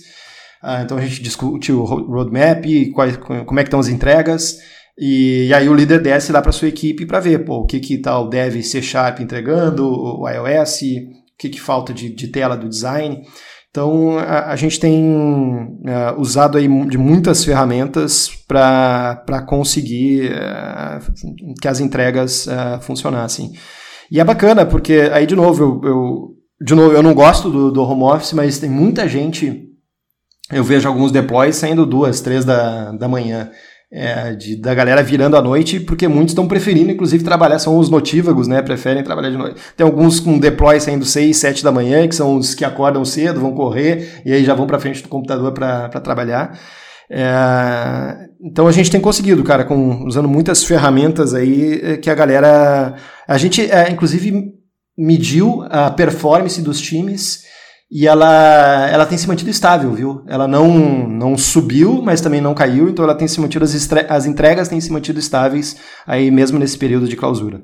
Uh, 0.64 0.82
então 0.84 0.98
a 0.98 1.02
gente 1.02 1.22
discute 1.22 1.72
o 1.72 1.84
roadmap, 1.84 2.66
quais, 2.96 3.18
como 3.18 3.60
é 3.60 3.64
que 3.64 3.68
estão 3.68 3.80
as 3.80 3.88
entregas. 3.88 4.58
E, 4.98 5.46
e 5.46 5.54
aí 5.54 5.70
o 5.70 5.76
líder 5.76 6.02
desce 6.02 6.32
lá 6.32 6.42
para 6.42 6.52
sua 6.52 6.70
equipe 6.70 7.06
para 7.06 7.20
ver 7.20 7.46
pô, 7.46 7.60
o 7.60 7.66
que 7.68 7.80
que 7.80 8.00
tal 8.00 8.28
deve 8.28 8.64
C 8.64 8.82
Sharp 8.82 9.20
entregando, 9.20 9.88
o 9.88 10.28
iOS, 10.28 10.82
o 10.82 11.38
que, 11.38 11.50
que 11.50 11.62
falta 11.62 11.94
de, 11.94 12.10
de 12.10 12.30
tela 12.30 12.58
do 12.58 12.68
design. 12.68 13.22
Então, 13.72 14.18
a, 14.20 14.52
a 14.52 14.56
gente 14.58 14.78
tem 14.78 15.02
uh, 15.02 16.20
usado 16.20 16.58
aí 16.58 16.68
de 16.88 16.98
muitas 16.98 17.46
ferramentas 17.46 18.30
para 18.46 19.46
conseguir 19.48 20.30
uh, 20.34 21.54
que 21.62 21.70
as 21.70 21.80
entregas 21.80 22.48
uh, 22.48 22.82
funcionassem. 22.82 23.54
E 24.12 24.20
é 24.20 24.26
bacana, 24.26 24.66
porque 24.66 25.10
aí, 25.14 25.26
de 25.26 25.38
novo, 25.38 25.64
eu, 25.64 25.90
eu, 25.90 26.28
de 26.62 26.76
novo, 26.76 26.94
eu 26.94 27.02
não 27.02 27.14
gosto 27.14 27.50
do, 27.50 27.72
do 27.72 27.82
home 27.82 28.04
office, 28.04 28.34
mas 28.34 28.60
tem 28.60 28.70
muita 28.70 29.08
gente. 29.08 29.64
Eu 30.52 30.66
vejo 30.66 30.90
alguns 30.90 31.14
deploys 31.14 31.56
saindo 31.56 31.86
duas, 31.86 32.20
três 32.20 32.44
da, 32.44 32.92
da 32.92 33.08
manhã 33.08 33.50
é, 33.92 34.34
de, 34.34 34.56
da 34.56 34.74
galera 34.74 35.04
virando 35.04 35.36
à 35.36 35.42
noite, 35.42 35.80
porque 35.80 36.08
muitos 36.08 36.32
estão 36.32 36.48
preferindo, 36.48 36.92
inclusive, 36.92 37.24
trabalhar, 37.24 37.60
são 37.60 37.78
os 37.78 37.90
notívagos, 37.90 38.48
né? 38.48 38.62
Preferem 38.62 39.04
trabalhar 39.04 39.30
de 39.30 39.38
noite. 39.38 39.60
Tem 39.76 39.86
alguns 39.86 40.20
com 40.20 40.40
deploy 40.40 40.80
saindo 40.80 41.04
6, 41.04 41.36
7 41.36 41.64
da 41.64 41.72
manhã, 41.72 42.08
que 42.08 42.16
são 42.16 42.38
os 42.38 42.56
que 42.56 42.64
acordam 42.64 43.04
cedo, 43.04 43.42
vão 43.42 43.54
correr, 43.54 44.22
e 44.26 44.32
aí 44.32 44.46
já 44.46 44.54
vão 44.54 44.66
para 44.66 44.80
frente 44.80 45.04
do 45.04 45.10
computador 45.10 45.52
para 45.52 45.90
trabalhar. 46.00 46.58
É, 47.10 48.30
então 48.42 48.66
a 48.66 48.72
gente 48.72 48.90
tem 48.90 49.02
conseguido, 49.02 49.44
cara, 49.44 49.66
com, 49.66 50.06
usando 50.06 50.30
muitas 50.30 50.64
ferramentas 50.64 51.34
aí 51.34 51.82
é, 51.84 51.98
que 51.98 52.10
a 52.10 52.16
galera. 52.16 52.96
A 53.28 53.38
gente, 53.38 53.70
é, 53.70 53.92
inclusive, 53.92 54.54
mediu 54.98 55.66
a 55.70 55.92
performance 55.92 56.62
dos 56.62 56.80
times 56.80 57.44
e 57.92 58.08
ela, 58.08 58.90
ela 58.90 59.06
tem 59.06 59.18
se 59.18 59.28
mantido 59.28 59.50
estável, 59.50 59.92
viu? 59.92 60.22
Ela 60.26 60.48
não, 60.48 61.10
não 61.10 61.38
subiu, 61.38 62.02
mas 62.02 62.22
também 62.22 62.40
não 62.40 62.54
caiu, 62.54 62.88
então 62.88 63.04
ela 63.04 63.14
tem 63.14 63.28
se 63.28 63.42
mantido, 63.42 63.66
as, 63.66 63.92
as 64.08 64.26
entregas 64.26 64.70
têm 64.70 64.80
se 64.80 64.94
mantido 64.94 65.20
estáveis 65.20 65.76
aí 66.08 66.32
mesmo 66.32 66.58
nesse 66.58 66.78
período 66.78 67.06
de 67.10 67.18
clausura. 67.18 67.62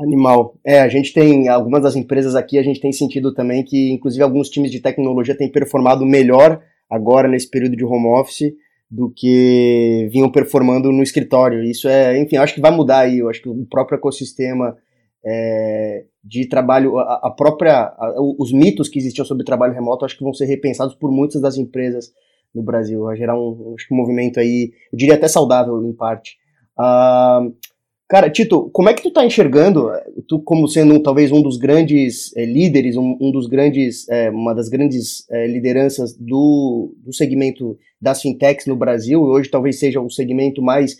Animal. 0.00 0.58
É, 0.66 0.80
a 0.80 0.88
gente 0.88 1.12
tem, 1.12 1.46
algumas 1.48 1.80
das 1.80 1.94
empresas 1.94 2.34
aqui, 2.34 2.58
a 2.58 2.62
gente 2.62 2.80
tem 2.80 2.90
sentido 2.90 3.32
também 3.32 3.62
que, 3.62 3.92
inclusive, 3.92 4.24
alguns 4.24 4.48
times 4.48 4.70
de 4.72 4.80
tecnologia 4.80 5.36
têm 5.36 5.52
performado 5.52 6.04
melhor 6.04 6.60
agora 6.90 7.28
nesse 7.28 7.48
período 7.48 7.76
de 7.76 7.84
home 7.84 8.08
office 8.08 8.52
do 8.90 9.12
que 9.14 10.08
vinham 10.10 10.28
performando 10.28 10.90
no 10.90 11.04
escritório. 11.04 11.62
Isso 11.62 11.86
é, 11.86 12.18
enfim, 12.20 12.36
acho 12.36 12.54
que 12.54 12.60
vai 12.60 12.72
mudar 12.72 13.00
aí, 13.00 13.18
eu 13.18 13.30
acho 13.30 13.40
que 13.40 13.48
o 13.48 13.64
próprio 13.66 13.96
ecossistema 13.96 14.76
é, 15.24 16.04
de 16.24 16.48
trabalho, 16.48 16.98
a, 16.98 17.20
a 17.24 17.30
própria, 17.30 17.82
a, 17.82 18.14
os 18.38 18.52
mitos 18.52 18.88
que 18.88 18.98
existiam 18.98 19.24
sobre 19.24 19.44
trabalho 19.44 19.74
remoto, 19.74 20.04
acho 20.04 20.16
que 20.16 20.24
vão 20.24 20.34
ser 20.34 20.46
repensados 20.46 20.94
por 20.94 21.10
muitas 21.10 21.40
das 21.40 21.56
empresas 21.56 22.12
no 22.54 22.62
Brasil, 22.62 23.02
vai 23.02 23.16
gerar 23.16 23.38
um, 23.38 23.74
acho 23.76 23.86
que 23.86 23.94
um 23.94 23.96
movimento 23.96 24.40
aí, 24.40 24.72
eu 24.92 24.98
diria 24.98 25.14
até 25.14 25.28
saudável 25.28 25.82
em 25.84 25.92
parte. 25.92 26.36
Uh, 26.78 27.54
cara, 28.08 28.28
Tito, 28.28 28.70
como 28.72 28.88
é 28.88 28.94
que 28.94 29.02
tu 29.02 29.10
tá 29.10 29.24
enxergando, 29.24 29.90
tu 30.26 30.40
como 30.40 30.66
sendo 30.66 31.00
talvez 31.00 31.30
um 31.30 31.42
dos 31.42 31.56
grandes 31.56 32.36
é, 32.36 32.44
líderes, 32.44 32.96
um, 32.96 33.16
um, 33.20 33.30
dos 33.30 33.46
grandes, 33.46 34.08
é, 34.08 34.30
uma 34.30 34.54
das 34.54 34.68
grandes 34.68 35.28
é, 35.30 35.46
lideranças 35.46 36.16
do, 36.16 36.94
do 36.98 37.12
segmento 37.12 37.78
das 38.00 38.20
fintechs 38.20 38.66
no 38.66 38.76
Brasil, 38.76 39.20
e 39.20 39.30
hoje 39.30 39.50
talvez 39.50 39.78
seja 39.78 40.00
o 40.00 40.10
segmento 40.10 40.60
mais 40.60 40.96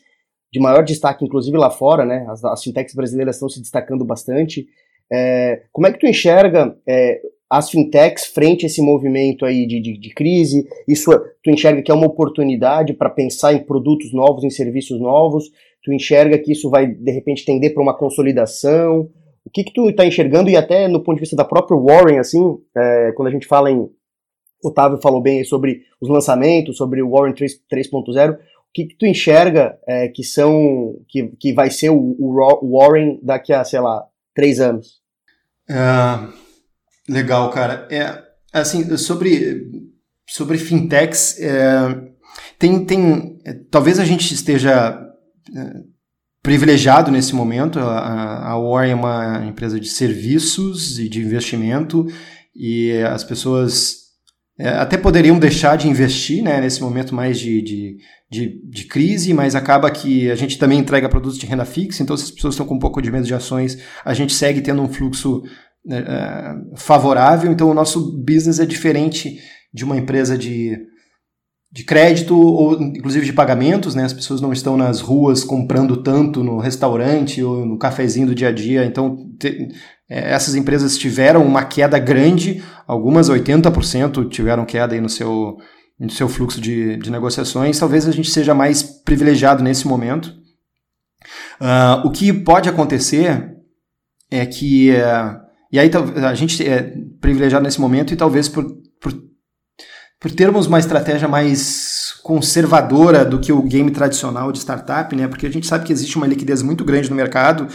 de 0.53 0.59
maior 0.59 0.83
destaque, 0.83 1.25
inclusive 1.25 1.57
lá 1.57 1.71
fora, 1.71 2.05
né? 2.05 2.27
As, 2.29 2.45
as 2.45 2.63
fintechs 2.63 2.95
brasileiras 2.95 3.37
estão 3.37 3.49
se 3.49 3.61
destacando 3.61 4.05
bastante. 4.05 4.67
É, 5.13 5.63
como 5.73 5.87
é 5.87 5.93
que 5.93 5.99
tu 5.99 6.07
enxerga 6.07 6.77
é, 6.87 7.21
as 7.49 7.71
fintechs 7.71 8.27
frente 8.27 8.65
a 8.65 8.67
esse 8.67 8.83
movimento 8.83 9.45
aí 9.45 9.67
de, 9.67 9.81
de, 9.81 9.99
de 9.99 10.15
crise? 10.15 10.67
Isso 10.89 11.11
tu 11.43 11.51
enxerga 11.51 11.83
que 11.83 11.91
é 11.91 11.95
uma 11.95 12.07
oportunidade 12.07 12.93
para 12.95 13.11
pensar 13.11 13.53
em 13.53 13.65
produtos 13.65 14.13
novos, 14.13 14.45
em 14.45 14.51
serviços 14.51 15.01
novos? 15.01 15.51
Tu 15.83 15.93
enxerga 15.93 16.39
que 16.39 16.53
isso 16.53 16.69
vai 16.69 16.87
de 16.87 17.13
repente 17.13 17.45
tender 17.45 17.73
para 17.73 17.83
uma 17.83 17.97
consolidação? 17.97 19.09
O 19.45 19.51
que 19.51 19.65
que 19.65 19.73
tu 19.73 19.89
está 19.89 20.05
enxergando 20.05 20.51
e 20.51 20.57
até 20.57 20.87
no 20.87 21.01
ponto 21.01 21.17
de 21.17 21.21
vista 21.21 21.37
da 21.37 21.45
própria 21.45 21.79
Warren, 21.79 22.19
assim, 22.19 22.59
é, 22.77 23.13
quando 23.13 23.29
a 23.29 23.33
gente 23.33 23.47
fala 23.47 23.71
em 23.71 23.89
Otávio 24.63 25.01
falou 25.01 25.23
bem 25.23 25.43
sobre 25.43 25.81
os 26.01 26.09
lançamentos, 26.11 26.77
sobre 26.77 27.03
o 27.03 27.11
Warren 27.11 27.33
3.0 27.33 28.37
o 28.37 28.60
que, 28.73 28.87
que 28.87 28.97
tu 28.97 29.07
enxerga 29.07 29.79
é, 29.87 30.09
que 30.09 30.23
são 30.23 30.97
que, 31.09 31.29
que 31.39 31.53
vai 31.53 31.71
ser 31.71 31.91
o, 31.91 32.17
o, 32.19 32.79
Warren 32.79 33.19
daqui 33.23 33.53
a, 33.53 33.65
sei 33.65 33.81
lá, 33.81 34.05
três 34.35 34.61
anos? 34.61 35.01
É, 35.69 37.13
legal, 37.13 37.51
cara. 37.51 37.89
É, 37.91 38.23
assim, 38.53 38.97
sobre, 38.97 39.71
sobre 40.29 40.59
fintechs, 40.59 41.39
é, 41.41 42.11
tem, 42.59 42.85
tem, 42.85 43.39
talvez 43.71 43.99
a 43.99 44.05
gente 44.05 44.33
esteja 44.33 44.99
é, 45.57 45.73
privilegiado 46.43 47.11
nesse 47.11 47.35
momento. 47.35 47.79
A, 47.79 48.53
a 48.53 48.59
Warren 48.59 48.93
é 48.93 48.95
uma 48.95 49.45
empresa 49.47 49.79
de 49.79 49.89
serviços 49.89 50.99
e 50.99 51.09
de 51.09 51.21
investimento 51.21 52.07
e 52.55 52.93
as 53.03 53.25
pessoas 53.25 54.10
é, 54.61 54.69
até 54.69 54.99
poderiam 54.99 55.39
deixar 55.39 55.77
de 55.77 55.89
investir 55.89 56.43
né, 56.43 56.61
nesse 56.61 56.83
momento 56.83 57.15
mais 57.15 57.41
de, 57.41 57.63
de, 57.63 57.97
de, 58.31 58.61
de, 58.69 58.85
crise, 58.85 59.33
mas 59.33 59.55
acaba 59.55 59.91
que 59.91 60.31
a 60.31 60.35
gente 60.35 60.59
também 60.59 60.79
entrega 60.79 61.09
produtos 61.09 61.39
de 61.39 61.47
renda 61.47 61.65
fixa, 61.65 62.03
então 62.03 62.15
se 62.15 62.25
as 62.25 62.31
pessoas 62.31 62.53
estão 62.53 62.67
com 62.67 62.75
um 62.75 62.79
pouco 62.79 63.01
de 63.01 63.11
medo 63.11 63.27
de 63.27 63.33
ações, 63.33 63.79
a 64.05 64.13
gente 64.13 64.35
segue 64.35 64.61
tendo 64.61 64.83
um 64.83 64.93
fluxo 64.93 65.43
né, 65.83 66.05
é, 66.07 66.55
favorável, 66.77 67.51
então 67.51 67.71
o 67.71 67.75
nosso 67.75 68.23
business 68.23 68.61
é 68.61 68.67
diferente 68.67 69.39
de 69.73 69.83
uma 69.83 69.97
empresa 69.97 70.37
de, 70.37 70.77
de 71.73 71.83
crédito 71.83 72.39
ou 72.39 72.79
inclusive 72.83 73.25
de 73.25 73.33
pagamentos, 73.33 73.95
né? 73.95 74.05
As 74.05 74.13
pessoas 74.13 74.43
não 74.43 74.53
estão 74.53 74.77
nas 74.77 75.01
ruas 75.01 75.43
comprando 75.43 76.03
tanto 76.03 76.43
no 76.43 76.59
restaurante 76.59 77.43
ou 77.43 77.65
no 77.65 77.79
cafezinho 77.79 78.27
do 78.27 78.35
dia 78.35 78.49
a 78.49 78.53
dia, 78.53 78.85
então 78.85 79.17
te, 79.39 79.69
essas 80.11 80.57
empresas 80.57 80.99
tiveram 80.99 81.47
uma 81.47 81.65
queda 81.65 81.97
grande, 81.97 82.65
algumas 82.85 83.31
80% 83.31 84.29
tiveram 84.29 84.65
queda 84.65 84.95
aí 84.95 85.01
no 85.01 85.09
seu, 85.09 85.57
no 85.99 86.11
seu 86.11 86.29
fluxo 86.29 86.61
de, 86.61 86.97
de 86.97 87.11
negociações. 87.13 87.79
Talvez 87.79 88.09
a 88.09 88.11
gente 88.11 88.29
seja 88.29 88.53
mais 88.53 88.83
privilegiado 88.83 89.63
nesse 89.63 89.87
momento. 89.87 90.35
Uh, 91.61 92.05
o 92.05 92.11
que 92.11 92.33
pode 92.33 92.69
acontecer 92.69 93.55
é 94.29 94.45
que. 94.45 94.91
Uh, 94.91 95.49
e 95.73 95.79
aí 95.79 95.89
a 96.29 96.35
gente 96.35 96.67
é 96.67 96.93
privilegiado 97.21 97.63
nesse 97.63 97.81
momento 97.81 98.13
e 98.13 98.17
talvez 98.17 98.49
por, 98.49 98.65
por, 99.01 99.13
por 100.19 100.31
termos 100.33 100.67
uma 100.67 100.81
estratégia 100.81 101.29
mais 101.29 102.15
conservadora 102.25 103.25
do 103.25 103.39
que 103.39 103.53
o 103.53 103.63
game 103.63 103.93
tradicional 103.93 104.51
de 104.51 104.59
startup, 104.59 105.15
né? 105.15 105.29
Porque 105.29 105.47
a 105.47 105.51
gente 105.51 105.69
sabe 105.69 105.85
que 105.85 105.93
existe 105.93 106.17
uma 106.17 106.27
liquidez 106.27 106.63
muito 106.63 106.85
grande 106.85 107.09
no 107.09 107.15
mercado 107.15 107.69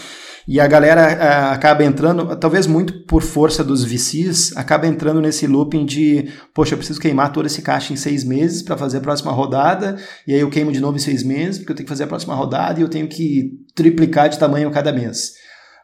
e 0.47 0.59
a 0.59 0.67
galera 0.67 1.01
uh, 1.01 1.53
acaba 1.53 1.83
entrando, 1.83 2.35
talvez 2.35 2.67
muito 2.67 3.05
por 3.05 3.23
força 3.23 3.63
dos 3.63 3.83
VCs, 3.83 4.55
acaba 4.55 4.85
entrando 4.85 5.19
nesse 5.19 5.47
looping 5.47 5.85
de, 5.85 6.29
poxa, 6.53 6.73
eu 6.73 6.77
preciso 6.77 6.99
queimar 6.99 7.31
todo 7.31 7.47
esse 7.47 7.61
caixa 7.61 7.93
em 7.93 7.95
seis 7.95 8.23
meses 8.23 8.61
para 8.61 8.77
fazer 8.77 8.99
a 8.99 9.01
próxima 9.01 9.31
rodada, 9.31 9.97
e 10.27 10.33
aí 10.33 10.39
eu 10.39 10.49
queimo 10.49 10.71
de 10.71 10.79
novo 10.79 10.97
em 10.97 11.01
seis 11.01 11.23
meses, 11.23 11.57
porque 11.57 11.71
eu 11.71 11.75
tenho 11.75 11.85
que 11.85 11.91
fazer 11.91 12.03
a 12.03 12.07
próxima 12.07 12.35
rodada 12.35 12.79
e 12.79 12.83
eu 12.83 12.89
tenho 12.89 13.07
que 13.07 13.53
triplicar 13.73 14.29
de 14.29 14.37
tamanho 14.37 14.69
cada 14.69 14.93
mês. 14.93 15.33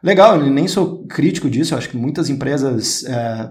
Legal, 0.02 0.40
eu 0.40 0.50
nem 0.50 0.68
sou 0.68 1.06
crítico 1.06 1.50
disso, 1.50 1.74
eu 1.74 1.78
acho 1.78 1.88
que 1.88 1.96
muitas 1.96 2.28
empresas 2.30 3.02
uh, 3.02 3.50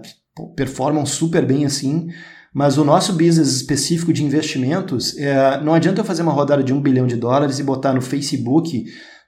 performam 0.56 1.04
super 1.04 1.44
bem 1.44 1.66
assim, 1.66 2.08
mas 2.54 2.76
o 2.76 2.84
nosso 2.84 3.14
business 3.14 3.56
específico 3.56 4.12
de 4.12 4.22
investimentos, 4.22 5.16
é, 5.16 5.58
não 5.62 5.72
adianta 5.72 6.02
eu 6.02 6.04
fazer 6.04 6.22
uma 6.22 6.32
rodada 6.32 6.62
de 6.62 6.72
um 6.72 6.82
bilhão 6.82 7.06
de 7.06 7.16
dólares 7.16 7.58
e 7.58 7.62
botar 7.62 7.94
no 7.94 8.02
Facebook 8.02 8.84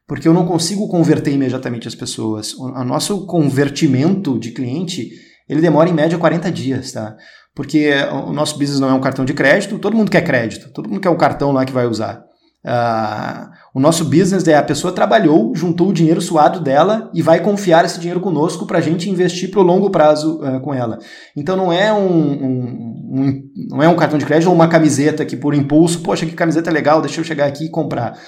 porque 0.06 0.28
eu 0.28 0.34
não 0.34 0.46
consigo 0.46 0.88
converter 0.88 1.32
imediatamente 1.32 1.88
as 1.88 1.94
pessoas. 1.94 2.54
O, 2.54 2.84
nosso 2.84 3.26
convertimento 3.26 4.38
de 4.38 4.50
cliente, 4.50 5.10
ele 5.48 5.60
demora 5.60 5.88
em 5.88 5.94
média 5.94 6.18
40 6.18 6.50
dias, 6.52 6.92
tá? 6.92 7.16
Porque 7.54 7.92
o 8.26 8.32
nosso 8.32 8.58
business 8.58 8.80
não 8.80 8.90
é 8.90 8.94
um 8.94 9.00
cartão 9.00 9.24
de 9.24 9.32
crédito, 9.32 9.78
todo 9.78 9.96
mundo 9.96 10.10
quer 10.10 10.22
crédito, 10.22 10.72
todo 10.72 10.88
mundo 10.88 11.00
quer 11.00 11.10
o 11.10 11.16
cartão 11.16 11.52
lá 11.52 11.64
que 11.64 11.72
vai 11.72 11.86
usar. 11.86 12.24
Uh, 12.64 13.50
o 13.74 13.80
nosso 13.80 14.06
business 14.06 14.48
é 14.48 14.56
a 14.56 14.62
pessoa 14.62 14.90
trabalhou, 14.90 15.54
juntou 15.54 15.90
o 15.90 15.92
dinheiro 15.92 16.20
suado 16.22 16.60
dela 16.60 17.10
e 17.12 17.20
vai 17.20 17.40
confiar 17.40 17.84
esse 17.84 18.00
dinheiro 18.00 18.20
conosco 18.20 18.66
para 18.66 18.78
a 18.78 18.80
gente 18.80 19.10
investir 19.10 19.50
para 19.50 19.60
o 19.60 19.62
longo 19.62 19.90
prazo 19.90 20.40
uh, 20.42 20.58
com 20.60 20.72
ela. 20.72 20.98
Então 21.36 21.56
não 21.56 21.70
é 21.70 21.92
um, 21.92 22.08
um, 22.08 23.10
um, 23.12 23.42
não 23.68 23.82
é 23.82 23.88
um 23.88 23.96
cartão 23.96 24.18
de 24.18 24.24
crédito 24.24 24.48
ou 24.48 24.54
uma 24.54 24.66
camiseta 24.66 25.26
que 25.26 25.36
por 25.36 25.54
impulso, 25.54 26.00
poxa, 26.00 26.24
que 26.24 26.32
camiseta 26.32 26.70
legal, 26.70 27.02
deixa 27.02 27.20
eu 27.20 27.24
chegar 27.24 27.46
aqui 27.46 27.66
e 27.66 27.70
comprar. 27.70 28.18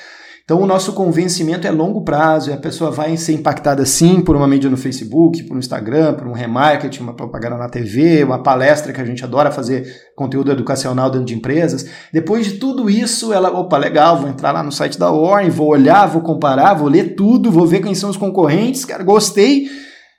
Então 0.47 0.63
o 0.63 0.67
nosso 0.67 0.93
convencimento 0.93 1.67
é 1.67 1.73
longo 1.73 2.03
prazo, 2.03 2.51
e 2.51 2.53
a 2.53 2.57
pessoa 2.57 2.89
vai 2.89 3.17
ser 3.17 3.33
impactada 3.33 3.85
sim 3.85 4.21
por 4.21 4.37
uma 4.37 4.47
mídia 4.47 4.71
no 4.71 4.77
Facebook, 4.77 5.43
por 5.43 5.57
um 5.57 5.59
Instagram, 5.59 6.15
por 6.15 6.29
um 6.29 6.33
remarketing, 6.33 7.03
uma 7.03 7.15
propaganda 7.15 7.57
na 7.57 7.69
TV, 7.69 8.23
uma 8.23 8.41
palestra 8.41 8.93
que 8.93 9.01
a 9.01 9.05
gente 9.05 9.25
adora 9.25 9.51
fazer 9.51 10.13
conteúdo 10.15 10.53
educacional 10.53 11.11
dentro 11.11 11.27
de 11.27 11.35
empresas. 11.35 11.91
Depois 12.13 12.47
de 12.47 12.53
tudo 12.59 12.89
isso, 12.89 13.33
ela, 13.33 13.51
opa, 13.51 13.77
legal, 13.77 14.21
vou 14.21 14.29
entrar 14.29 14.53
lá 14.53 14.63
no 14.63 14.71
site 14.71 14.97
da 14.97 15.11
Warren, 15.11 15.51
vou 15.51 15.67
olhar, 15.67 16.07
vou 16.07 16.23
comparar, 16.23 16.75
vou 16.75 16.89
ler 16.89 17.17
tudo, 17.17 17.51
vou 17.51 17.67
ver 17.67 17.81
quem 17.81 17.97
são 17.97 18.09
os 18.09 18.17
concorrentes, 18.17 18.85
cara, 18.85 19.03
gostei 19.03 19.67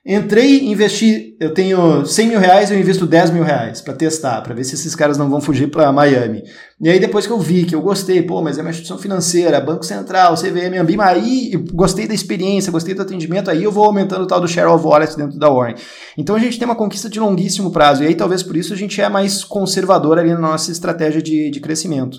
Entrei, 0.10 0.64
investi, 0.64 1.36
eu 1.38 1.53
tenho 1.53 2.05
100 2.05 2.28
mil 2.30 2.39
reais, 2.39 2.72
eu 2.72 2.80
invisto 2.80 3.05
10 3.05 3.30
mil 3.32 3.43
reais 3.43 3.82
para 3.82 3.93
testar, 3.93 4.39
para 4.41 4.53
ver 4.53 4.64
se 4.64 4.74
esses 4.74 4.95
caras 4.95 5.18
não 5.18 5.30
vão 5.30 5.41
fugir 5.41 5.70
para 5.70 5.91
Miami. 5.91 6.43
E 6.80 6.88
aí 6.88 6.97
depois 6.97 7.28
que 7.28 7.34
eu 7.34 7.39
vi, 7.41 7.66
que 7.66 7.76
eu 7.76 7.82
gostei, 7.82 8.22
pô, 8.22 8.41
mas 8.41 8.58
é 8.58 8.62
uma 8.62 8.70
instituição 8.70 8.97
financeira, 8.97 9.60
Banco 9.60 9.84
Central, 9.84 10.36
CVM, 10.36 10.80
Ambima, 10.80 11.08
aí 11.08 11.51
gostei 11.74 12.08
da 12.08 12.14
experiência, 12.14 12.72
gostei 12.72 12.95
do 12.95 13.01
atendimento, 13.01 13.51
aí 13.51 13.62
eu 13.62 13.70
vou 13.70 13.84
aumentando 13.84 14.24
o 14.24 14.28
tal 14.28 14.39
do 14.39 14.47
share 14.47 14.70
of 14.70 14.86
wallet 14.86 15.14
dentro 15.18 15.38
da 15.38 15.49
Warren. 15.49 15.76
Então 16.18 16.38
a 16.38 16.39
gente 16.39 16.58
tem 16.58 16.66
uma 16.66 16.76
conquista 16.76 17.10
de 17.10 17.20
longuíssimo 17.20 17.70
prazo, 17.70 18.01
e 18.01 18.08
aí 18.08 18.16
talvez 18.16 18.41
por 18.41 18.55
isso 18.55 18.72
a 18.72 18.78
gente 18.78 19.01
é 19.01 19.10
mais 19.10 19.43
conservador 19.43 20.18
ali 20.18 20.30
na 20.30 20.39
nossa 20.39 20.72
estratégia 20.72 21.22
de, 21.22 21.51
de 21.51 21.60
crescimento. 21.60 22.18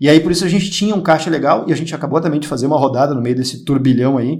E 0.00 0.08
aí 0.08 0.20
por 0.20 0.32
isso 0.32 0.46
a 0.46 0.48
gente 0.48 0.70
tinha 0.70 0.94
um 0.94 1.02
caixa 1.02 1.28
legal, 1.28 1.66
e 1.68 1.72
a 1.74 1.76
gente 1.76 1.94
acabou 1.94 2.18
também 2.18 2.40
de 2.40 2.48
fazer 2.48 2.66
uma 2.66 2.78
rodada 2.78 3.12
no 3.12 3.20
meio 3.20 3.36
desse 3.36 3.62
turbilhão 3.62 4.16
aí, 4.16 4.38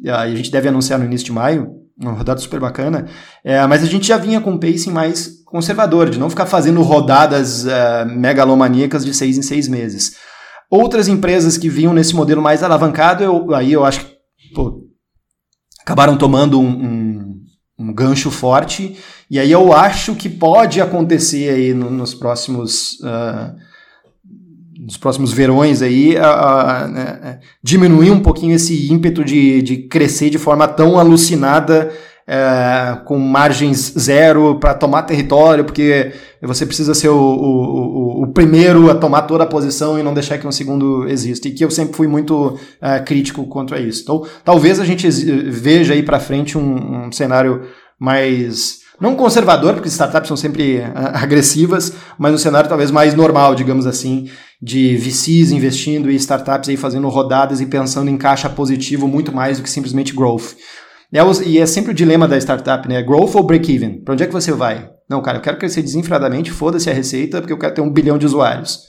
e 0.00 0.08
a 0.08 0.34
gente 0.34 0.50
deve 0.50 0.66
anunciar 0.66 0.98
no 0.98 1.04
início 1.04 1.26
de 1.26 1.32
maio, 1.32 1.86
uma 2.00 2.12
rodada 2.12 2.40
super 2.40 2.60
bacana, 2.60 3.08
é, 3.44 3.66
mas 3.66 3.82
a 3.82 3.86
gente 3.86 4.06
já 4.06 4.16
vinha 4.16 4.40
com 4.40 4.52
um 4.52 4.58
pacing 4.58 4.92
mais 4.92 5.42
conservador, 5.44 6.08
de 6.08 6.18
não 6.18 6.30
ficar 6.30 6.46
fazendo 6.46 6.80
rodadas 6.82 7.66
é, 7.66 8.04
megalomaníacas 8.04 9.04
de 9.04 9.12
seis 9.12 9.36
em 9.36 9.42
seis 9.42 9.66
meses. 9.66 10.16
Outras 10.70 11.08
empresas 11.08 11.58
que 11.58 11.68
vinham 11.68 11.92
nesse 11.94 12.14
modelo 12.14 12.42
mais 12.42 12.62
alavancado, 12.62 13.24
eu, 13.24 13.54
aí 13.54 13.72
eu 13.72 13.84
acho 13.84 14.04
que 14.04 14.14
pô, 14.54 14.84
acabaram 15.80 16.16
tomando 16.16 16.60
um, 16.60 16.68
um, 16.68 17.40
um, 17.78 17.92
gancho 17.92 18.30
forte, 18.30 18.96
e 19.30 19.38
aí 19.38 19.50
eu 19.50 19.72
acho 19.72 20.14
que 20.14 20.28
pode 20.28 20.80
acontecer 20.80 21.50
aí 21.50 21.74
no, 21.74 21.90
nos 21.90 22.14
próximos. 22.14 22.92
Uh, 23.00 23.67
nos 24.88 24.96
próximos 24.96 25.34
verões 25.34 25.82
aí, 25.82 26.16
a, 26.16 26.26
a, 26.30 26.84
a, 26.84 26.88
né, 26.88 27.40
diminuir 27.62 28.10
um 28.10 28.20
pouquinho 28.20 28.54
esse 28.54 28.90
ímpeto 28.90 29.22
de, 29.22 29.60
de 29.60 29.76
crescer 29.76 30.30
de 30.30 30.38
forma 30.38 30.66
tão 30.66 30.98
alucinada, 30.98 31.92
é, 32.26 32.98
com 33.04 33.18
margens 33.18 33.92
zero 33.98 34.58
para 34.58 34.72
tomar 34.72 35.02
território, 35.02 35.62
porque 35.62 36.12
você 36.40 36.64
precisa 36.64 36.94
ser 36.94 37.10
o, 37.10 37.18
o, 37.18 38.20
o, 38.20 38.22
o, 38.22 38.26
primeiro 38.28 38.90
a 38.90 38.94
tomar 38.94 39.22
toda 39.22 39.44
a 39.44 39.46
posição 39.46 39.98
e 39.98 40.02
não 40.02 40.14
deixar 40.14 40.38
que 40.38 40.46
um 40.46 40.52
segundo 40.52 41.06
exista. 41.06 41.48
E 41.48 41.52
que 41.52 41.62
eu 41.62 41.70
sempre 41.70 41.94
fui 41.94 42.06
muito 42.06 42.58
é, 42.80 42.98
crítico 42.98 43.46
contra 43.46 43.78
isso. 43.78 44.02
Então, 44.02 44.26
talvez 44.42 44.80
a 44.80 44.86
gente 44.86 45.06
veja 45.50 45.92
aí 45.92 46.02
para 46.02 46.18
frente 46.18 46.56
um, 46.56 47.08
um 47.08 47.12
cenário 47.12 47.62
mais 47.98 48.80
não 49.00 49.14
conservador, 49.14 49.74
porque 49.74 49.88
startups 49.88 50.28
são 50.28 50.36
sempre 50.36 50.82
agressivas, 51.14 51.92
mas 52.18 52.34
um 52.34 52.38
cenário 52.38 52.68
talvez 52.68 52.90
mais 52.90 53.14
normal, 53.14 53.54
digamos 53.54 53.86
assim, 53.86 54.28
de 54.60 54.96
VCs 54.96 55.52
investindo 55.52 56.10
e 56.10 56.16
startups 56.16 56.68
aí 56.68 56.76
fazendo 56.76 57.08
rodadas 57.08 57.60
e 57.60 57.66
pensando 57.66 58.10
em 58.10 58.16
caixa 58.16 58.48
positivo 58.48 59.06
muito 59.06 59.32
mais 59.32 59.58
do 59.58 59.62
que 59.62 59.70
simplesmente 59.70 60.14
growth. 60.14 60.54
É 61.12 61.20
e 61.46 61.58
é 61.58 61.64
sempre 61.64 61.92
o 61.92 61.94
dilema 61.94 62.28
da 62.28 62.36
startup, 62.36 62.86
né? 62.86 63.02
Growth 63.02 63.34
ou 63.34 63.42
break-even? 63.42 64.02
Para 64.04 64.12
onde 64.12 64.24
é 64.24 64.26
que 64.26 64.32
você 64.32 64.52
vai? 64.52 64.90
Não, 65.08 65.22
cara, 65.22 65.38
eu 65.38 65.42
quero 65.42 65.56
crescer 65.56 65.80
desenfreadamente, 65.80 66.50
foda-se 66.50 66.90
a 66.90 66.92
receita, 66.92 67.40
porque 67.40 67.52
eu 67.52 67.58
quero 67.58 67.74
ter 67.74 67.80
um 67.80 67.90
bilhão 67.90 68.18
de 68.18 68.26
usuários. 68.26 68.80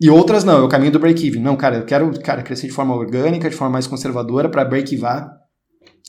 E 0.00 0.10
outras 0.10 0.42
não, 0.42 0.58
é 0.58 0.62
o 0.62 0.68
caminho 0.68 0.90
do 0.90 0.98
break-even. 0.98 1.42
Não, 1.42 1.54
cara, 1.54 1.76
eu 1.76 1.84
quero 1.84 2.10
cara, 2.20 2.42
crescer 2.42 2.66
de 2.66 2.72
forma 2.72 2.94
orgânica, 2.94 3.48
de 3.48 3.54
forma 3.54 3.74
mais 3.74 3.86
conservadora 3.86 4.48
para 4.48 4.64
break-even 4.64 5.28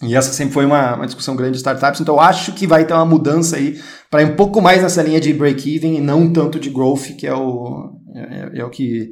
e 0.02 0.16
essa 0.16 0.34
sempre 0.34 0.54
foi 0.54 0.66
uma, 0.66 0.96
uma 0.96 1.06
discussão 1.06 1.36
grande 1.36 1.54
de 1.54 1.58
startups, 1.58 2.02
então 2.02 2.16
eu 2.16 2.20
acho 2.20 2.54
que 2.54 2.66
vai 2.66 2.86
ter 2.86 2.94
uma 2.94 3.06
mudança 3.06 3.58
aí 3.58 3.80
para 4.10 4.26
um 4.26 4.36
pouco 4.36 4.62
mais 4.62 4.82
nessa 4.82 5.04
linha 5.04 5.20
de 5.20 5.34
break-even 5.34 5.98
e 5.98 6.02
não 6.02 6.32
tanto 6.32 6.60
de 6.60 6.70
growth, 6.70 7.16
que 7.18 7.28
é 7.28 7.34
o, 7.34 7.92
é, 8.16 8.60
é 8.60 8.66
o 8.66 8.70
que, 8.70 9.10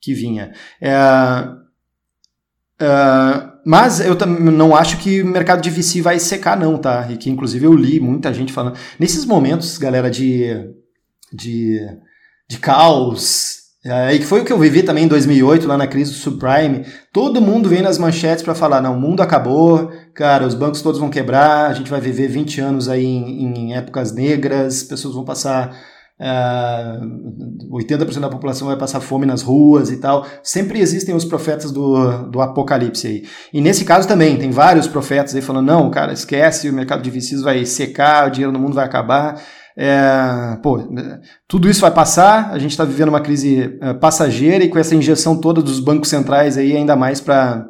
que 0.00 0.14
vinha. 0.14 0.52
É, 0.80 0.92
é, 2.80 3.54
mas 3.66 4.00
eu 4.00 4.14
não 4.26 4.74
acho 4.74 4.98
que 4.98 5.22
o 5.22 5.26
mercado 5.26 5.60
de 5.60 5.70
VC 5.70 6.00
vai 6.00 6.18
secar, 6.18 6.56
não, 6.56 6.78
tá? 6.78 7.06
E 7.10 7.16
que 7.16 7.30
inclusive 7.30 7.66
eu 7.66 7.74
li 7.74 8.00
muita 8.00 8.32
gente 8.32 8.52
falando. 8.52 8.76
Nesses 8.98 9.24
momentos, 9.24 9.78
galera, 9.78 10.10
de, 10.10 10.52
de, 11.32 11.80
de 12.48 12.58
caos, 12.58 13.63
é, 13.86 14.14
e 14.14 14.18
que 14.18 14.24
foi 14.24 14.40
o 14.40 14.44
que 14.46 14.52
eu 14.52 14.58
vivi 14.58 14.82
também 14.82 15.04
em 15.04 15.08
2008, 15.08 15.68
lá 15.68 15.76
na 15.76 15.86
crise 15.86 16.10
do 16.10 16.16
subprime. 16.16 16.86
Todo 17.12 17.40
mundo 17.40 17.68
vem 17.68 17.82
nas 17.82 17.98
manchetes 17.98 18.42
para 18.42 18.54
falar: 18.54 18.80
não, 18.80 18.96
o 18.96 19.00
mundo 19.00 19.20
acabou, 19.20 19.90
cara, 20.14 20.46
os 20.46 20.54
bancos 20.54 20.80
todos 20.80 20.98
vão 20.98 21.10
quebrar, 21.10 21.70
a 21.70 21.74
gente 21.74 21.90
vai 21.90 22.00
viver 22.00 22.28
20 22.28 22.60
anos 22.62 22.88
aí 22.88 23.04
em, 23.04 23.54
em 23.54 23.74
épocas 23.76 24.10
negras, 24.12 24.82
pessoas 24.82 25.14
vão 25.14 25.24
passar. 25.24 25.76
Uh, 26.16 27.76
80% 27.76 28.20
da 28.20 28.28
população 28.28 28.68
vai 28.68 28.76
passar 28.76 29.00
fome 29.00 29.26
nas 29.26 29.42
ruas 29.42 29.90
e 29.90 29.96
tal. 29.96 30.24
Sempre 30.44 30.78
existem 30.80 31.12
os 31.14 31.24
profetas 31.24 31.72
do, 31.72 32.28
do 32.28 32.40
apocalipse 32.40 33.06
aí. 33.06 33.24
E 33.52 33.60
nesse 33.60 33.84
caso 33.84 34.06
também, 34.06 34.38
tem 34.38 34.50
vários 34.50 34.86
profetas 34.86 35.34
aí 35.34 35.42
falando: 35.42 35.66
não, 35.66 35.90
cara, 35.90 36.12
esquece, 36.12 36.70
o 36.70 36.72
mercado 36.72 37.02
de 37.02 37.10
VCs 37.10 37.42
vai 37.42 37.66
secar, 37.66 38.28
o 38.28 38.30
dinheiro 38.30 38.52
no 38.52 38.58
mundo 38.58 38.74
vai 38.74 38.86
acabar. 38.86 39.42
É, 39.76 40.56
pô, 40.62 40.78
tudo 41.48 41.68
isso 41.68 41.80
vai 41.80 41.90
passar, 41.90 42.50
a 42.52 42.58
gente 42.58 42.70
está 42.70 42.84
vivendo 42.84 43.08
uma 43.08 43.20
crise 43.20 43.76
é, 43.80 43.92
passageira 43.92 44.62
e 44.62 44.68
com 44.68 44.78
essa 44.78 44.94
injeção 44.94 45.36
toda 45.36 45.60
dos 45.60 45.80
bancos 45.80 46.08
centrais 46.08 46.56
aí, 46.56 46.76
ainda 46.76 46.94
mais 46.94 47.20
para 47.20 47.66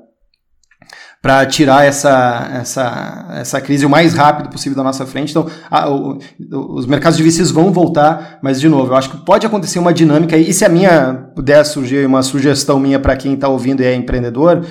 para 1.24 1.46
tirar 1.46 1.86
essa, 1.86 2.50
essa, 2.52 3.28
essa 3.30 3.59
crise 3.59 3.86
o 3.86 3.88
mais 3.88 4.12
rápido 4.12 4.50
possível 4.50 4.76
da 4.76 4.82
nossa 4.82 5.07
frente. 5.07 5.30
Então, 5.30 5.46
a, 5.70 5.88
o, 5.88 6.18
os 6.50 6.84
mercados 6.84 7.16
de 7.16 7.22
VCs 7.22 7.50
vão 7.50 7.72
voltar, 7.72 8.38
mas, 8.42 8.61
de 8.61 8.68
novo, 8.68 8.92
eu 8.92 8.94
acho 8.94 9.11
que 9.11 9.24
pode 9.24 9.46
acontecer 9.46 9.78
uma 9.78 9.94
dinâmica, 9.94 10.36
e 10.36 10.52
se 10.52 10.66
a 10.66 10.68
minha 10.68 11.30
puder 11.34 11.64
surgir 11.64 12.05
uma 12.05 12.22
sugestão 12.22 12.78
minha 12.78 12.98
para 12.98 13.16
quem 13.16 13.32
está 13.32 13.48
ouvindo 13.48 13.82
e 13.82 13.86
é 13.86 13.94
empreendedor, 13.94 14.66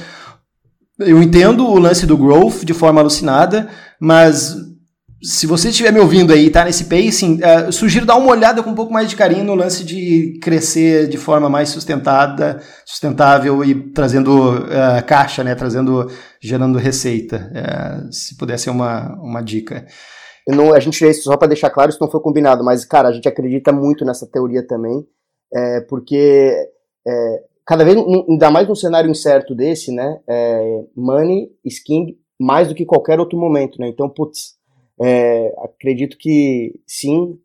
eu 0.99 1.23
entendo 1.23 1.65
o 1.65 1.79
lance 1.79 2.05
do 2.05 2.15
growth 2.15 2.63
de 2.63 2.73
forma 2.75 3.01
alucinada, 3.01 3.67
mas 3.99 4.55
se 5.23 5.47
você 5.47 5.69
estiver 5.69 5.93
me 5.93 6.01
ouvindo 6.01 6.33
aí 6.33 6.47
e 6.47 6.49
tá 6.49 6.65
nesse 6.65 6.83
pacing, 6.83 7.39
uh, 7.39 7.71
sugiro 7.71 8.05
dar 8.05 8.17
uma 8.17 8.29
olhada 8.29 8.61
com 8.61 8.71
um 8.71 8.75
pouco 8.75 8.91
mais 8.91 9.09
de 9.09 9.15
carinho 9.15 9.45
no 9.45 9.55
lance 9.55 9.85
de 9.85 10.37
crescer 10.41 11.07
de 11.07 11.17
forma 11.17 11.49
mais 11.49 11.69
sustentada, 11.69 12.61
sustentável 12.85 13.63
e 13.63 13.91
trazendo 13.91 14.57
uh, 14.57 15.05
caixa, 15.07 15.41
né? 15.41 15.55
Trazendo, 15.55 16.07
gerando 16.41 16.77
receita. 16.77 17.49
Uh, 17.53 18.11
se 18.11 18.37
pudesse 18.37 18.65
ser 18.65 18.71
uma, 18.71 19.15
uma 19.15 19.41
dica. 19.41 19.85
Não, 20.45 20.73
a 20.73 20.79
gente 20.81 21.13
só 21.13 21.37
para 21.37 21.47
deixar 21.47 21.69
claro, 21.69 21.89
isso 21.89 22.01
não 22.01 22.11
foi 22.11 22.19
combinado, 22.19 22.61
mas 22.61 22.83
cara, 22.83 23.07
a 23.07 23.13
gente 23.13 23.27
acredita 23.27 23.71
muito 23.71 24.03
nessa 24.03 24.27
teoria 24.27 24.65
também, 24.67 25.07
é, 25.53 25.79
porque 25.81 26.53
é, 27.07 27.43
cada 27.65 27.85
vez, 27.85 27.95
ainda 28.27 28.51
mais 28.51 28.67
num 28.67 28.75
cenário 28.75 29.09
incerto 29.09 29.55
desse, 29.55 29.89
né? 29.93 30.19
É, 30.27 30.81
money 30.97 31.47
is 31.63 31.81
king 31.81 32.17
mais 32.37 32.67
do 32.67 32.75
que 32.75 32.85
qualquer 32.85 33.21
outro 33.21 33.39
momento, 33.39 33.79
né? 33.79 33.87
Então, 33.87 34.09
putz 34.09 34.61
é, 35.01 35.53
acredito 35.59 36.17
que 36.17 36.79
sim, 36.85 37.37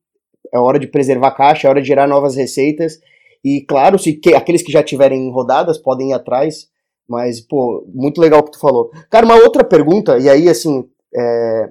é 0.52 0.58
hora 0.58 0.78
de 0.78 0.86
preservar 0.86 1.28
a 1.28 1.34
caixa, 1.34 1.66
é 1.66 1.70
hora 1.70 1.80
de 1.80 1.88
gerar 1.88 2.06
novas 2.06 2.36
receitas. 2.36 3.00
E 3.44 3.62
claro, 3.62 3.98
se 3.98 4.14
que, 4.14 4.34
aqueles 4.34 4.62
que 4.62 4.72
já 4.72 4.82
tiverem 4.82 5.30
rodadas 5.30 5.78
podem 5.78 6.10
ir 6.10 6.14
atrás. 6.14 6.68
Mas, 7.08 7.40
pô, 7.40 7.86
muito 7.88 8.20
legal 8.20 8.40
o 8.40 8.42
que 8.42 8.52
tu 8.52 8.60
falou. 8.60 8.90
Cara, 9.08 9.24
uma 9.24 9.36
outra 9.36 9.64
pergunta, 9.64 10.18
e 10.18 10.28
aí, 10.28 10.46
assim, 10.46 10.86
é, 11.14 11.70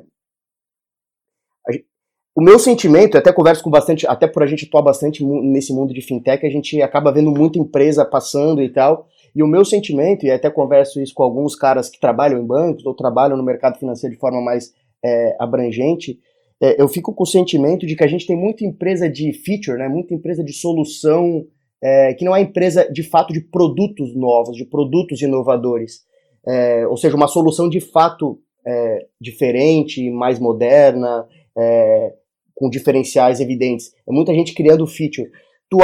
o 2.38 2.41
meu 2.43 2.59
sentimento, 2.59 3.17
até 3.17 3.34
converso 3.34 3.63
com 3.63 3.71
bastante, 3.71 4.05
até 4.05 4.28
por 4.28 4.43
a 4.43 4.45
gente 4.45 4.67
atuar 4.67 4.84
bastante 4.84 5.25
nesse 5.25 5.73
mundo 5.73 5.91
de 5.91 6.03
fintech, 6.03 6.45
a 6.45 6.49
gente 6.51 6.80
acaba 6.84 7.11
vendo 7.11 7.32
muita 7.32 7.57
empresa 7.57 8.05
passando 8.05 8.61
e 8.61 8.69
tal. 8.69 9.07
E 9.34 9.41
o 9.41 9.47
meu 9.47 9.65
sentimento, 9.65 10.23
e 10.23 10.30
até 10.30 10.47
converso 10.47 11.01
isso 11.01 11.15
com 11.15 11.23
alguns 11.23 11.55
caras 11.55 11.89
que 11.89 11.99
trabalham 11.99 12.39
em 12.39 12.45
bancos 12.45 12.86
ou 12.86 12.93
trabalham 12.93 13.36
no 13.36 13.41
mercado 13.41 13.80
financeiro 13.80 14.13
de 14.13 14.19
forma 14.19 14.39
mais 14.39 14.71
é, 15.04 15.36
abrangente, 15.39 16.20
é, 16.62 16.82
eu 16.82 16.88
fico 16.88 17.14
com 17.14 17.24
o 17.24 17.28
sentimento 17.28 17.86
de 17.86 17.95
que 17.95 18.04
a 18.04 18.08
gente 18.08 18.26
tem 18.26 18.36
muita 18.36 18.66
empresa 18.66 19.10
de 19.10 19.32
feature, 19.34 19.78
né, 19.78 19.88
muita 19.88 20.14
empresa 20.14 20.43
de 20.43 20.54
solução, 20.54 21.45
é, 21.82 22.14
que 22.14 22.26
não 22.26 22.36
é 22.36 22.41
empresa 22.41 22.91
de 22.91 23.04
fato 23.04 23.32
de 23.32 23.41
produtos 23.41 24.16
novos, 24.16 24.56
de 24.56 24.66
produtos 24.66 25.22
inovadores. 25.22 26.06
É, 26.48 26.88
ou 26.88 26.98
seja, 26.98 27.16
uma 27.16 27.28
solução 27.28 27.70
de 27.70 27.80
fato 27.80 28.39
é, 28.66 29.06
diferente, 29.20 30.10
mais 30.10 30.39
moderna, 30.39 31.28
é, 31.58 32.14
com 32.56 32.70
diferenciais 32.70 33.39
evidentes. 33.39 33.93
É 34.08 34.12
muita 34.12 34.34
gente 34.34 34.54
criando 34.54 34.88
feature. 34.88 35.30
Tu, 35.70 35.78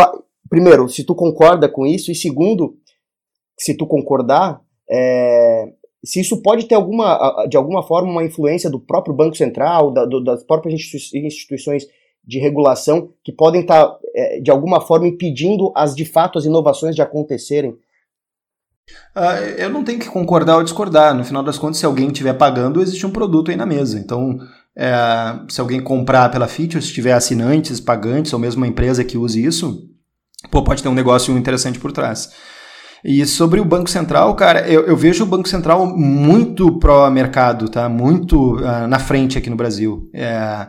primeiro, 0.49 0.89
se 0.89 1.03
tu 1.03 1.13
concorda 1.13 1.69
com 1.69 1.85
isso, 1.85 2.11
e 2.11 2.15
segundo, 2.15 2.75
se 3.57 3.77
tu 3.77 3.85
concordar, 3.85 4.61
é, 4.89 5.65
se 6.03 6.19
isso 6.19 6.41
pode 6.41 6.67
ter 6.67 6.75
alguma, 6.75 7.45
de 7.49 7.55
alguma 7.55 7.81
forma 7.81 8.11
uma 8.11 8.23
influência 8.23 8.69
do 8.69 8.79
próprio 8.79 9.15
Banco 9.15 9.37
Central, 9.37 9.91
da, 9.91 10.05
do, 10.05 10.23
das 10.23 10.43
próprias 10.43 10.79
instituições 11.13 11.87
de 12.25 12.39
regulação 12.39 13.09
que 13.23 13.31
podem 13.31 13.61
estar, 13.61 13.85
tá, 13.85 13.97
é, 14.15 14.39
de 14.39 14.51
alguma 14.51 14.81
forma, 14.81 15.07
impedindo 15.07 15.71
as 15.75 15.95
de 15.95 16.05
fato 16.05 16.37
as 16.37 16.45
inovações 16.45 16.95
de 16.95 17.01
acontecerem. 17.01 17.77
Uh, 19.15 19.43
eu 19.57 19.69
não 19.69 19.83
tenho 19.83 19.99
que 19.99 20.09
concordar 20.09 20.57
ou 20.57 20.63
discordar. 20.63 21.15
No 21.15 21.23
final 21.23 21.43
das 21.43 21.57
contas, 21.57 21.77
se 21.77 21.85
alguém 21.85 22.07
estiver 22.07 22.33
pagando, 22.33 22.81
existe 22.81 23.05
um 23.05 23.11
produto 23.11 23.49
aí 23.49 23.57
na 23.57 23.65
mesa. 23.65 23.97
Então, 23.97 24.39
é, 24.75 24.95
se 25.47 25.61
alguém 25.61 25.81
comprar 25.81 26.29
pela 26.31 26.47
feature, 26.47 26.81
se 26.81 26.93
tiver 26.93 27.13
assinantes, 27.13 27.79
pagantes, 27.79 28.33
ou 28.33 28.39
mesmo 28.39 28.61
uma 28.61 28.67
empresa 28.67 29.03
que 29.03 29.17
use 29.17 29.43
isso, 29.43 29.89
pô, 30.51 30.63
pode 30.63 30.81
ter 30.81 30.89
um 30.89 30.93
negócio 30.93 31.37
interessante 31.37 31.79
por 31.79 31.91
trás. 31.91 32.31
E 33.03 33.25
sobre 33.25 33.59
o 33.59 33.65
Banco 33.65 33.89
Central, 33.89 34.33
cara, 34.35 34.67
eu, 34.67 34.85
eu 34.85 34.95
vejo 34.95 35.23
o 35.23 35.27
Banco 35.27 35.49
Central 35.49 35.85
muito 35.85 36.79
pró-mercado, 36.79 37.67
tá? 37.67 37.89
Muito 37.89 38.55
uh, 38.55 38.87
na 38.87 38.97
frente 38.97 39.37
aqui 39.37 39.49
no 39.49 39.57
Brasil. 39.57 40.09
É, 40.13 40.67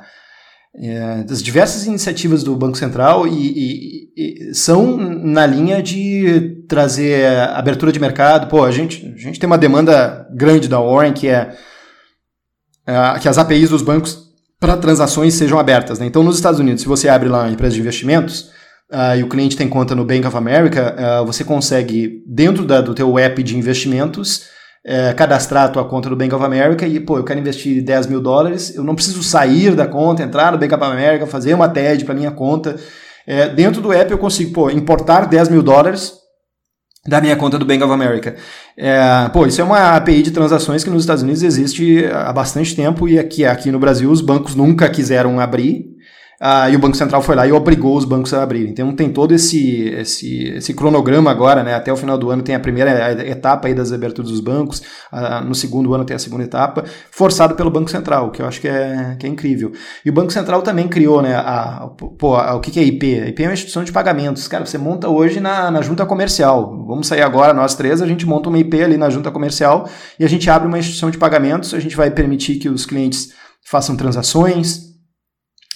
é, 0.77 1.23
das 1.23 1.41
diversas 1.41 1.87
iniciativas 1.87 2.43
do 2.43 2.57
Banco 2.57 2.77
Central 2.77 3.29
e, 3.29 3.31
e, 4.17 4.51
e, 4.51 4.55
são 4.55 4.97
na 4.97 5.47
linha 5.47 5.81
de 5.81 6.65
trazer 6.69 7.25
abertura 7.51 7.93
de 7.93 8.01
mercado. 8.01 8.49
Pô, 8.49 8.65
a 8.65 8.73
gente, 8.73 9.07
a 9.15 9.19
gente 9.19 9.39
tem 9.39 9.47
uma 9.47 9.59
demanda 9.59 10.27
grande 10.35 10.67
da 10.67 10.81
Warren 10.81 11.13
que 11.13 11.29
é, 11.29 11.55
é 12.85 13.19
que 13.21 13.29
as 13.29 13.39
APIs 13.39 13.71
dos 13.71 13.83
bancos 13.83 14.25
para 14.59 14.77
transações 14.77 15.35
sejam 15.35 15.61
abertas. 15.61 16.01
Né? 16.01 16.07
Então, 16.07 16.25
nos 16.25 16.35
Estados 16.35 16.59
Unidos, 16.59 16.83
se 16.83 16.89
você 16.89 17.09
abre 17.09 17.29
lá 17.29 17.43
uma 17.43 17.53
empresa 17.53 17.75
de 17.77 17.81
investimentos 17.81 18.51
uh, 18.95 19.19
e 19.19 19.23
o 19.23 19.29
cliente 19.29 19.57
tem 19.57 19.69
conta 19.69 19.95
no 19.95 20.05
Bank 20.05 20.27
of 20.27 20.37
America, 20.37 20.95
uh, 20.97 21.27
você 21.27 21.43
consegue, 21.43 22.23
dentro 22.27 22.65
da, 22.65 22.81
do 22.81 22.95
teu 22.95 23.19
app 23.19 23.43
de 23.43 23.59
investimentos, 23.59 24.55
é, 24.87 25.15
cadastrar 25.15 25.65
a 25.65 25.69
tua 25.69 25.85
conta 25.89 26.11
do 26.11 26.17
Bank 26.17 26.35
of 26.35 26.45
America 26.45 26.87
e, 26.87 27.01
pô, 27.01 27.17
eu 27.17 27.25
quero 27.25 27.41
investir 27.41 27.83
10 27.83 28.07
mil 28.07 28.21
dólares, 28.21 28.75
eu 28.77 28.85
não 28.85 28.95
preciso 28.95 29.23
sair 29.23 29.75
da 29.75 29.87
conta, 29.87 30.23
entrar 30.23 30.53
no 30.53 30.59
Bank 30.59 30.75
of 30.75 30.85
America, 30.85 31.27
fazer 31.27 31.55
uma 31.55 31.69
TED 31.69 32.05
para 32.05 32.15
minha 32.15 32.31
conta. 32.31 32.77
É, 33.27 33.49
dentro 33.49 33.81
do 33.81 33.93
app 33.93 34.11
eu 34.11 34.19
consigo, 34.19 34.53
pô, 34.53 34.71
importar 34.71 35.27
10 35.27 35.49
mil 35.49 35.63
dólares 35.63 36.13
da 37.07 37.21
minha 37.21 37.35
conta 37.35 37.59
do 37.59 37.65
Bank 37.65 37.83
of 37.83 37.93
America. 37.93 38.37
É, 38.77 39.29
pô, 39.33 39.47
isso 39.47 39.61
é 39.61 39.65
uma 39.65 39.97
API 39.97 40.23
de 40.23 40.31
transações 40.31 40.85
que 40.85 40.91
nos 40.91 41.03
Estados 41.03 41.23
Unidos 41.23 41.43
existe 41.43 42.05
há 42.07 42.33
bastante 42.33 42.77
tempo 42.77 43.09
e 43.09 43.19
aqui, 43.19 43.45
aqui 43.45 43.71
no 43.71 43.79
Brasil 43.79 44.11
os 44.11 44.21
bancos 44.21 44.55
nunca 44.55 44.89
quiseram 44.91 45.41
abrir. 45.41 45.94
Ah, 46.41 46.69
e 46.69 46.77
o 46.77 46.79
Banco 46.79 46.97
Central 46.97 47.23
foi 47.23 47.35
lá 47.35 47.47
e 47.47 47.53
obrigou 47.53 47.97
os 47.97 48.05
bancos 48.05 48.35
a 48.35 48.43
abrirem. 48.43 48.71
Então 48.71 48.93
tem 48.95 49.09
todo 49.11 49.33
esse, 49.33 49.89
esse, 49.89 50.49
esse 50.49 50.75
cronograma 50.75 51.31
agora, 51.31 51.63
né? 51.63 51.75
Até 51.75 51.93
o 51.93 51.97
final 51.97 52.19
do 52.19 52.31
ano 52.31 52.43
tem 52.43 52.55
a 52.55 52.61
primeira 52.61 53.13
etapa 53.27 53.69
aí 53.69 53.75
das 53.75 53.93
aberturas 53.93 54.31
dos 54.31 54.41
bancos, 54.41 54.83
ah, 55.11 55.41
no 55.41 55.55
segundo 55.55 55.95
ano 55.95 56.05
tem 56.05 56.15
a 56.15 56.19
segunda 56.19 56.45
etapa, 56.45 56.85
forçado 57.11 57.55
pelo 57.55 57.71
Banco 57.71 57.91
Central, 57.91 58.31
que 58.31 58.43
eu 58.43 58.47
acho 58.47 58.61
que 58.61 58.69
é, 58.69 59.17
que 59.19 59.27
é 59.27 59.29
incrível. 59.29 59.73
E 60.05 60.11
o 60.11 60.13
Banco 60.13 60.33
Central 60.33 60.63
também 60.63 60.89
criou, 60.89 61.23
né? 61.23 61.35
A, 61.35 61.89
pô, 62.19 62.37
a, 62.37 62.55
o 62.55 62.61
que, 62.61 62.79
é 62.79 62.83
IP? 62.83 63.29
IP 63.29 63.43
é 63.43 63.47
uma 63.47 63.55
instituição 63.55 63.85
de 63.85 63.93
pagamentos. 63.93 64.49
Cara, 64.49 64.67
você 64.67 64.79
monta 64.79 65.09
hoje 65.09 65.41
na, 65.41 65.71
na 65.71 65.83
junta 65.83 66.05
comercial. 66.05 66.85
Vamos 66.87 67.07
sair 67.07 67.23
agora, 67.23 67.55
nós 67.55 67.75
três, 67.75 68.03
a 68.03 68.07
gente 68.07 68.27
monta 68.27 68.49
uma 68.49 68.59
IP 68.59 68.83
ali 68.83 68.97
na 68.97 69.09
junta 69.09 69.31
comercial 69.31 69.89
e 70.19 70.25
a 70.25 70.29
gente 70.29 70.51
abre 70.51 70.67
uma 70.67 70.79
instituição 70.79 71.11
de 71.11 71.19
pagamentos, 71.19 71.75
a 71.75 71.81
gente 71.81 71.97
vai 71.97 72.11
permitir 72.11 72.57
que 72.57 72.69
os 72.69 72.85
clientes 72.85 73.33
façam 73.65 73.97
transações, 73.97 74.94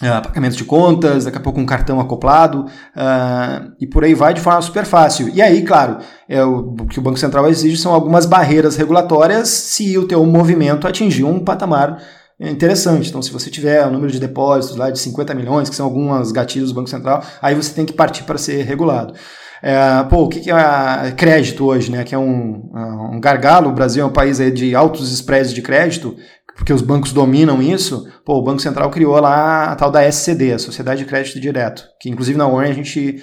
Uh, 0.00 0.50
de 0.50 0.62
contas, 0.62 1.24
daqui 1.24 1.38
a 1.38 1.40
pouco 1.40 1.58
um 1.58 1.66
cartão 1.66 1.98
acoplado 1.98 2.66
uh, 2.66 3.72
e 3.80 3.86
por 3.86 4.04
aí 4.04 4.14
vai 4.14 4.32
de 4.32 4.40
forma 4.40 4.62
super 4.62 4.84
fácil. 4.84 5.28
E 5.30 5.42
aí, 5.42 5.62
claro, 5.62 5.98
é 6.28 6.42
o, 6.44 6.76
o 6.80 6.86
que 6.86 7.00
o 7.00 7.02
Banco 7.02 7.18
Central 7.18 7.48
exige 7.48 7.76
são 7.76 7.92
algumas 7.92 8.24
barreiras 8.24 8.76
regulatórias 8.76 9.48
se 9.48 9.98
o 9.98 10.06
teu 10.06 10.24
movimento 10.24 10.86
atingir 10.86 11.24
um 11.24 11.40
patamar 11.40 12.00
interessante. 12.38 13.08
Então, 13.08 13.20
se 13.20 13.32
você 13.32 13.50
tiver 13.50 13.84
o 13.86 13.90
número 13.90 14.12
de 14.12 14.20
depósitos 14.20 14.76
lá 14.76 14.90
de 14.90 15.00
50 15.00 15.34
milhões, 15.34 15.68
que 15.68 15.74
são 15.74 15.86
algumas 15.86 16.30
gatilhos 16.30 16.70
do 16.70 16.76
Banco 16.76 16.88
Central, 16.88 17.22
aí 17.42 17.56
você 17.56 17.72
tem 17.74 17.84
que 17.84 17.92
partir 17.92 18.22
para 18.22 18.38
ser 18.38 18.62
regulado. 18.62 19.14
É, 19.60 20.04
pô, 20.04 20.24
o 20.24 20.28
que 20.28 20.50
é 20.50 21.10
crédito 21.16 21.64
hoje, 21.64 21.90
né? 21.90 22.04
Que 22.04 22.14
é 22.14 22.18
um, 22.18 22.70
um 23.14 23.20
gargalo. 23.20 23.70
O 23.70 23.72
Brasil 23.72 24.04
é 24.04 24.06
um 24.06 24.12
país 24.12 24.40
aí 24.40 24.52
de 24.52 24.74
altos 24.74 25.12
spreads 25.12 25.52
de 25.52 25.62
crédito 25.62 26.16
porque 26.58 26.72
os 26.72 26.82
bancos 26.82 27.12
dominam 27.12 27.62
isso, 27.62 28.08
pô, 28.24 28.34
o 28.34 28.42
Banco 28.42 28.60
Central 28.60 28.90
criou 28.90 29.18
lá 29.20 29.66
a 29.66 29.76
tal 29.76 29.92
da 29.92 30.04
SCD, 30.04 30.54
a 30.54 30.58
Sociedade 30.58 31.04
de 31.04 31.08
Crédito 31.08 31.38
Direto, 31.38 31.84
que 32.00 32.10
inclusive 32.10 32.36
na 32.36 32.48
Warren 32.48 32.72
a 32.72 32.74
gente 32.74 33.22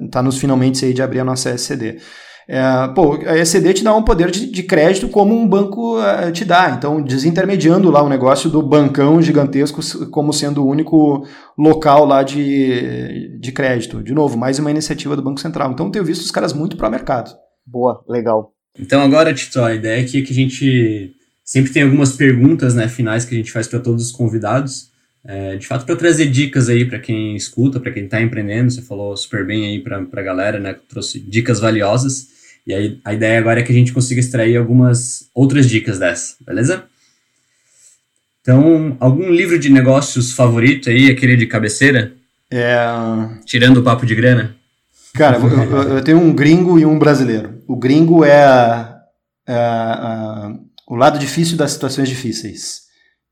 está 0.00 0.20
uh, 0.20 0.22
nos 0.22 0.38
finalmente 0.38 0.84
aí 0.84 0.94
de 0.94 1.02
abrir 1.02 1.18
a 1.18 1.24
nossa 1.24 1.50
SCD. 1.50 1.98
É, 2.48 2.88
pô, 2.94 3.14
a 3.26 3.36
SCD 3.36 3.74
te 3.74 3.84
dá 3.84 3.94
um 3.94 4.04
poder 4.04 4.30
de, 4.30 4.46
de 4.46 4.62
crédito 4.62 5.08
como 5.08 5.34
um 5.34 5.46
banco 5.46 5.98
uh, 5.98 6.30
te 6.30 6.44
dá, 6.44 6.70
então 6.70 7.02
desintermediando 7.02 7.90
lá 7.90 8.00
o 8.00 8.08
negócio 8.08 8.48
do 8.48 8.62
bancão 8.62 9.20
gigantesco 9.20 9.80
como 10.10 10.32
sendo 10.32 10.64
o 10.64 10.68
único 10.68 11.26
local 11.58 12.04
lá 12.04 12.22
de, 12.22 13.38
de 13.40 13.50
crédito. 13.50 14.00
De 14.04 14.14
novo, 14.14 14.38
mais 14.38 14.60
uma 14.60 14.70
iniciativa 14.70 15.16
do 15.16 15.22
Banco 15.22 15.40
Central. 15.40 15.72
Então 15.72 15.90
tenho 15.90 16.04
visto 16.04 16.22
os 16.22 16.30
caras 16.30 16.52
muito 16.52 16.76
para 16.76 16.86
o 16.86 16.90
mercado. 16.92 17.34
Boa, 17.66 18.04
legal. 18.08 18.52
Então 18.78 19.02
agora, 19.02 19.34
Tito, 19.34 19.60
a 19.60 19.74
ideia 19.74 20.00
aqui 20.00 20.20
é 20.20 20.24
que 20.24 20.32
a 20.32 20.36
gente 20.36 21.12
Sempre 21.52 21.70
tem 21.70 21.82
algumas 21.82 22.12
perguntas 22.12 22.74
né, 22.74 22.88
finais 22.88 23.26
que 23.26 23.34
a 23.34 23.36
gente 23.36 23.52
faz 23.52 23.68
para 23.68 23.78
todos 23.78 24.06
os 24.06 24.10
convidados. 24.10 24.88
É, 25.22 25.54
de 25.54 25.66
fato, 25.66 25.84
para 25.84 25.94
trazer 25.94 26.30
dicas 26.30 26.70
aí 26.70 26.82
para 26.82 26.98
quem 26.98 27.36
escuta, 27.36 27.78
para 27.78 27.92
quem 27.92 28.06
está 28.06 28.22
empreendendo, 28.22 28.70
você 28.70 28.80
falou 28.80 29.14
super 29.14 29.44
bem 29.44 29.66
aí 29.66 29.78
para 29.78 29.98
a 29.98 30.22
galera, 30.22 30.58
né? 30.58 30.74
Trouxe 30.88 31.20
dicas 31.20 31.60
valiosas. 31.60 32.28
E 32.66 32.72
aí 32.72 32.98
a 33.04 33.12
ideia 33.12 33.38
agora 33.38 33.60
é 33.60 33.62
que 33.62 33.70
a 33.70 33.74
gente 33.74 33.92
consiga 33.92 34.18
extrair 34.18 34.56
algumas 34.56 35.28
outras 35.34 35.68
dicas 35.68 35.98
dessa, 35.98 36.36
beleza? 36.40 36.84
Então, 38.40 38.96
algum 38.98 39.30
livro 39.30 39.58
de 39.58 39.68
negócios 39.68 40.32
favorito 40.32 40.88
aí, 40.88 41.10
aquele 41.10 41.36
de 41.36 41.46
cabeceira? 41.46 42.14
É... 42.50 42.78
Tirando 43.44 43.76
o 43.76 43.82
papo 43.82 44.06
de 44.06 44.14
grana? 44.14 44.56
Cara, 45.12 45.36
eu, 45.36 45.96
eu, 45.96 46.02
tenho 46.02 46.16
um 46.16 46.32
gringo 46.32 46.78
e 46.78 46.86
um 46.86 46.98
brasileiro. 46.98 47.62
O 47.68 47.76
gringo 47.76 48.24
é 48.24 48.42
a, 48.42 49.04
a 49.46 50.54
o 50.92 50.94
lado 50.94 51.18
difícil 51.18 51.56
das 51.56 51.70
situações 51.70 52.06
difíceis. 52.06 52.82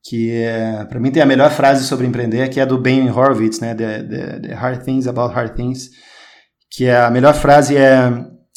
Que 0.02 0.30
é, 0.32 0.82
para 0.86 0.98
mim 0.98 1.10
tem 1.10 1.22
a 1.22 1.26
melhor 1.26 1.50
frase 1.50 1.84
sobre 1.84 2.06
empreender, 2.06 2.48
que 2.48 2.58
é 2.58 2.64
do 2.64 2.78
Ben 2.78 3.10
Horowitz, 3.10 3.60
né? 3.60 3.74
The, 3.74 4.02
the, 4.02 4.40
the, 4.40 4.54
Hard 4.54 4.82
Things 4.82 5.06
About 5.06 5.34
Hard 5.34 5.54
Things. 5.54 5.90
Que 6.70 6.86
é, 6.86 6.96
a 6.96 7.10
melhor 7.10 7.34
frase 7.34 7.76
é: 7.76 8.10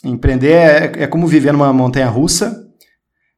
empreender 0.06 0.54
é, 0.54 1.04
é 1.04 1.08
como 1.08 1.28
viver 1.28 1.52
numa 1.52 1.74
montanha 1.74 2.08
russa 2.08 2.66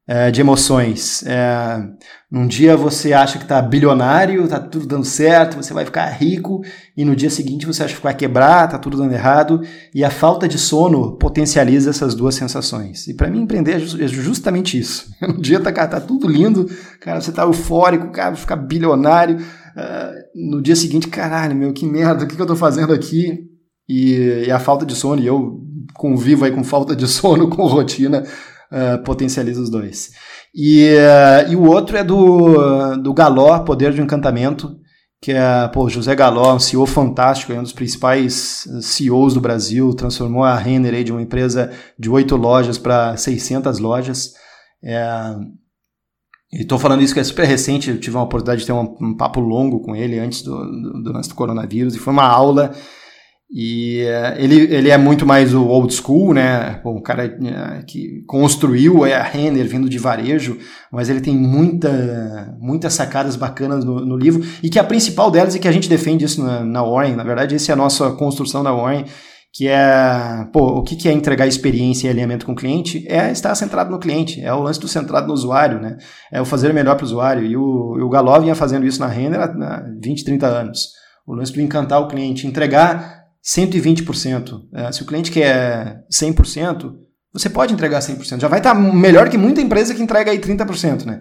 é, 0.08 0.30
de 0.30 0.39
emoções. 0.39 1.24
É, 1.26 1.84
num 2.32 2.47
dia 2.47 2.78
você 2.78 3.14
acha 3.14 3.38
que 3.38 3.43
está 3.43 3.62
bilionário, 3.62 4.43
está 4.43 4.60
tudo 4.60 4.86
dando 4.86 5.06
certo, 5.06 5.58
você 5.58 5.74
vai 5.74 5.86
ficar 5.86 6.06
rico, 6.08 6.62
e 6.95 7.03
no 7.03 7.16
dia 7.16 7.30
seguinte 7.30 7.66
você 7.66 7.84
acha 7.84 7.95
que 7.95 8.03
vai 8.03 8.14
quebrar, 8.14 8.66
está 8.66 8.78
tudo 8.78 8.97
dando 8.97 9.14
errado, 9.14 9.62
e 9.93 10.03
a 10.03 10.10
falta 10.10 10.47
de 10.47 10.58
sono 10.58 11.18
potencializa 11.18 11.89
essas 11.89 12.14
duas 12.14 12.36
sensações. 12.36 13.08
E 13.08 13.14
para 13.14 13.30
mim, 13.30 13.41
empreender 13.41 13.74
é, 13.74 14.03
é 14.03 14.08
justamente 14.08 14.78
isso. 14.78 15.10
No 15.26 15.41
dia 15.41 15.60
tá, 15.60 15.72
tá 15.72 15.99
tudo 15.99 16.28
lindo, 16.28 16.70
cara, 17.01 17.20
você 17.20 17.32
tá 17.32 17.43
eufórico, 17.43 18.12
cara, 18.12 18.32
vai 18.32 18.39
ficar 18.39 18.56
bilionário. 18.56 19.38
Uh, 19.38 20.49
no 20.51 20.62
dia 20.62 20.76
seguinte, 20.76 21.08
caralho, 21.08 21.56
meu, 21.56 21.74
que 21.74 21.86
merda, 21.86 22.24
o 22.24 22.28
que, 22.28 22.36
que 22.36 22.41
eu 22.41 22.45
estou 22.45 22.56
fazendo 22.56 22.93
aqui? 22.93 23.39
E, 23.89 24.45
e 24.47 24.51
a 24.51 24.60
falta 24.60 24.86
de 24.86 24.95
sono, 24.95 25.22
e 25.22 25.28
eu 25.28 25.60
convivo 25.93 26.45
aí 26.45 26.51
com 26.51 26.64
falta 26.64 26.95
de 26.95 27.08
sono, 27.10 27.49
com 27.49 27.66
rotina, 27.66 28.24
uh, 28.76 29.01
potencializa 29.03 29.61
os 29.61 29.69
dois. 29.69 30.11
E, 30.53 30.89
uh, 30.89 31.51
e 31.51 31.55
o 31.55 31.63
outro 31.63 31.97
é 31.97 32.03
do, 32.03 32.97
do 32.97 33.13
Galó, 33.13 33.59
Poder 33.59 33.93
de 33.93 34.01
Encantamento, 34.01 34.76
que 35.21 35.32
é, 35.32 35.67
pô, 35.69 35.89
José 35.89 36.13
Galó, 36.13 36.53
um 36.53 36.59
CEO 36.59 36.86
fantástico, 36.86 37.51
é 37.51 37.59
um 37.59 37.63
dos 37.63 37.73
principais 37.73 38.67
CEOs 38.82 39.34
do 39.34 39.41
Brasil, 39.41 39.91
transformou 39.95 40.43
a 40.43 40.55
Renner 40.55 40.93
aí 40.93 41.03
de 41.03 41.11
uma 41.11 41.21
empresa 41.21 41.71
de 41.97 42.09
oito 42.11 42.36
lojas 42.36 42.78
para 42.78 43.17
600 43.17 43.80
lojas. 43.80 44.34
É, 44.84 45.36
e 46.53 46.61
estou 46.61 46.78
falando 46.78 47.01
isso 47.01 47.13
que 47.13 47.19
é 47.19 47.23
super 47.23 47.45
recente, 47.45 47.89
eu 47.89 47.99
tive 47.99 48.15
uma 48.15 48.26
oportunidade 48.26 48.61
de 48.61 48.67
ter 48.67 48.73
um, 48.73 48.95
um 49.01 49.17
papo 49.17 49.39
longo 49.39 49.80
com 49.80 49.95
ele 49.95 50.19
antes 50.19 50.43
do, 50.43 50.55
do, 50.57 51.01
do, 51.01 51.21
do 51.21 51.36
coronavírus, 51.36 51.95
e 51.95 51.99
foi 51.99 52.13
uma 52.13 52.28
aula 52.28 52.71
e 53.58 54.03
uh, 54.03 54.36
ele, 54.38 54.64
ele 54.64 54.89
é 54.89 54.97
muito 54.97 55.26
mais 55.26 55.53
o 55.53 55.66
old 55.66 55.93
school, 55.93 56.34
né? 56.34 56.82
Um 56.86 57.01
cara 57.01 57.26
uh, 57.26 57.86
que 57.86 58.22
construiu 58.28 59.06
a 59.06 59.24
Renner 59.24 59.66
vindo 59.66 59.88
de 59.88 59.97
varejo, 59.97 60.58
mas 60.91 61.10
ele 61.10 61.22
tem 61.22 61.38
muita, 61.38 62.53
muitas 62.60 62.93
sacadas 62.95 63.38
bacanas 63.38 63.86
no, 63.86 64.06
no, 64.06 64.18
livro. 64.18 64.45
E 64.62 64.70
que 64.70 64.78
a 64.78 64.84
principal 64.84 65.32
delas 65.32 65.56
é 65.56 65.60
que 65.60 65.70
a 65.70 65.72
gente 65.72 65.88
defende 65.88 66.26
isso 66.26 66.43
na, 66.43 66.66
na 66.66 66.84
Warren. 66.84 67.16
Na 67.16 67.24
verdade, 67.24 67.56
essa 67.56 67.72
é 67.72 67.74
a 67.74 67.78
nossa 67.78 68.12
construção 68.12 68.62
da 68.62 68.74
Warren, 68.74 69.06
que 69.53 69.70
é 69.70 70.45
pô, 70.51 70.80
o 70.80 70.84
que, 70.84 70.97
que 70.97 71.08
é 71.08 71.14
entregar 71.14 71.47
experiência 71.47 72.08
e 72.08 72.10
alinhamento 72.10 72.45
com 72.45 72.51
o 72.51 72.56
cliente? 72.56 73.06
É 73.08 73.32
estar 73.32 73.56
centrado 73.56 73.89
no 73.89 73.99
cliente, 73.99 74.43
é 74.43 74.53
o 74.53 74.64
lance 74.64 74.82
do 74.82 74.88
centrado 74.89 75.28
no 75.28 75.34
usuário, 75.34 75.80
né? 75.80 75.95
É 76.30 76.41
o 76.41 76.45
fazer 76.45 76.74
melhor 76.74 76.95
para 76.95 77.06
o 77.06 77.08
usuário. 77.08 77.45
E 77.45 77.56
o, 77.56 78.06
o 78.06 78.10
Galó 78.10 78.38
vinha 78.38 78.53
fazendo 78.53 78.86
isso 78.86 78.99
na 78.99 79.08
Renner 79.08 79.39
há 79.39 79.82
20, 80.01 80.26
30 80.26 80.45
anos. 80.45 80.89
O 81.26 81.34
lance 81.34 81.53
do 81.53 81.62
encantar 81.62 82.01
o 82.01 82.10
cliente, 82.10 82.45
entregar 82.45 83.24
120%. 83.46 84.62
É, 84.74 84.91
se 84.91 85.04
o 85.04 85.06
cliente 85.06 85.32
quer 85.32 86.04
100%, 86.12 86.93
você 87.32 87.50
pode 87.50 87.74
entregar 87.74 88.00
100%. 88.00 88.41
Já 88.41 88.48
vai 88.48 88.60
estar 88.60 88.74
tá 88.74 88.80
melhor 88.80 89.30
que 89.30 89.38
muita 89.38 89.62
empresa 89.62 89.93
que 89.93 90.02
entrega 90.02 90.32
aí 90.32 90.39
30%, 90.39 91.06
né? 91.06 91.20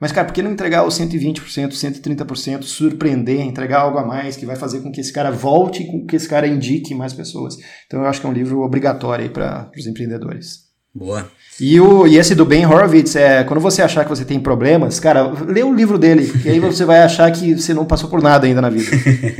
Mas, 0.00 0.12
cara, 0.12 0.26
por 0.26 0.34
que 0.34 0.42
não 0.42 0.52
entregar 0.52 0.86
os 0.86 0.98
120%, 0.98 1.70
130%, 1.70 2.62
surpreender, 2.64 3.40
entregar 3.40 3.80
algo 3.80 3.98
a 3.98 4.04
mais 4.04 4.36
que 4.36 4.44
vai 4.44 4.56
fazer 4.56 4.80
com 4.80 4.92
que 4.92 5.00
esse 5.00 5.12
cara 5.12 5.30
volte 5.30 5.82
e 5.82 5.86
com 5.86 6.06
que 6.06 6.16
esse 6.16 6.28
cara 6.28 6.46
indique 6.46 6.94
mais 6.94 7.14
pessoas? 7.14 7.56
Então, 7.86 8.00
eu 8.00 8.06
acho 8.06 8.20
que 8.20 8.26
é 8.26 8.30
um 8.30 8.34
livro 8.34 8.60
obrigatório 8.60 9.24
aí 9.24 9.30
para 9.30 9.70
os 9.76 9.86
empreendedores. 9.86 10.65
Boa. 10.96 11.30
E, 11.60 11.78
o, 11.78 12.06
e 12.06 12.16
esse 12.16 12.34
do 12.34 12.44
Ben 12.44 12.64
Horowitz, 12.66 13.16
é, 13.16 13.44
quando 13.44 13.60
você 13.60 13.82
achar 13.82 14.04
que 14.04 14.10
você 14.10 14.24
tem 14.24 14.40
problemas, 14.40 14.98
cara, 14.98 15.30
lê 15.46 15.62
o 15.62 15.74
livro 15.74 15.98
dele, 15.98 16.30
que 16.42 16.48
aí 16.48 16.58
você 16.58 16.84
vai 16.84 17.00
achar 17.00 17.30
que 17.30 17.54
você 17.54 17.74
não 17.74 17.84
passou 17.84 18.08
por 18.08 18.22
nada 18.22 18.46
ainda 18.46 18.62
na 18.62 18.70
vida. 18.70 18.90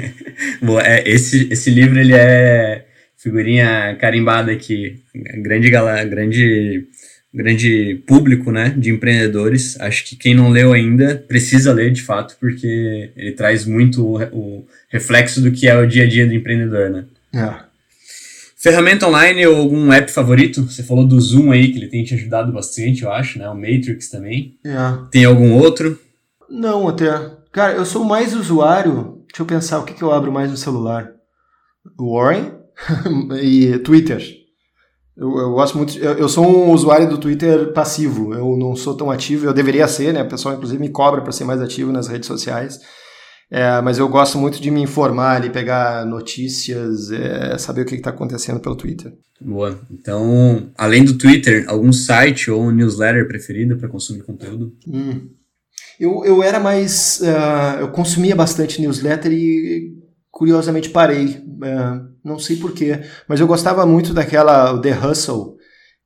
Boa, 0.62 0.82
é, 0.86 1.02
esse, 1.09 1.48
esse 1.50 1.70
livro 1.70 1.98
ele 1.98 2.14
é 2.14 2.86
figurinha 3.16 3.96
carimbada 3.98 4.52
aqui, 4.52 5.02
grande 5.42 5.70
grande 5.70 6.86
grande 7.32 8.02
público, 8.07 8.50
né, 8.50 8.74
de 8.76 8.90
empreendedores. 8.90 9.78
Acho 9.80 10.04
que 10.07 10.16
quem 10.16 10.34
não 10.34 10.48
leu 10.48 10.72
ainda 10.72 11.16
precisa 11.28 11.72
ler 11.72 11.90
de 11.90 12.02
fato, 12.02 12.36
porque 12.40 13.11
ele 13.14 13.32
traz 13.32 13.66
muito 13.66 14.02
o, 14.02 14.22
o 14.32 14.66
reflexo 14.88 15.42
do 15.42 15.52
que 15.52 15.68
é 15.68 15.76
o 15.76 15.86
dia 15.86 16.04
a 16.04 16.09
dia 16.09 16.26
do 16.26 16.34
empreendedor, 16.34 16.90
né? 16.90 17.04
É. 17.34 17.65
Ferramenta 18.66 19.06
online 19.06 19.46
ou 19.46 19.58
algum 19.58 19.92
app 19.92 20.10
favorito? 20.10 20.60
Você 20.64 20.82
falou 20.82 21.06
do 21.06 21.20
Zoom 21.20 21.52
aí, 21.52 21.70
que 21.70 21.78
ele 21.78 21.86
tem 21.86 22.02
te 22.02 22.14
ajudado 22.14 22.52
bastante, 22.52 23.04
eu 23.04 23.12
acho, 23.12 23.38
né? 23.38 23.48
O 23.48 23.54
Matrix 23.54 24.08
também. 24.08 24.58
É. 24.64 25.08
Tem 25.08 25.24
algum 25.24 25.54
outro? 25.54 25.96
Não, 26.50 26.88
até. 26.88 27.30
Cara, 27.52 27.74
eu 27.74 27.84
sou 27.84 28.02
mais 28.02 28.34
usuário. 28.34 29.22
Deixa 29.28 29.42
eu 29.42 29.46
pensar, 29.46 29.78
o 29.78 29.84
que, 29.84 29.94
que 29.94 30.02
eu 30.02 30.12
abro 30.12 30.32
mais 30.32 30.50
no 30.50 30.56
celular? 30.56 31.12
Warren 31.96 32.54
e 33.40 33.78
Twitter. 33.78 34.20
Eu, 35.16 35.38
eu 35.38 35.52
gosto 35.52 35.78
muito. 35.78 35.96
Eu, 35.98 36.14
eu, 36.14 36.28
sou 36.28 36.44
um 36.44 36.72
usuário 36.72 37.08
do 37.08 37.18
Twitter 37.18 37.72
passivo. 37.72 38.34
Eu 38.34 38.56
não 38.56 38.74
sou 38.74 38.96
tão 38.96 39.12
ativo. 39.12 39.46
Eu 39.46 39.54
deveria 39.54 39.86
ser, 39.86 40.12
né? 40.12 40.24
O 40.24 40.28
pessoal, 40.28 40.56
inclusive, 40.56 40.80
me 40.80 40.88
cobra 40.88 41.20
para 41.20 41.30
ser 41.30 41.44
mais 41.44 41.62
ativo 41.62 41.92
nas 41.92 42.08
redes 42.08 42.26
sociais. 42.26 42.80
É, 43.51 43.80
mas 43.80 43.99
eu 43.99 44.09
gosto 44.09 44.38
muito 44.38 44.61
de 44.61 44.70
me 44.70 44.82
informar 44.82 45.36
ali, 45.36 45.51
pegar 45.51 46.05
notícias, 46.05 47.11
é, 47.12 47.57
saber 47.59 47.82
o 47.82 47.84
que 47.84 47.94
está 47.94 48.11
acontecendo 48.11 48.59
pelo 48.59 48.74
Twitter. 48.74 49.12
Boa. 49.40 49.78
Então, 49.90 50.70
além 50.76 51.05
do 51.05 51.16
Twitter, 51.16 51.64
algum 51.68 51.92
site 51.92 52.51
ou 52.51 52.72
newsletter 52.72 53.28
preferido 53.28 53.76
para 53.76 53.88
consumir 53.88 54.22
conteúdo? 54.22 54.72
Hum. 54.88 55.28
Eu, 55.99 56.24
eu 56.24 56.42
era 56.42 56.59
mais. 56.59 57.20
Uh, 57.20 57.80
eu 57.80 57.88
consumia 57.88 58.34
bastante 58.34 58.80
newsletter 58.80 59.32
e 59.32 59.94
curiosamente 60.30 60.90
parei. 60.90 61.26
Uh, 61.26 62.16
não 62.24 62.38
sei 62.38 62.57
porquê, 62.57 63.01
mas 63.28 63.40
eu 63.40 63.47
gostava 63.47 63.86
muito 63.86 64.12
daquela 64.12 64.78
The 64.80 64.99
Hustle, 64.99 65.55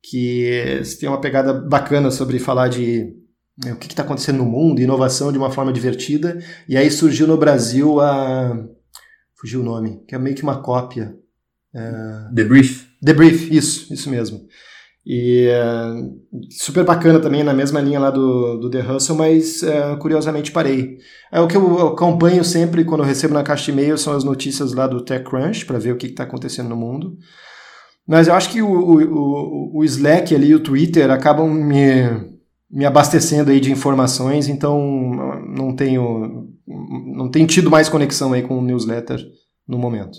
que 0.03 0.81
tem 0.99 1.09
uma 1.09 1.19
pegada 1.19 1.53
bacana 1.53 2.11
sobre 2.11 2.39
falar 2.39 2.67
de 2.67 3.13
o 3.69 3.75
que 3.75 3.87
está 3.87 4.01
acontecendo 4.01 4.37
no 4.37 4.45
mundo, 4.45 4.81
inovação 4.81 5.31
de 5.31 5.37
uma 5.37 5.51
forma 5.51 5.71
divertida. 5.71 6.39
E 6.67 6.75
aí 6.75 6.89
surgiu 6.89 7.27
no 7.27 7.37
Brasil 7.37 7.99
a. 7.99 8.57
Fugiu 9.39 9.61
o 9.61 9.63
nome, 9.63 10.03
que 10.07 10.15
é 10.15 10.17
meio 10.17 10.35
que 10.35 10.43
uma 10.43 10.61
cópia. 10.61 11.15
É... 11.73 12.33
The 12.35 12.43
Brief. 12.43 12.87
The 13.03 13.13
Brief, 13.13 13.55
isso, 13.55 13.93
isso 13.93 14.09
mesmo. 14.09 14.47
E 15.05 15.47
é, 15.47 15.65
super 16.51 16.83
bacana 16.83 17.19
também, 17.19 17.43
na 17.43 17.53
mesma 17.53 17.81
linha 17.81 17.99
lá 17.99 18.11
do, 18.11 18.57
do 18.57 18.69
The 18.69 18.81
Hustle, 18.81 19.17
mas 19.17 19.63
é, 19.63 19.95
curiosamente 19.95 20.51
parei. 20.51 20.97
É 21.31 21.39
o 21.39 21.47
que 21.47 21.57
eu 21.57 21.87
acompanho 21.87 22.43
sempre 22.43 22.85
quando 22.85 23.01
eu 23.01 23.07
recebo 23.07 23.33
na 23.33 23.41
caixa 23.41 23.65
de 23.65 23.71
e-mail 23.71 23.97
são 23.97 24.15
as 24.15 24.23
notícias 24.23 24.73
lá 24.73 24.85
do 24.85 25.03
TechCrunch, 25.03 25.65
para 25.65 25.79
ver 25.79 25.93
o 25.93 25.97
que 25.97 26.05
está 26.05 26.23
acontecendo 26.23 26.69
no 26.69 26.75
mundo. 26.75 27.17
Mas 28.07 28.27
eu 28.27 28.35
acho 28.35 28.51
que 28.51 28.61
o, 28.61 28.69
o, 28.69 29.79
o 29.79 29.83
Slack 29.83 30.35
ali 30.35 30.49
e 30.49 30.55
o 30.55 30.59
Twitter 30.59 31.09
acabam 31.09 31.51
me, 31.51 32.03
me 32.71 32.85
abastecendo 32.85 33.51
aí 33.51 33.59
de 33.59 33.71
informações, 33.71 34.47
então 34.47 34.79
não 35.47 35.75
tenho 35.75 36.47
não 36.67 37.29
tenho 37.29 37.47
tido 37.47 37.69
mais 37.69 37.89
conexão 37.89 38.33
aí 38.33 38.41
com 38.41 38.57
o 38.57 38.61
newsletter 38.61 39.19
no 39.67 39.77
momento. 39.77 40.17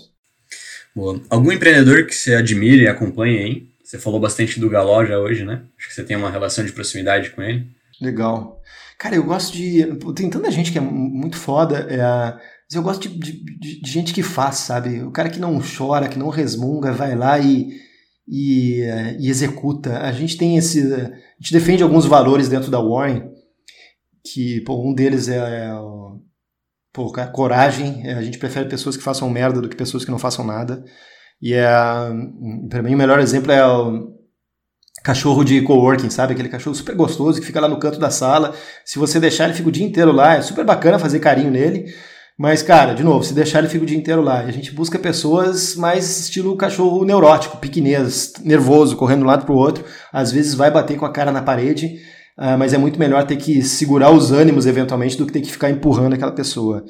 Boa. 0.95 1.19
Algum 1.29 1.51
empreendedor 1.51 2.05
que 2.05 2.13
você 2.13 2.35
admire 2.35 2.83
e 2.83 2.87
acompanhe 2.87 3.39
aí? 3.39 3.67
Você 3.83 3.97
falou 3.97 4.19
bastante 4.19 4.59
do 4.59 4.69
Galó 4.69 5.03
já 5.03 5.17
hoje, 5.17 5.43
né? 5.43 5.63
Acho 5.77 5.87
que 5.89 5.95
você 5.95 6.03
tem 6.03 6.15
uma 6.15 6.29
relação 6.29 6.63
de 6.63 6.71
proximidade 6.71 7.31
com 7.31 7.41
ele. 7.41 7.67
Legal. 7.99 8.61
Cara, 8.97 9.15
eu 9.15 9.23
gosto 9.23 9.53
de. 9.53 9.85
Tem 10.15 10.29
tanta 10.29 10.51
gente 10.51 10.71
que 10.71 10.77
é 10.77 10.81
muito 10.81 11.37
foda. 11.37 11.87
É, 11.89 11.97
mas 11.97 12.75
eu 12.75 12.83
gosto 12.83 13.09
de, 13.09 13.31
de, 13.31 13.81
de 13.81 13.91
gente 13.91 14.13
que 14.13 14.23
faz, 14.23 14.57
sabe? 14.57 15.01
O 15.03 15.11
cara 15.11 15.29
que 15.29 15.39
não 15.39 15.59
chora, 15.61 16.07
que 16.07 16.17
não 16.17 16.29
resmunga, 16.29 16.91
vai 16.91 17.15
lá 17.15 17.39
e, 17.39 17.73
e, 18.27 18.81
e 19.19 19.29
executa. 19.29 19.99
A 19.99 20.11
gente 20.11 20.37
tem 20.37 20.57
esse 20.57 20.81
a 20.81 21.39
gente 21.39 21.53
defende 21.53 21.83
alguns 21.83 22.05
valores 22.05 22.47
dentro 22.47 22.71
da 22.71 22.79
Warren, 22.79 23.29
que 24.25 24.61
pô, 24.61 24.81
um 24.81 24.93
deles 24.93 25.27
é, 25.27 25.37
é 25.37 25.71
pô, 26.93 27.11
coragem. 27.33 28.07
É, 28.07 28.13
a 28.13 28.21
gente 28.21 28.37
prefere 28.37 28.69
pessoas 28.69 28.95
que 28.95 29.03
façam 29.03 29.29
merda 29.29 29.59
do 29.59 29.67
que 29.67 29.75
pessoas 29.75 30.05
que 30.05 30.11
não 30.11 30.19
façam 30.19 30.45
nada. 30.45 30.83
E 31.41 31.53
é, 31.53 31.67
para 32.69 32.81
mim, 32.81 32.95
o 32.95 32.97
melhor 32.97 33.19
exemplo 33.19 33.51
é 33.51 33.65
o 33.67 34.13
cachorro 35.03 35.43
de 35.43 35.61
coworking, 35.61 36.09
sabe? 36.09 36.33
Aquele 36.33 36.47
cachorro 36.47 36.75
super 36.75 36.95
gostoso 36.95 37.41
que 37.41 37.45
fica 37.45 37.59
lá 37.59 37.67
no 37.67 37.79
canto 37.79 37.99
da 37.99 38.09
sala. 38.09 38.55
Se 38.85 38.97
você 38.97 39.19
deixar, 39.19 39.45
ele 39.45 39.53
fica 39.53 39.67
o 39.67 39.71
dia 39.71 39.85
inteiro 39.85 40.13
lá. 40.13 40.35
É 40.35 40.41
super 40.41 40.63
bacana 40.63 40.97
fazer 40.97 41.19
carinho 41.19 41.51
nele. 41.51 41.93
Mas, 42.37 42.63
cara, 42.63 42.93
de 42.93 43.03
novo, 43.03 43.23
se 43.23 43.33
deixar 43.33 43.59
ele 43.59 43.69
fica 43.69 43.83
o 43.83 43.87
dia 43.87 43.97
inteiro 43.97 44.21
lá. 44.21 44.43
E 44.43 44.49
a 44.49 44.51
gente 44.51 44.73
busca 44.73 44.97
pessoas 44.97 45.75
mais 45.75 46.19
estilo 46.19 46.57
cachorro 46.57 47.05
neurótico, 47.05 47.57
piquinês, 47.57 48.33
nervoso, 48.43 48.97
correndo 48.97 49.19
de 49.19 49.25
um 49.25 49.27
lado 49.27 49.45
pro 49.45 49.55
outro. 49.55 49.85
Às 50.11 50.31
vezes 50.31 50.55
vai 50.55 50.71
bater 50.71 50.97
com 50.97 51.05
a 51.05 51.11
cara 51.11 51.31
na 51.31 51.43
parede, 51.43 51.99
uh, 52.39 52.57
mas 52.57 52.73
é 52.73 52.77
muito 52.77 52.99
melhor 52.99 53.25
ter 53.25 53.37
que 53.37 53.61
segurar 53.61 54.11
os 54.11 54.31
ânimos 54.31 54.65
eventualmente 54.65 55.17
do 55.17 55.27
que 55.27 55.33
ter 55.33 55.41
que 55.41 55.51
ficar 55.51 55.69
empurrando 55.69 56.13
aquela 56.13 56.31
pessoa. 56.31 56.83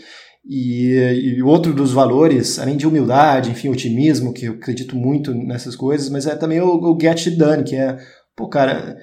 E, 0.46 1.38
e 1.38 1.44
outro 1.44 1.74
dos 1.74 1.91
valores, 1.91 2.58
além 2.60 2.78
de 2.78 2.88
humildade, 2.88 3.52
enfim, 3.52 3.70
otimismo, 3.70 4.34
que 4.34 4.46
eu 4.46 4.54
acredito 4.54 4.96
muito 4.96 5.34
nessas 5.34 5.76
coisas, 5.76 6.10
mas 6.10 6.26
é 6.26 6.36
também 6.36 6.62
o, 6.62 6.68
o 6.68 6.98
get 7.00 7.28
it 7.28 7.38
done, 7.38 7.64
que 7.64 7.76
é, 7.76 7.98
pô, 8.36 8.48
cara, 8.48 8.98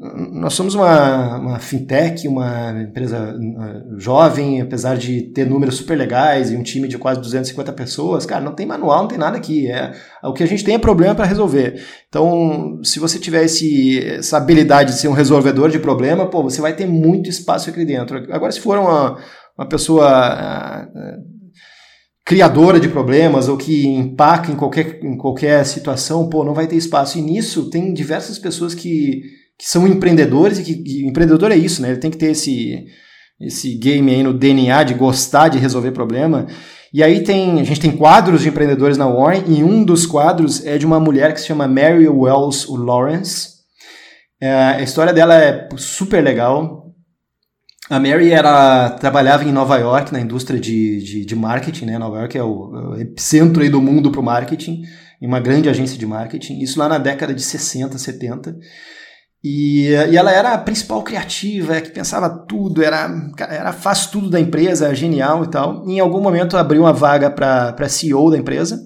nós 0.00 0.54
somos 0.54 0.76
uma, 0.76 1.38
uma, 1.38 1.58
fintech, 1.58 2.28
uma 2.28 2.70
empresa 2.82 3.34
uh, 3.34 3.98
jovem, 3.98 4.60
apesar 4.60 4.96
de 4.96 5.22
ter 5.22 5.44
números 5.44 5.76
super 5.76 5.98
legais 5.98 6.52
e 6.52 6.56
um 6.56 6.62
time 6.62 6.86
de 6.86 6.96
quase 6.96 7.20
250 7.20 7.72
pessoas. 7.72 8.24
Cara, 8.24 8.44
não 8.44 8.54
tem 8.54 8.64
manual, 8.64 9.00
não 9.00 9.08
tem 9.08 9.18
nada 9.18 9.36
aqui. 9.36 9.68
É, 9.68 9.92
o 10.22 10.32
que 10.32 10.44
a 10.44 10.46
gente 10.46 10.62
tem 10.62 10.76
é 10.76 10.78
problema 10.78 11.16
para 11.16 11.24
resolver. 11.24 11.84
Então, 12.08 12.80
se 12.84 13.00
você 13.00 13.18
tiver 13.18 13.44
esse, 13.44 13.98
essa 14.06 14.36
habilidade 14.36 14.92
de 14.92 15.00
ser 15.00 15.08
um 15.08 15.12
resolvedor 15.12 15.68
de 15.68 15.80
problema, 15.80 16.30
pô, 16.30 16.44
você 16.44 16.60
vai 16.60 16.76
ter 16.76 16.86
muito 16.86 17.28
espaço 17.28 17.68
aqui 17.68 17.84
dentro. 17.84 18.18
Agora, 18.32 18.52
se 18.52 18.60
for 18.60 18.78
uma, 18.78 19.18
uma 19.58 19.68
pessoa 19.68 20.88
uh, 20.94 21.38
criadora 22.24 22.78
de 22.78 22.88
problemas 22.88 23.48
ou 23.48 23.56
que 23.56 23.84
empaca 23.84 24.52
em 24.52 24.54
qualquer, 24.54 25.00
em 25.02 25.16
qualquer 25.16 25.66
situação, 25.66 26.28
pô, 26.28 26.44
não 26.44 26.54
vai 26.54 26.68
ter 26.68 26.76
espaço. 26.76 27.18
E 27.18 27.22
nisso 27.22 27.68
tem 27.68 27.92
diversas 27.92 28.38
pessoas 28.38 28.76
que 28.76 29.37
que 29.58 29.68
são 29.68 29.86
empreendedores 29.86 30.58
e 30.58 30.62
que, 30.62 30.74
que 30.76 31.06
empreendedor 31.06 31.50
é 31.50 31.56
isso, 31.56 31.82
né? 31.82 31.90
Ele 31.90 31.98
tem 31.98 32.10
que 32.10 32.16
ter 32.16 32.30
esse, 32.30 32.86
esse 33.40 33.74
game 33.74 34.10
aí 34.10 34.22
no 34.22 34.32
DNA 34.32 34.84
de 34.84 34.94
gostar 34.94 35.48
de 35.48 35.58
resolver 35.58 35.90
problema. 35.90 36.46
E 36.92 37.02
aí 37.02 37.22
tem, 37.22 37.60
a 37.60 37.64
gente 37.64 37.80
tem 37.80 37.90
quadros 37.90 38.42
de 38.42 38.48
empreendedores 38.48 38.96
na 38.96 39.06
Warren, 39.06 39.44
e 39.48 39.62
um 39.62 39.84
dos 39.84 40.06
quadros 40.06 40.64
é 40.64 40.78
de 40.78 40.86
uma 40.86 41.00
mulher 41.00 41.34
que 41.34 41.40
se 41.40 41.46
chama 41.46 41.68
Mary 41.68 42.08
Wells 42.08 42.66
Lawrence. 42.68 43.58
É, 44.40 44.52
a 44.52 44.82
história 44.82 45.12
dela 45.12 45.34
é 45.34 45.68
super 45.76 46.22
legal. 46.22 46.86
A 47.90 47.98
Mary 47.98 48.30
era, 48.30 48.90
trabalhava 48.90 49.44
em 49.44 49.52
Nova 49.52 49.76
York, 49.76 50.12
na 50.12 50.20
indústria 50.20 50.60
de, 50.60 51.02
de, 51.02 51.24
de 51.24 51.36
marketing, 51.36 51.86
né? 51.86 51.98
Nova 51.98 52.18
York 52.18 52.38
é 52.38 52.42
o, 52.42 52.46
é 52.46 52.88
o 52.88 53.00
epicentro 53.00 53.62
aí 53.62 53.68
do 53.68 53.82
mundo 53.82 54.10
para 54.10 54.20
o 54.20 54.24
marketing, 54.24 54.82
em 55.20 55.26
uma 55.26 55.40
grande 55.40 55.68
agência 55.68 55.98
de 55.98 56.06
marketing. 56.06 56.60
Isso 56.60 56.78
lá 56.78 56.88
na 56.88 56.98
década 56.98 57.34
de 57.34 57.42
60, 57.42 57.98
70. 57.98 58.56
E, 59.42 59.90
e 60.10 60.16
ela 60.16 60.32
era 60.32 60.54
a 60.54 60.58
principal 60.58 61.02
criativa, 61.02 61.76
é 61.76 61.80
que 61.80 61.90
pensava 61.90 62.28
tudo, 62.28 62.82
era, 62.82 63.08
era 63.38 63.72
faz 63.72 64.06
tudo 64.06 64.28
da 64.28 64.40
empresa, 64.40 64.94
genial 64.94 65.44
e 65.44 65.48
tal. 65.48 65.88
E 65.88 65.92
em 65.92 66.00
algum 66.00 66.20
momento 66.20 66.56
abriu 66.56 66.82
uma 66.82 66.92
vaga 66.92 67.30
para 67.30 67.88
CEO 67.88 68.30
da 68.30 68.38
empresa. 68.38 68.80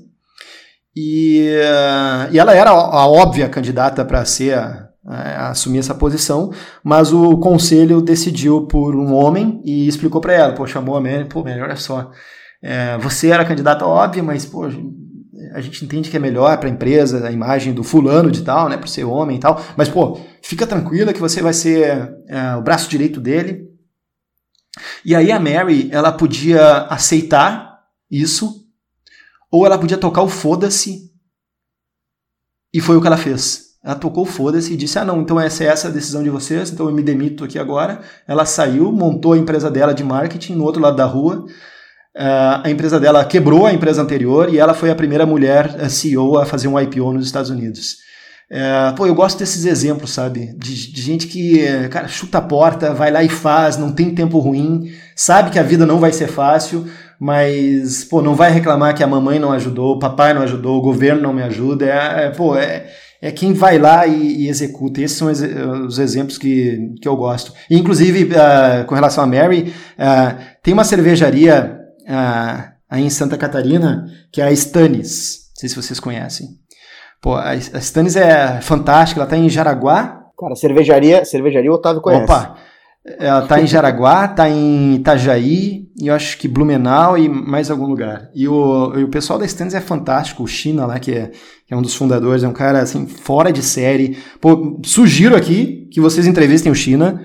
E, 0.95 1.57
e 2.31 2.39
ela 2.39 2.55
era 2.55 2.71
a 2.71 3.07
óbvia 3.07 3.49
candidata 3.49 4.05
para 4.05 4.25
ser 4.27 4.59
a, 4.59 4.91
a, 5.07 5.51
assumir 5.51 5.79
essa 5.79 5.95
posição, 5.95 6.51
mas 6.85 7.13
o 7.13 7.39
conselho 7.39 8.03
decidiu 8.03 8.67
por 8.67 8.95
um 8.95 9.15
homem 9.15 9.63
e 9.65 9.89
explicou 9.89 10.21
para 10.21 10.35
ela, 10.35 10.55
pô, 10.55 10.67
chamou 10.67 10.97
a 10.97 11.01
Mary, 11.01 11.25
pô, 11.25 11.43
melhor 11.43 11.65
olha 11.65 11.77
só, 11.77 12.11
é, 12.63 12.97
você 12.99 13.31
era 13.31 13.45
candidata 13.45 13.87
óbvia, 13.87 14.23
mas 14.23 14.45
pô, 14.45 14.69
a 15.55 15.61
gente 15.61 15.85
entende 15.85 16.11
que 16.11 16.17
é 16.17 16.21
melhor 16.21 16.57
para 16.59 16.69
a 16.69 16.73
empresa, 16.73 17.27
a 17.27 17.33
imagem 17.33 17.73
do 17.73 17.85
fulano 17.85 18.31
de 18.31 18.43
tal, 18.43 18.69
né, 18.69 18.77
por 18.77 18.89
ser 18.89 19.05
homem 19.05 19.37
e 19.37 19.41
tal, 19.41 19.63
mas 19.77 19.89
pô, 19.89 20.21
fica 20.43 20.67
tranquila 20.67 21.13
que 21.13 21.21
você 21.21 21.43
vai 21.43 21.53
ser 21.53 22.15
é, 22.29 22.57
o 22.57 22.63
braço 22.63 22.89
direito 22.89 23.21
dele. 23.21 23.69
E 25.05 25.15
aí 25.15 25.31
a 25.31 25.39
Mary, 25.39 25.89
ela 25.93 26.13
podia 26.13 26.79
aceitar 26.89 27.81
isso, 28.11 28.67
ou 29.51 29.67
ela 29.67 29.79
podia 29.79 29.99
tocar 29.99 30.23
o 30.23 30.29
foda-se, 30.29 31.11
e 32.73 32.81
foi 32.81 32.97
o 32.97 33.01
que 33.01 33.07
ela 33.07 33.19
fez. 33.19 33.73
Ela 33.85 33.97
tocou 33.97 34.25
foda-se 34.25 34.73
e 34.73 34.77
disse: 34.77 34.99
Ah, 34.99 35.05
não, 35.05 35.21
então 35.21 35.41
essa 35.41 35.65
é 35.65 35.67
essa 35.67 35.89
a 35.89 35.91
decisão 35.91 36.23
de 36.23 36.31
vocês, 36.31 36.71
então 36.71 36.87
eu 36.87 36.95
me 36.95 37.03
demito 37.03 37.45
aqui 37.45 37.59
agora. 37.59 38.01
Ela 38.27 38.47
saiu, 38.47 38.93
montou 38.93 39.33
a 39.33 39.39
empresa 39.39 39.71
dela 39.71 39.93
de 39.93 40.05
marketing 40.05 40.55
no 40.55 40.65
outro 40.65 40.81
lado 40.81 40.97
da 40.97 41.05
rua, 41.05 41.45
a 42.15 42.71
empresa 42.71 43.01
dela 43.01 43.25
quebrou 43.25 43.67
a 43.67 43.73
empresa 43.73 44.03
anterior 44.03 44.53
e 44.53 44.59
ela 44.59 44.75
foi 44.75 44.91
a 44.91 44.95
primeira 44.95 45.25
mulher 45.25 45.89
CEO 45.89 46.39
a 46.39 46.45
fazer 46.45 46.69
um 46.69 46.79
IPO 46.79 47.13
nos 47.13 47.27
Estados 47.27 47.51
Unidos. 47.51 47.97
É, 48.55 48.93
pô, 48.95 49.07
eu 49.07 49.15
gosto 49.15 49.39
desses 49.39 49.65
exemplos, 49.65 50.11
sabe? 50.11 50.55
De, 50.59 50.93
de, 50.93 51.01
gente 51.01 51.27
que, 51.27 51.89
cara, 51.89 52.07
chuta 52.07 52.37
a 52.37 52.43
porta, 52.43 52.93
vai 52.93 53.11
lá 53.11 53.23
e 53.23 53.29
faz, 53.31 53.79
não 53.79 53.91
tem 53.91 54.15
tempo 54.15 54.39
ruim, 54.39 54.93
sabe 55.17 55.51
que 55.51 55.59
a 55.59 55.63
vida 55.63 55.87
não 55.87 55.99
vai 55.99 56.13
ser 56.13 56.27
fácil, 56.27 56.87
mas, 57.19 58.05
pô, 58.05 58.21
não 58.21 58.35
vai 58.35 58.51
reclamar 58.51 58.95
que 58.95 59.03
a 59.03 59.07
mamãe 59.07 59.39
não 59.39 59.53
ajudou, 59.53 59.95
o 59.95 59.99
papai 59.99 60.35
não 60.35 60.43
ajudou, 60.43 60.77
o 60.77 60.83
governo 60.83 61.23
não 61.23 61.33
me 61.33 61.43
ajuda. 61.43 61.87
É, 61.87 62.27
é 62.27 62.31
pô, 62.31 62.55
é, 62.55 62.91
é 63.23 63.31
quem 63.31 63.55
vai 63.55 63.79
lá 63.79 64.07
e, 64.07 64.43
e, 64.43 64.49
executa. 64.49 65.01
Esses 65.01 65.17
são 65.17 65.31
os 65.31 65.99
exemplos 65.99 66.37
que, 66.37 66.95
que 67.01 67.09
eu 67.09 67.17
gosto. 67.17 67.55
E, 67.71 67.79
inclusive, 67.79 68.25
uh, 68.25 68.85
com 68.87 68.95
relação 68.95 69.25
a 69.25 69.27
Mary, 69.27 69.73
uh, 69.97 70.37
tem 70.63 70.75
uma 70.75 70.85
cervejaria 70.85 71.79
aí 72.89 73.05
em 73.05 73.11
Santa 73.11 73.37
Catarina 73.37 74.07
que 74.33 74.41
é 74.41 74.45
a 74.45 74.53
Stannis. 74.53 75.51
Não 75.51 75.61
sei 75.61 75.69
se 75.69 75.77
vocês 75.77 76.01
conhecem. 76.01 76.49
Pô, 77.21 77.35
a, 77.35 77.51
a 77.51 77.57
Stannis 77.57 78.17
é 78.17 78.61
fantástica, 78.61 79.21
ela 79.21 79.27
está 79.27 79.37
em 79.37 79.49
Jaraguá. 79.49 80.23
Cara, 80.39 80.57
cervejaria, 80.57 81.25
cervejaria 81.25 81.71
o 81.71 81.75
Otávio 81.75 82.03
conhece. 82.03 82.25
Opa! 82.25 82.57
Ela 83.19 83.43
tá 83.43 83.61
em 83.61 83.67
Jaraguá, 83.67 84.29
tá 84.29 84.49
em 84.49 84.95
Itajaí, 84.95 85.89
e 86.01 86.07
eu 86.07 86.15
acho 86.15 86.39
que 86.39 86.47
Blumenau 86.47 87.19
e 87.19 87.29
mais 87.29 87.69
algum 87.69 87.87
lugar. 87.87 88.31
E 88.33 88.47
o, 88.47 88.97
e 88.97 89.03
o 89.03 89.09
pessoal 89.09 89.41
da 89.41 89.45
Stannis 89.45 89.75
é 89.75 89.81
fantástico, 89.81 90.45
o 90.45 90.47
China 90.47 90.87
lá, 90.87 91.01
que 91.01 91.11
é, 91.11 91.33
que 91.67 91.75
é 91.75 91.77
um 91.77 91.83
dos 91.83 91.97
fundadores, 91.97 92.45
é 92.45 92.49
um 92.49 92.53
cara 92.53 92.81
assim, 92.81 93.09
fora 93.09 93.53
de 93.53 93.61
série. 93.61 94.17
Pô, 94.41 94.81
sugiro 94.85 95.35
aqui 95.35 95.89
que 95.91 96.01
vocês 96.01 96.29
entrevistem 96.29 96.71
o 96.71 96.77
China. 96.77 97.21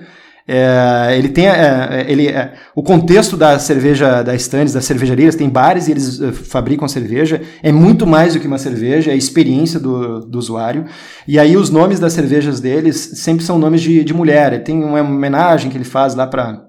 É, 0.50 1.14
ele 1.18 1.28
tem 1.28 1.46
é, 1.46 2.06
ele, 2.08 2.28
é, 2.28 2.54
o 2.74 2.82
contexto 2.82 3.36
da 3.36 3.58
cerveja 3.58 4.22
da 4.22 4.34
Stannis, 4.34 4.72
das 4.72 4.86
cervejarias, 4.86 5.34
tem 5.34 5.46
bares 5.46 5.88
e 5.88 5.90
eles 5.90 6.18
uh, 6.20 6.32
fabricam 6.32 6.88
cerveja. 6.88 7.42
É 7.62 7.70
muito 7.70 8.06
mais 8.06 8.32
do 8.32 8.40
que 8.40 8.46
uma 8.46 8.56
cerveja, 8.56 9.10
é 9.10 9.14
a 9.14 9.16
experiência 9.16 9.78
do, 9.78 10.20
do 10.20 10.38
usuário. 10.38 10.86
E 11.26 11.38
aí 11.38 11.54
os 11.54 11.68
nomes 11.68 12.00
das 12.00 12.14
cervejas 12.14 12.60
deles 12.60 12.96
sempre 13.16 13.44
são 13.44 13.58
nomes 13.58 13.82
de, 13.82 14.02
de 14.02 14.14
mulher. 14.14 14.64
Tem 14.64 14.82
uma 14.82 15.02
homenagem 15.02 15.70
que 15.70 15.76
ele 15.76 15.84
faz 15.84 16.14
lá 16.14 16.26
para 16.26 16.66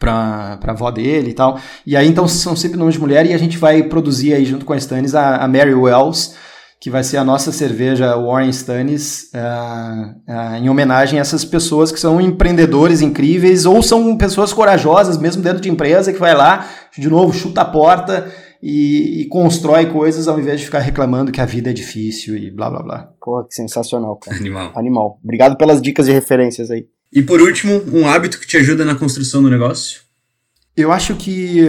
para 0.00 0.58
a 0.66 0.70
avó 0.70 0.90
dele 0.90 1.30
e 1.30 1.34
tal. 1.34 1.60
E 1.86 1.94
aí 1.96 2.08
então 2.08 2.26
são 2.26 2.56
sempre 2.56 2.78
nomes 2.78 2.94
de 2.94 3.00
mulher 3.00 3.24
e 3.26 3.34
a 3.34 3.38
gente 3.38 3.56
vai 3.56 3.82
produzir 3.84 4.34
aí 4.34 4.44
junto 4.44 4.64
com 4.64 4.72
a 4.72 4.76
Stannis 4.76 5.14
a, 5.14 5.36
a 5.36 5.46
Mary 5.46 5.74
Wells 5.74 6.34
que 6.80 6.88
vai 6.88 7.04
ser 7.04 7.18
a 7.18 7.24
nossa 7.24 7.52
cerveja 7.52 8.16
Warren 8.16 8.48
Stannis, 8.48 9.30
uh, 9.34 10.32
uh, 10.32 10.56
em 10.56 10.70
homenagem 10.70 11.18
a 11.18 11.20
essas 11.20 11.44
pessoas 11.44 11.92
que 11.92 12.00
são 12.00 12.18
empreendedores 12.18 13.02
incríveis 13.02 13.66
ou 13.66 13.82
são 13.82 14.16
pessoas 14.16 14.50
corajosas, 14.50 15.18
mesmo 15.18 15.42
dentro 15.42 15.60
de 15.60 15.68
empresa, 15.68 16.10
que 16.10 16.18
vai 16.18 16.34
lá, 16.34 16.66
de 16.96 17.06
novo, 17.10 17.34
chuta 17.34 17.60
a 17.60 17.66
porta 17.66 18.32
e, 18.62 19.20
e, 19.20 19.28
constrói 19.28 19.86
coisas 19.86 20.26
ao 20.26 20.40
invés 20.40 20.58
de 20.58 20.66
ficar 20.66 20.78
reclamando 20.78 21.30
que 21.30 21.40
a 21.40 21.44
vida 21.44 21.68
é 21.68 21.72
difícil 21.74 22.34
e 22.34 22.50
blá 22.50 22.70
blá 22.70 22.82
blá. 22.82 23.12
Pô, 23.20 23.44
que 23.44 23.54
sensacional, 23.54 24.16
cara. 24.16 24.38
Animal. 24.38 24.72
Animal. 24.74 25.20
Obrigado 25.22 25.58
pelas 25.58 25.82
dicas 25.82 26.08
e 26.08 26.12
referências 26.12 26.70
aí. 26.70 26.86
E 27.12 27.22
por 27.22 27.42
último, 27.42 27.82
um 27.92 28.08
hábito 28.08 28.40
que 28.40 28.46
te 28.46 28.56
ajuda 28.56 28.86
na 28.86 28.94
construção 28.94 29.42
do 29.42 29.50
negócio? 29.50 30.00
Eu 30.74 30.90
acho 30.92 31.14
que. 31.16 31.66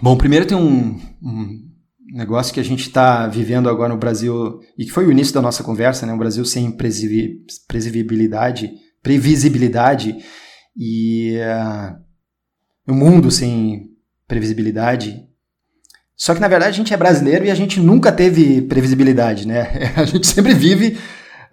Bom, 0.00 0.16
primeiro 0.16 0.46
tem 0.46 0.56
um, 0.56 1.00
um 1.22 1.65
negócio 2.12 2.54
que 2.54 2.60
a 2.60 2.64
gente 2.64 2.82
está 2.82 3.26
vivendo 3.26 3.68
agora 3.68 3.92
no 3.92 3.98
Brasil, 3.98 4.60
e 4.78 4.84
que 4.84 4.92
foi 4.92 5.06
o 5.06 5.12
início 5.12 5.34
da 5.34 5.42
nossa 5.42 5.62
conversa, 5.62 6.06
né? 6.06 6.12
Um 6.12 6.18
Brasil 6.18 6.44
sem 6.44 6.70
previsibilidade, 6.70 8.70
previsibilidade 9.02 10.16
e 10.76 11.36
uh, 11.38 12.92
um 12.92 12.94
mundo 12.94 13.30
sem 13.30 13.90
previsibilidade. 14.26 15.24
Só 16.16 16.34
que 16.34 16.40
na 16.40 16.48
verdade 16.48 16.70
a 16.70 16.76
gente 16.76 16.94
é 16.94 16.96
brasileiro 16.96 17.44
e 17.44 17.50
a 17.50 17.54
gente 17.54 17.78
nunca 17.78 18.10
teve 18.10 18.62
previsibilidade, 18.62 19.46
né? 19.46 19.92
A 19.96 20.04
gente 20.04 20.26
sempre 20.26 20.54
vive. 20.54 20.96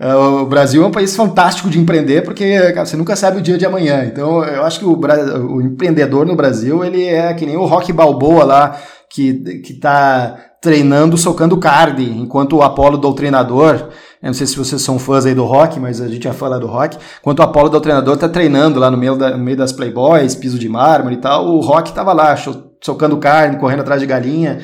Uh, 0.03 0.41
o 0.41 0.45
Brasil 0.45 0.83
é 0.83 0.85
um 0.85 0.91
país 0.91 1.15
fantástico 1.15 1.69
de 1.69 1.79
empreender 1.79 2.23
porque 2.23 2.73
cara, 2.73 2.85
você 2.85 2.97
nunca 2.97 3.15
sabe 3.15 3.37
o 3.37 3.41
dia 3.41 3.57
de 3.57 3.65
amanhã. 3.65 4.03
Então 4.03 4.43
eu 4.43 4.65
acho 4.65 4.79
que 4.79 4.85
o, 4.85 4.99
o 4.99 5.61
empreendedor 5.61 6.25
no 6.25 6.35
Brasil 6.35 6.83
ele 6.83 7.05
é 7.05 7.33
que 7.33 7.45
nem 7.45 7.55
o 7.55 7.63
Rock 7.63 7.93
Balboa 7.93 8.43
lá 8.43 8.77
que, 9.09 9.61
que 9.61 9.75
tá 9.75 10.35
treinando 10.59 11.17
socando 11.17 11.57
card, 11.57 12.03
enquanto 12.03 12.57
o 12.57 12.61
Apolo 12.63 12.97
doutrinador, 12.97 13.89
eu 14.21 14.27
não 14.27 14.33
sei 14.33 14.47
se 14.47 14.57
vocês 14.57 14.81
são 14.81 14.97
fãs 14.97 15.25
aí 15.25 15.35
do 15.35 15.43
rock, 15.43 15.79
mas 15.79 15.99
a 15.99 16.07
gente 16.07 16.27
é 16.27 16.33
fã 16.33 16.47
lá 16.47 16.57
do 16.57 16.67
rock, 16.67 16.97
enquanto 17.19 17.39
o 17.39 17.43
Apolo 17.43 17.69
doutrinador 17.69 18.17
tá 18.17 18.27
treinando 18.27 18.79
lá 18.79 18.89
no 18.89 18.97
meio, 18.97 19.15
da, 19.15 19.31
no 19.31 19.43
meio 19.43 19.57
das 19.57 19.71
Playboys, 19.71 20.35
piso 20.35 20.57
de 20.57 20.69
mármore 20.69 21.15
e 21.15 21.19
tal, 21.19 21.47
o 21.47 21.59
rock 21.59 21.93
tava 21.93 22.13
lá, 22.13 22.35
socando 22.81 23.17
carne, 23.17 23.57
correndo 23.57 23.81
atrás 23.81 24.01
de 24.01 24.07
galinha. 24.07 24.59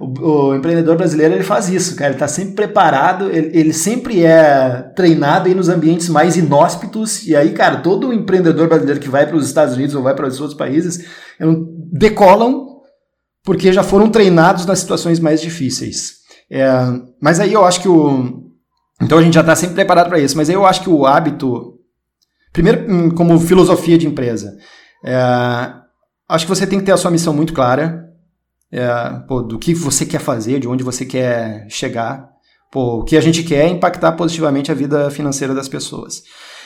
O, 0.00 0.50
o, 0.50 0.54
empreendedor 0.54 0.96
brasileiro 0.96 1.34
ele 1.34 1.42
faz 1.42 1.68
isso, 1.68 1.96
cara. 1.96 2.10
Ele 2.10 2.14
está 2.16 2.28
sempre 2.28 2.54
preparado, 2.54 3.30
ele, 3.30 3.50
ele, 3.52 3.72
sempre 3.72 4.24
é 4.24 4.92
treinado 4.94 5.48
aí 5.48 5.54
nos 5.54 5.68
ambientes 5.68 6.08
mais 6.08 6.36
inóspitos. 6.36 7.26
E 7.26 7.34
aí, 7.34 7.52
cara, 7.52 7.78
todo 7.78 8.12
empreendedor 8.12 8.68
brasileiro 8.68 9.00
que 9.00 9.08
vai 9.08 9.26
para 9.26 9.36
os 9.36 9.46
Estados 9.46 9.74
Unidos 9.74 9.94
ou 9.94 10.02
vai 10.02 10.14
para 10.14 10.26
os 10.26 10.40
outros 10.40 10.56
países 10.56 11.04
decolam 11.92 12.68
porque 13.44 13.72
já 13.72 13.82
foram 13.82 14.10
treinados 14.10 14.66
nas 14.66 14.78
situações 14.78 15.18
mais 15.18 15.40
difíceis. 15.40 16.18
É, 16.50 16.68
mas 17.20 17.40
aí 17.40 17.52
eu 17.52 17.64
acho 17.64 17.80
que 17.80 17.88
o. 17.88 18.46
Então 19.00 19.18
a 19.18 19.22
gente 19.22 19.34
já 19.34 19.40
está 19.40 19.54
sempre 19.54 19.76
preparado 19.76 20.08
para 20.08 20.18
isso, 20.18 20.36
mas 20.36 20.48
aí 20.48 20.54
eu 20.54 20.66
acho 20.66 20.82
que 20.82 20.90
o 20.90 21.06
hábito. 21.06 21.74
Primeiro, 22.52 22.90
hum, 22.90 23.10
como 23.10 23.38
filosofia 23.38 23.96
de 23.96 24.06
empresa, 24.06 24.56
é, 25.04 25.16
acho 26.28 26.44
que 26.44 26.48
você 26.48 26.66
tem 26.66 26.78
que 26.78 26.84
ter 26.84 26.92
a 26.92 26.96
sua 26.96 27.10
missão 27.10 27.32
muito 27.32 27.52
clara, 27.52 28.07
é, 28.72 28.86
pô, 29.26 29.42
do 29.42 29.58
que 29.58 29.74
você 29.74 30.04
quer 30.04 30.20
fazer, 30.20 30.60
de 30.60 30.68
onde 30.68 30.84
você 30.84 31.04
quer 31.04 31.66
chegar. 31.68 32.28
Pô, 32.70 32.98
o 32.98 33.04
que 33.04 33.16
a 33.16 33.20
gente 33.20 33.42
quer 33.42 33.66
é 33.66 33.68
impactar 33.68 34.12
positivamente 34.12 34.70
a 34.70 34.74
vida 34.74 35.10
financeira 35.10 35.54
das 35.54 35.68
pessoas. 35.68 36.22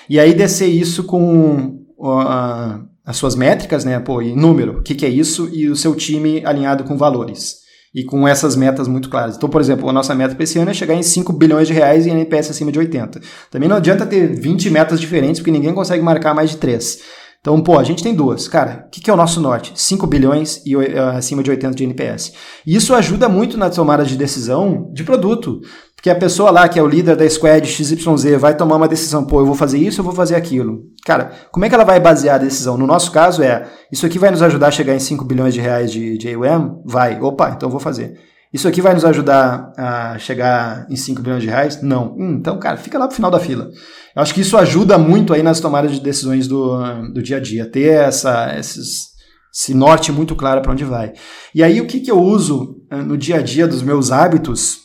E 0.08 0.18
aí 0.18 0.34
descer 0.34 0.66
isso 0.66 1.04
com 1.04 1.78
uh, 1.98 2.84
as 3.04 3.16
suas 3.16 3.36
métricas, 3.36 3.84
né? 3.84 3.98
Pô, 4.00 4.20
e 4.20 4.34
número, 4.34 4.78
o 4.78 4.82
que, 4.82 4.94
que 4.94 5.06
é 5.06 5.08
isso? 5.08 5.48
E 5.52 5.68
o 5.68 5.76
seu 5.76 5.94
time 5.94 6.44
alinhado 6.44 6.84
com 6.84 6.96
valores. 6.96 7.62
E 7.94 8.04
com 8.04 8.26
essas 8.26 8.56
metas 8.56 8.88
muito 8.88 9.10
claras. 9.10 9.36
Então, 9.36 9.50
por 9.50 9.60
exemplo, 9.60 9.88
a 9.88 9.92
nossa 9.92 10.14
meta 10.14 10.34
para 10.34 10.44
esse 10.44 10.58
ano 10.58 10.70
é 10.70 10.74
chegar 10.74 10.94
em 10.94 11.02
5 11.02 11.30
bilhões 11.34 11.68
de 11.68 11.74
reais 11.74 12.06
e 12.06 12.10
NPS 12.10 12.50
acima 12.50 12.72
de 12.72 12.78
80. 12.78 13.20
Também 13.50 13.68
não 13.68 13.76
adianta 13.76 14.06
ter 14.06 14.34
20 14.34 14.70
metas 14.70 14.98
diferentes, 14.98 15.40
porque 15.40 15.50
ninguém 15.50 15.74
consegue 15.74 16.02
marcar 16.02 16.34
mais 16.34 16.50
de 16.50 16.56
3. 16.56 17.00
Então, 17.42 17.60
pô, 17.60 17.76
a 17.76 17.82
gente 17.82 18.04
tem 18.04 18.14
duas. 18.14 18.46
Cara, 18.46 18.84
o 18.86 18.90
que, 18.90 19.00
que, 19.00 19.10
é 19.10 19.12
o 19.12 19.16
nosso 19.16 19.40
norte? 19.40 19.72
5 19.74 20.06
bilhões 20.06 20.62
e 20.64 20.76
uh, 20.76 21.08
acima 21.16 21.42
de 21.42 21.50
80 21.50 21.74
de 21.74 21.82
NPS. 21.82 22.32
E 22.64 22.76
isso 22.76 22.94
ajuda 22.94 23.28
muito 23.28 23.58
na 23.58 23.68
tomada 23.68 24.04
de 24.04 24.16
decisão 24.16 24.88
de 24.92 25.02
produto. 25.02 25.60
Porque 25.96 26.08
a 26.08 26.14
pessoa 26.14 26.52
lá, 26.52 26.68
que 26.68 26.78
é 26.78 26.82
o 26.82 26.86
líder 26.86 27.16
da 27.16 27.28
squad 27.28 27.66
XYZ, 27.66 28.38
vai 28.38 28.56
tomar 28.56 28.76
uma 28.76 28.86
decisão, 28.86 29.24
pô, 29.24 29.40
eu 29.40 29.46
vou 29.46 29.56
fazer 29.56 29.78
isso, 29.78 30.00
eu 30.00 30.04
vou 30.04 30.14
fazer 30.14 30.36
aquilo. 30.36 30.84
Cara, 31.04 31.32
como 31.50 31.64
é 31.64 31.68
que 31.68 31.74
ela 31.74 31.82
vai 31.82 31.98
basear 31.98 32.36
a 32.36 32.38
decisão? 32.38 32.78
No 32.78 32.86
nosso 32.86 33.10
caso 33.10 33.42
é, 33.42 33.68
isso 33.90 34.06
aqui 34.06 34.20
vai 34.20 34.30
nos 34.30 34.42
ajudar 34.42 34.68
a 34.68 34.72
chegar 34.72 34.94
em 34.94 35.00
5 35.00 35.24
bilhões 35.24 35.52
de 35.52 35.60
reais 35.60 35.90
de, 35.90 36.16
de 36.16 36.32
AUM? 36.32 36.80
Vai. 36.84 37.20
Opa, 37.20 37.50
então 37.50 37.66
eu 37.66 37.72
vou 37.72 37.80
fazer. 37.80 38.20
Isso 38.52 38.68
aqui 38.68 38.82
vai 38.82 38.92
nos 38.92 39.04
ajudar 39.04 39.72
a 39.76 40.18
chegar 40.18 40.86
em 40.90 40.96
5 40.96 41.22
bilhões 41.22 41.42
de 41.42 41.48
reais? 41.48 41.82
Não. 41.82 42.14
Hum, 42.18 42.36
então, 42.38 42.58
cara, 42.58 42.76
fica 42.76 42.98
lá 42.98 43.06
pro 43.06 43.16
final 43.16 43.30
da 43.30 43.40
fila. 43.40 43.70
Eu 44.14 44.22
acho 44.22 44.34
que 44.34 44.42
isso 44.42 44.58
ajuda 44.58 44.98
muito 44.98 45.32
aí 45.32 45.42
nas 45.42 45.58
tomadas 45.58 45.92
de 45.92 46.00
decisões 46.00 46.46
do, 46.46 46.78
do 47.12 47.22
dia 47.22 47.38
a 47.38 47.40
dia, 47.40 47.64
ter 47.64 47.94
essa, 47.94 48.54
esses, 48.58 49.12
esse 49.54 49.72
norte 49.72 50.12
muito 50.12 50.36
claro 50.36 50.60
para 50.60 50.72
onde 50.72 50.84
vai. 50.84 51.14
E 51.54 51.62
aí, 51.62 51.80
o 51.80 51.86
que, 51.86 52.00
que 52.00 52.10
eu 52.10 52.20
uso 52.20 52.76
eh, 52.90 52.96
no 52.96 53.16
dia 53.16 53.36
a 53.36 53.42
dia 53.42 53.66
dos 53.66 53.82
meus 53.82 54.12
hábitos 54.12 54.82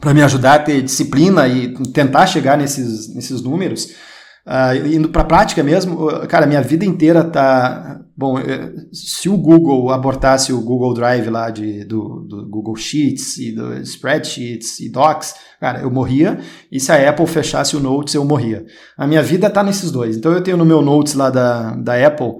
para 0.00 0.12
me 0.12 0.22
ajudar 0.22 0.54
a 0.54 0.58
ter 0.58 0.82
disciplina 0.82 1.46
e 1.46 1.72
tentar 1.92 2.26
chegar 2.26 2.58
nesses, 2.58 3.14
nesses 3.14 3.40
números. 3.40 3.88
Uh, 4.44 4.86
indo 4.86 5.08
para 5.08 5.22
a 5.22 5.24
prática 5.24 5.62
mesmo, 5.62 6.08
cara, 6.26 6.46
minha 6.46 6.62
vida 6.62 6.84
inteira 6.84 7.22
tá. 7.22 8.00
Bom, 8.14 8.38
eh, 8.38 8.72
se 8.92 9.28
o 9.28 9.36
Google 9.36 9.90
abortasse 9.90 10.52
o 10.52 10.60
Google 10.60 10.92
Drive 10.92 11.30
lá 11.30 11.48
de, 11.48 11.84
do, 11.84 12.26
do 12.28 12.48
Google 12.48 12.76
Sheets 12.76 13.38
e 13.38 13.52
do 13.52 13.74
Spreadsheets 13.78 14.80
e 14.80 14.90
Docs, 14.90 15.34
cara, 15.58 15.80
eu 15.80 15.90
morria. 15.90 16.38
E 16.70 16.78
se 16.78 16.92
a 16.92 17.08
Apple 17.08 17.26
fechasse 17.26 17.74
o 17.74 17.80
Notes, 17.80 18.14
eu 18.14 18.24
morria. 18.24 18.66
A 18.98 19.06
minha 19.06 19.22
vida 19.22 19.48
tá 19.48 19.62
nesses 19.62 19.90
dois. 19.90 20.16
Então 20.16 20.30
eu 20.32 20.42
tenho 20.42 20.58
no 20.58 20.64
meu 20.64 20.82
Notes 20.82 21.14
lá 21.14 21.30
da, 21.30 21.74
da 21.74 22.06
Apple 22.06 22.34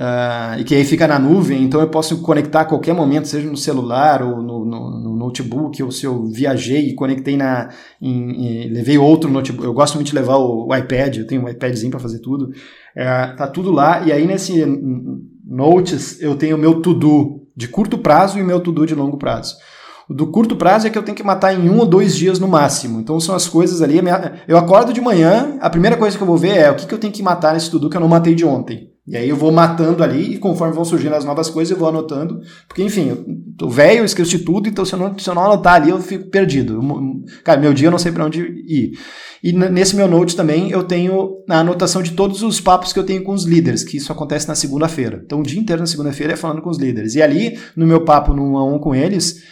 Uh, 0.00 0.58
e 0.58 0.64
que 0.64 0.74
aí 0.74 0.82
fica 0.82 1.06
na 1.06 1.18
nuvem, 1.18 1.62
então 1.62 1.78
eu 1.78 1.88
posso 1.88 2.22
conectar 2.22 2.62
a 2.62 2.64
qualquer 2.64 2.94
momento, 2.94 3.28
seja 3.28 3.46
no 3.46 3.56
celular 3.56 4.22
ou 4.22 4.40
no, 4.40 4.64
no, 4.64 4.90
no 4.98 5.16
notebook, 5.16 5.82
ou 5.82 5.90
se 5.90 6.06
eu 6.06 6.24
viajei 6.24 6.88
e 6.88 6.94
conectei 6.94 7.36
na. 7.36 7.68
Em, 8.00 8.64
em, 8.64 8.72
levei 8.72 8.96
outro 8.96 9.30
notebook. 9.30 9.66
Eu 9.66 9.74
gosto 9.74 9.96
muito 9.96 10.08
de 10.08 10.14
levar 10.14 10.36
o, 10.36 10.68
o 10.68 10.74
iPad, 10.74 11.18
eu 11.18 11.26
tenho 11.26 11.44
um 11.44 11.48
iPadzinho 11.50 11.90
para 11.90 12.00
fazer 12.00 12.20
tudo. 12.20 12.44
Uh, 12.46 13.36
tá 13.36 13.46
tudo 13.46 13.70
lá, 13.70 14.00
e 14.00 14.10
aí 14.10 14.26
nesse 14.26 14.64
Notes 15.50 16.22
eu 16.22 16.36
tenho 16.36 16.56
o 16.56 16.58
meu 16.58 16.80
to-do 16.80 17.46
de 17.56 17.68
curto 17.68 17.98
prazo 17.98 18.38
e 18.38 18.42
o 18.42 18.46
meu 18.46 18.60
to-do 18.60 18.86
de 18.86 18.94
longo 18.94 19.18
prazo. 19.18 19.56
O 20.08 20.14
do 20.14 20.28
curto 20.28 20.56
prazo 20.56 20.86
é 20.86 20.90
que 20.90 20.96
eu 20.96 21.02
tenho 21.02 21.16
que 21.16 21.22
matar 21.22 21.52
em 21.52 21.68
um 21.68 21.78
ou 21.78 21.86
dois 21.86 22.16
dias 22.16 22.38
no 22.38 22.48
máximo. 22.48 23.00
Então 23.00 23.20
são 23.20 23.34
as 23.34 23.46
coisas 23.46 23.82
ali. 23.82 24.00
Eu 24.48 24.56
acordo 24.56 24.92
de 24.92 25.00
manhã, 25.00 25.58
a 25.60 25.68
primeira 25.68 25.96
coisa 25.96 26.16
que 26.16 26.22
eu 26.22 26.26
vou 26.26 26.38
ver 26.38 26.56
é 26.56 26.70
o 26.70 26.74
que, 26.74 26.92
eu 26.92 26.98
tenho 26.98 27.12
que 27.12 27.22
matar 27.22 27.52
nesse 27.52 27.70
to-do 27.70 27.90
que 27.90 27.96
eu 27.96 28.00
não 28.00 28.08
matei 28.08 28.34
de 28.34 28.44
ontem. 28.44 28.89
E 29.10 29.16
aí 29.16 29.28
eu 29.28 29.34
vou 29.34 29.50
matando 29.50 30.04
ali 30.04 30.34
e 30.34 30.38
conforme 30.38 30.72
vão 30.72 30.84
surgindo 30.84 31.16
as 31.16 31.24
novas 31.24 31.50
coisas 31.50 31.72
eu 31.72 31.76
vou 31.76 31.88
anotando. 31.88 32.40
Porque, 32.68 32.80
enfim, 32.80 33.08
eu 33.08 33.24
tô 33.58 33.68
velho, 33.68 33.98
eu 33.98 34.04
esqueço 34.04 34.30
de 34.30 34.38
tudo, 34.38 34.68
então 34.68 34.84
se 34.84 34.92
eu, 34.92 35.00
não, 35.00 35.18
se 35.18 35.28
eu 35.28 35.34
não 35.34 35.44
anotar 35.44 35.74
ali 35.74 35.90
eu 35.90 35.98
fico 36.00 36.30
perdido. 36.30 36.80
Cara, 37.42 37.60
meu 37.60 37.74
dia 37.74 37.88
eu 37.88 37.90
não 37.90 37.98
sei 37.98 38.12
para 38.12 38.24
onde 38.24 38.40
ir. 38.40 38.92
E 39.42 39.52
nesse 39.52 39.96
meu 39.96 40.06
note 40.06 40.36
também 40.36 40.70
eu 40.70 40.84
tenho 40.84 41.38
a 41.48 41.58
anotação 41.58 42.04
de 42.04 42.12
todos 42.12 42.44
os 42.44 42.60
papos 42.60 42.92
que 42.92 43.00
eu 43.00 43.04
tenho 43.04 43.24
com 43.24 43.32
os 43.32 43.44
líderes, 43.44 43.82
que 43.82 43.96
isso 43.96 44.12
acontece 44.12 44.46
na 44.46 44.54
segunda-feira. 44.54 45.20
Então 45.26 45.40
o 45.40 45.42
dia 45.42 45.58
inteiro 45.58 45.80
na 45.80 45.86
segunda-feira 45.86 46.34
é 46.34 46.36
falando 46.36 46.62
com 46.62 46.70
os 46.70 46.78
líderes. 46.78 47.16
E 47.16 47.22
ali, 47.22 47.58
no 47.74 47.88
meu 47.88 48.04
papo 48.04 48.32
no 48.32 48.44
1 48.52 48.58
a 48.58 48.64
1 48.64 48.78
com 48.78 48.94
eles, 48.94 49.42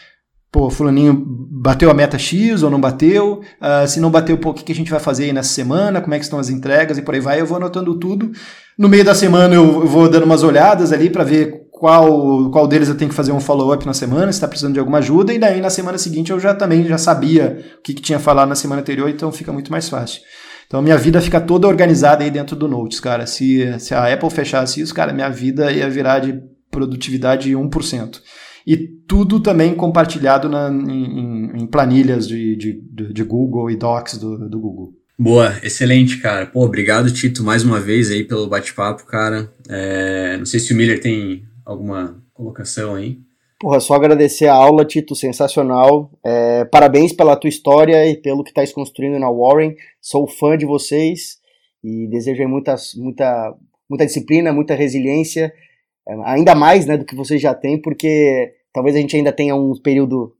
pô, 0.52 0.70
fulaninho 0.70 1.20
bateu 1.50 1.90
a 1.90 1.94
meta 1.94 2.16
X 2.16 2.62
ou 2.62 2.70
não 2.70 2.80
bateu, 2.80 3.40
uh, 3.60 3.88
se 3.88 3.98
não 3.98 4.10
bateu, 4.10 4.38
pô, 4.38 4.50
o 4.50 4.54
que 4.54 4.70
a 4.70 4.74
gente 4.74 4.90
vai 4.90 5.00
fazer 5.00 5.24
aí 5.24 5.32
nessa 5.32 5.52
semana, 5.52 6.00
como 6.00 6.14
é 6.14 6.18
que 6.18 6.24
estão 6.24 6.38
as 6.38 6.48
entregas 6.48 6.96
e 6.96 7.02
por 7.02 7.14
aí 7.14 7.20
vai, 7.20 7.40
eu 7.40 7.46
vou 7.46 7.56
anotando 7.56 7.98
tudo. 7.98 8.30
No 8.78 8.88
meio 8.88 9.04
da 9.04 9.14
semana 9.14 9.54
eu, 9.56 9.84
vou 9.84 10.08
dando 10.08 10.22
umas 10.22 10.44
olhadas 10.44 10.92
ali 10.92 11.10
para 11.10 11.24
ver 11.24 11.68
qual, 11.72 12.48
qual 12.50 12.68
deles 12.68 12.88
eu 12.88 12.96
tenho 12.96 13.08
que 13.08 13.14
fazer 13.16 13.32
um 13.32 13.40
follow-up 13.40 13.84
na 13.84 13.92
semana, 13.92 14.30
se 14.30 14.36
está 14.36 14.46
precisando 14.46 14.74
de 14.74 14.78
alguma 14.78 14.98
ajuda, 14.98 15.34
e 15.34 15.38
daí 15.38 15.60
na 15.60 15.68
semana 15.68 15.98
seguinte 15.98 16.30
eu 16.30 16.38
já 16.38 16.54
também 16.54 16.84
já 16.86 16.96
sabia 16.96 17.58
o 17.78 17.82
que, 17.82 17.92
que 17.92 18.02
tinha 18.02 18.20
falado 18.20 18.48
na 18.48 18.54
semana 18.54 18.80
anterior, 18.80 19.10
então 19.10 19.32
fica 19.32 19.52
muito 19.52 19.72
mais 19.72 19.88
fácil. 19.88 20.20
Então 20.68 20.80
minha 20.80 20.96
vida 20.96 21.20
fica 21.20 21.40
toda 21.40 21.66
organizada 21.66 22.22
aí 22.22 22.30
dentro 22.30 22.54
do 22.54 22.68
Notes, 22.68 23.00
cara. 23.00 23.26
Se, 23.26 23.80
se 23.80 23.94
a 23.94 24.12
Apple 24.12 24.30
fechasse 24.30 24.80
isso, 24.80 24.94
cara, 24.94 25.12
minha 25.12 25.28
vida 25.28 25.72
ia 25.72 25.90
virar 25.90 26.20
de 26.20 26.40
produtividade 26.70 27.50
1% 27.52 28.20
e 28.66 28.76
tudo 28.76 29.40
também 29.40 29.74
compartilhado 29.74 30.48
na, 30.48 30.68
em, 30.68 31.62
em, 31.62 31.66
planilhas 31.66 32.28
de, 32.28 32.54
de, 32.54 33.12
de, 33.12 33.24
Google 33.24 33.70
e 33.70 33.76
Docs 33.76 34.18
do, 34.18 34.48
do 34.48 34.60
Google. 34.60 34.92
Boa, 35.18 35.58
excelente, 35.62 36.20
cara. 36.20 36.46
Pô, 36.46 36.64
obrigado, 36.64 37.12
Tito, 37.12 37.42
mais 37.42 37.64
uma 37.64 37.80
vez 37.80 38.10
aí 38.10 38.22
pelo 38.24 38.46
bate-papo, 38.46 39.04
cara. 39.06 39.52
É, 39.68 40.36
não 40.36 40.46
sei 40.46 40.60
se 40.60 40.72
o 40.72 40.76
Miller 40.76 41.00
tem 41.00 41.44
alguma 41.64 42.22
colocação 42.32 42.94
aí. 42.94 43.18
Porra, 43.58 43.80
só 43.80 43.94
agradecer 43.94 44.46
a 44.46 44.54
aula, 44.54 44.84
Tito, 44.84 45.16
sensacional. 45.16 46.12
É, 46.24 46.64
parabéns 46.66 47.12
pela 47.12 47.34
tua 47.34 47.48
história 47.48 48.08
e 48.08 48.16
pelo 48.16 48.44
que 48.44 48.50
está 48.50 48.62
construindo 48.72 49.18
na 49.18 49.30
Warren. 49.30 49.74
Sou 50.00 50.28
fã 50.28 50.56
de 50.56 50.64
vocês 50.64 51.38
e 51.82 52.06
desejo 52.08 52.46
muita, 52.46 52.76
muita, 52.96 53.54
muita 53.90 54.06
disciplina, 54.06 54.52
muita 54.52 54.74
resiliência, 54.74 55.52
é, 56.08 56.14
ainda 56.24 56.54
mais 56.54 56.86
né, 56.86 56.96
do 56.96 57.04
que 57.04 57.16
vocês 57.16 57.42
já 57.42 57.52
têm, 57.54 57.80
porque 57.82 58.54
Talvez 58.72 58.94
a 58.94 59.00
gente 59.00 59.16
ainda 59.16 59.32
tenha 59.32 59.56
um 59.56 59.72
período 59.82 60.36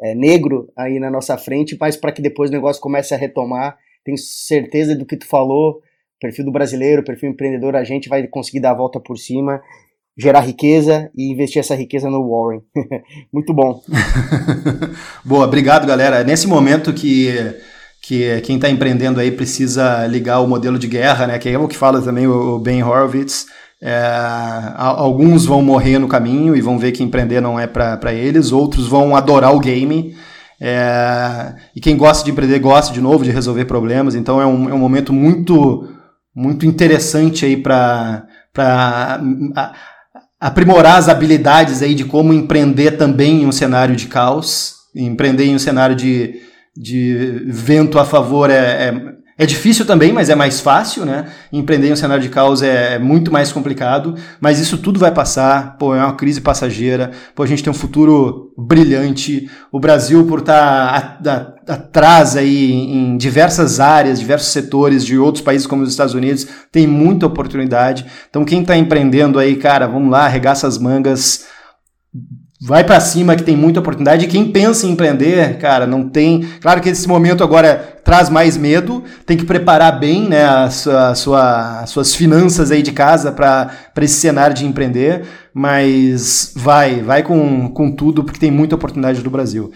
é, 0.00 0.14
negro 0.14 0.72
aí 0.76 1.00
na 1.00 1.10
nossa 1.10 1.36
frente, 1.36 1.76
mas 1.80 1.96
para 1.96 2.12
que 2.12 2.22
depois 2.22 2.48
o 2.48 2.52
negócio 2.52 2.80
comece 2.80 3.14
a 3.14 3.16
retomar, 3.16 3.76
tenho 4.04 4.18
certeza 4.18 4.94
do 4.94 5.06
que 5.06 5.16
tu 5.16 5.26
falou, 5.26 5.80
perfil 6.20 6.44
do 6.44 6.52
brasileiro, 6.52 7.04
perfil 7.04 7.30
empreendedor, 7.30 7.76
a 7.76 7.84
gente 7.84 8.08
vai 8.08 8.26
conseguir 8.26 8.60
dar 8.60 8.72
a 8.72 8.76
volta 8.76 9.00
por 9.00 9.16
cima, 9.18 9.60
gerar 10.18 10.40
riqueza 10.40 11.10
e 11.16 11.32
investir 11.32 11.60
essa 11.60 11.74
riqueza 11.74 12.10
no 12.10 12.28
Warren. 12.28 12.62
Muito 13.32 13.54
bom. 13.54 13.82
Boa, 15.24 15.44
obrigado, 15.46 15.86
galera. 15.86 16.22
Nesse 16.22 16.46
momento 16.46 16.92
que 16.92 17.34
que 18.02 18.40
quem 18.40 18.56
está 18.56 18.68
empreendendo 18.70 19.20
aí 19.20 19.30
precisa 19.30 20.06
ligar 20.06 20.40
o 20.40 20.48
modelo 20.48 20.78
de 20.78 20.88
guerra, 20.88 21.26
né? 21.26 21.38
Que 21.38 21.50
é 21.50 21.58
o 21.58 21.68
que 21.68 21.76
fala 21.76 22.00
também 22.00 22.26
o 22.26 22.58
Ben 22.58 22.82
Horowitz. 22.82 23.46
É, 23.82 23.94
alguns 24.76 25.46
vão 25.46 25.62
morrer 25.62 25.98
no 25.98 26.08
caminho 26.08 26.54
e 26.54 26.60
vão 26.60 26.78
ver 26.78 26.92
que 26.92 27.02
empreender 27.02 27.40
não 27.40 27.58
é 27.58 27.66
para 27.66 28.12
eles, 28.12 28.52
outros 28.52 28.86
vão 28.86 29.16
adorar 29.16 29.54
o 29.54 29.60
game. 29.60 30.14
É, 30.60 31.54
e 31.74 31.80
quem 31.80 31.96
gosta 31.96 32.22
de 32.22 32.30
empreender 32.30 32.58
gosta 32.58 32.92
de 32.92 33.00
novo 33.00 33.24
de 33.24 33.30
resolver 33.30 33.64
problemas, 33.64 34.14
então 34.14 34.40
é 34.40 34.46
um, 34.46 34.68
é 34.68 34.74
um 34.74 34.78
momento 34.78 35.12
muito 35.12 35.88
muito 36.34 36.66
interessante 36.66 37.44
aí 37.44 37.56
para 37.56 38.26
aprimorar 40.38 40.98
as 40.98 41.08
habilidades 41.08 41.82
aí 41.82 41.94
de 41.94 42.04
como 42.04 42.32
empreender 42.32 42.92
também 42.92 43.42
em 43.42 43.46
um 43.46 43.52
cenário 43.52 43.96
de 43.96 44.06
caos, 44.06 44.74
empreender 44.94 45.44
em 45.44 45.54
um 45.54 45.58
cenário 45.58 45.96
de, 45.96 46.40
de 46.76 47.42
vento 47.46 47.98
a 47.98 48.04
favor 48.04 48.50
é, 48.50 48.94
é 49.40 49.44
é 49.44 49.46
difícil 49.46 49.86
também, 49.86 50.12
mas 50.12 50.28
é 50.28 50.34
mais 50.34 50.60
fácil, 50.60 51.06
né? 51.06 51.24
Empreender 51.50 51.88
em 51.88 51.92
um 51.94 51.96
cenário 51.96 52.22
de 52.22 52.28
caos 52.28 52.60
é 52.60 52.98
muito 52.98 53.32
mais 53.32 53.50
complicado, 53.50 54.14
mas 54.38 54.60
isso 54.60 54.76
tudo 54.76 55.00
vai 55.00 55.10
passar. 55.10 55.78
Pô, 55.78 55.94
é 55.94 56.04
uma 56.04 56.12
crise 56.12 56.42
passageira. 56.42 57.10
Pô, 57.34 57.42
a 57.42 57.46
gente 57.46 57.64
tem 57.64 57.70
um 57.70 57.74
futuro 57.74 58.52
brilhante. 58.54 59.48
O 59.72 59.80
Brasil, 59.80 60.26
por 60.26 60.40
estar 60.40 61.22
tá 61.22 61.54
atrás 61.66 62.36
aí 62.36 62.70
em 62.70 63.16
diversas 63.16 63.80
áreas, 63.80 64.20
diversos 64.20 64.48
setores 64.48 65.06
de 65.06 65.16
outros 65.16 65.42
países 65.42 65.66
como 65.66 65.84
os 65.84 65.88
Estados 65.88 66.12
Unidos, 66.12 66.46
tem 66.70 66.86
muita 66.86 67.24
oportunidade. 67.24 68.04
Então, 68.28 68.44
quem 68.44 68.60
está 68.60 68.76
empreendendo 68.76 69.38
aí, 69.38 69.56
cara, 69.56 69.86
vamos 69.86 70.10
lá, 70.10 70.26
arregaça 70.26 70.66
as 70.66 70.76
mangas 70.76 71.46
vai 72.60 72.84
para 72.84 73.00
cima 73.00 73.34
que 73.34 73.42
tem 73.42 73.56
muita 73.56 73.80
oportunidade. 73.80 74.26
E 74.26 74.28
quem 74.28 74.52
pensa 74.52 74.86
em 74.86 74.90
empreender, 74.90 75.56
cara, 75.58 75.86
não 75.86 76.08
tem. 76.08 76.46
Claro 76.60 76.80
que 76.80 76.90
esse 76.90 77.08
momento 77.08 77.42
agora 77.42 77.98
traz 78.04 78.28
mais 78.28 78.56
medo, 78.56 79.02
tem 79.24 79.36
que 79.36 79.44
preparar 79.44 79.98
bem 79.98 80.28
né, 80.28 80.44
a 80.44 80.68
sua, 80.70 81.08
a 81.08 81.14
sua, 81.14 81.80
as 81.80 81.90
suas 81.90 82.14
finanças 82.14 82.70
aí 82.70 82.82
de 82.82 82.92
casa 82.92 83.32
para 83.32 83.70
esse 84.00 84.14
cenário 84.14 84.54
de 84.54 84.66
empreender, 84.66 85.22
mas 85.54 86.52
vai, 86.54 87.00
vai 87.00 87.22
com, 87.22 87.68
com 87.68 87.90
tudo, 87.90 88.24
porque 88.24 88.40
tem 88.40 88.50
muita 88.50 88.74
oportunidade 88.74 89.22
do 89.22 89.30
Brasil. 89.30 89.72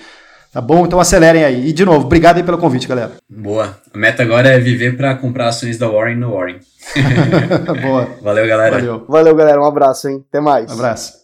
Tá 0.53 0.61
bom? 0.61 0.87
Então 0.87 1.01
acelerem 1.01 1.45
aí. 1.45 1.68
E 1.68 1.72
de 1.72 1.85
novo, 1.85 2.07
obrigado 2.07 2.37
aí 2.37 2.45
pelo 2.45 2.59
convite, 2.59 2.87
galera. 2.87 3.12
Boa. 3.28 3.76
A 3.93 3.99
meta 3.99 4.22
agora 4.22 4.49
é 4.49 4.59
viver 4.61 4.97
para 4.97 5.16
comprar 5.16 5.49
ações 5.49 5.76
da 5.76 5.89
Warren 5.89 6.16
no 6.16 6.32
Warren. 6.32 6.61
Boa. 7.82 8.09
Valeu, 8.22 8.47
galera. 8.47 8.76
Valeu. 8.78 9.05
Valeu, 9.09 9.35
galera. 9.35 9.61
Um 9.61 9.66
abraço, 9.66 10.09
hein? 10.09 10.24
Até 10.28 10.41
mais. 10.41 10.70
Um 10.70 10.74
abraço. 10.74 11.24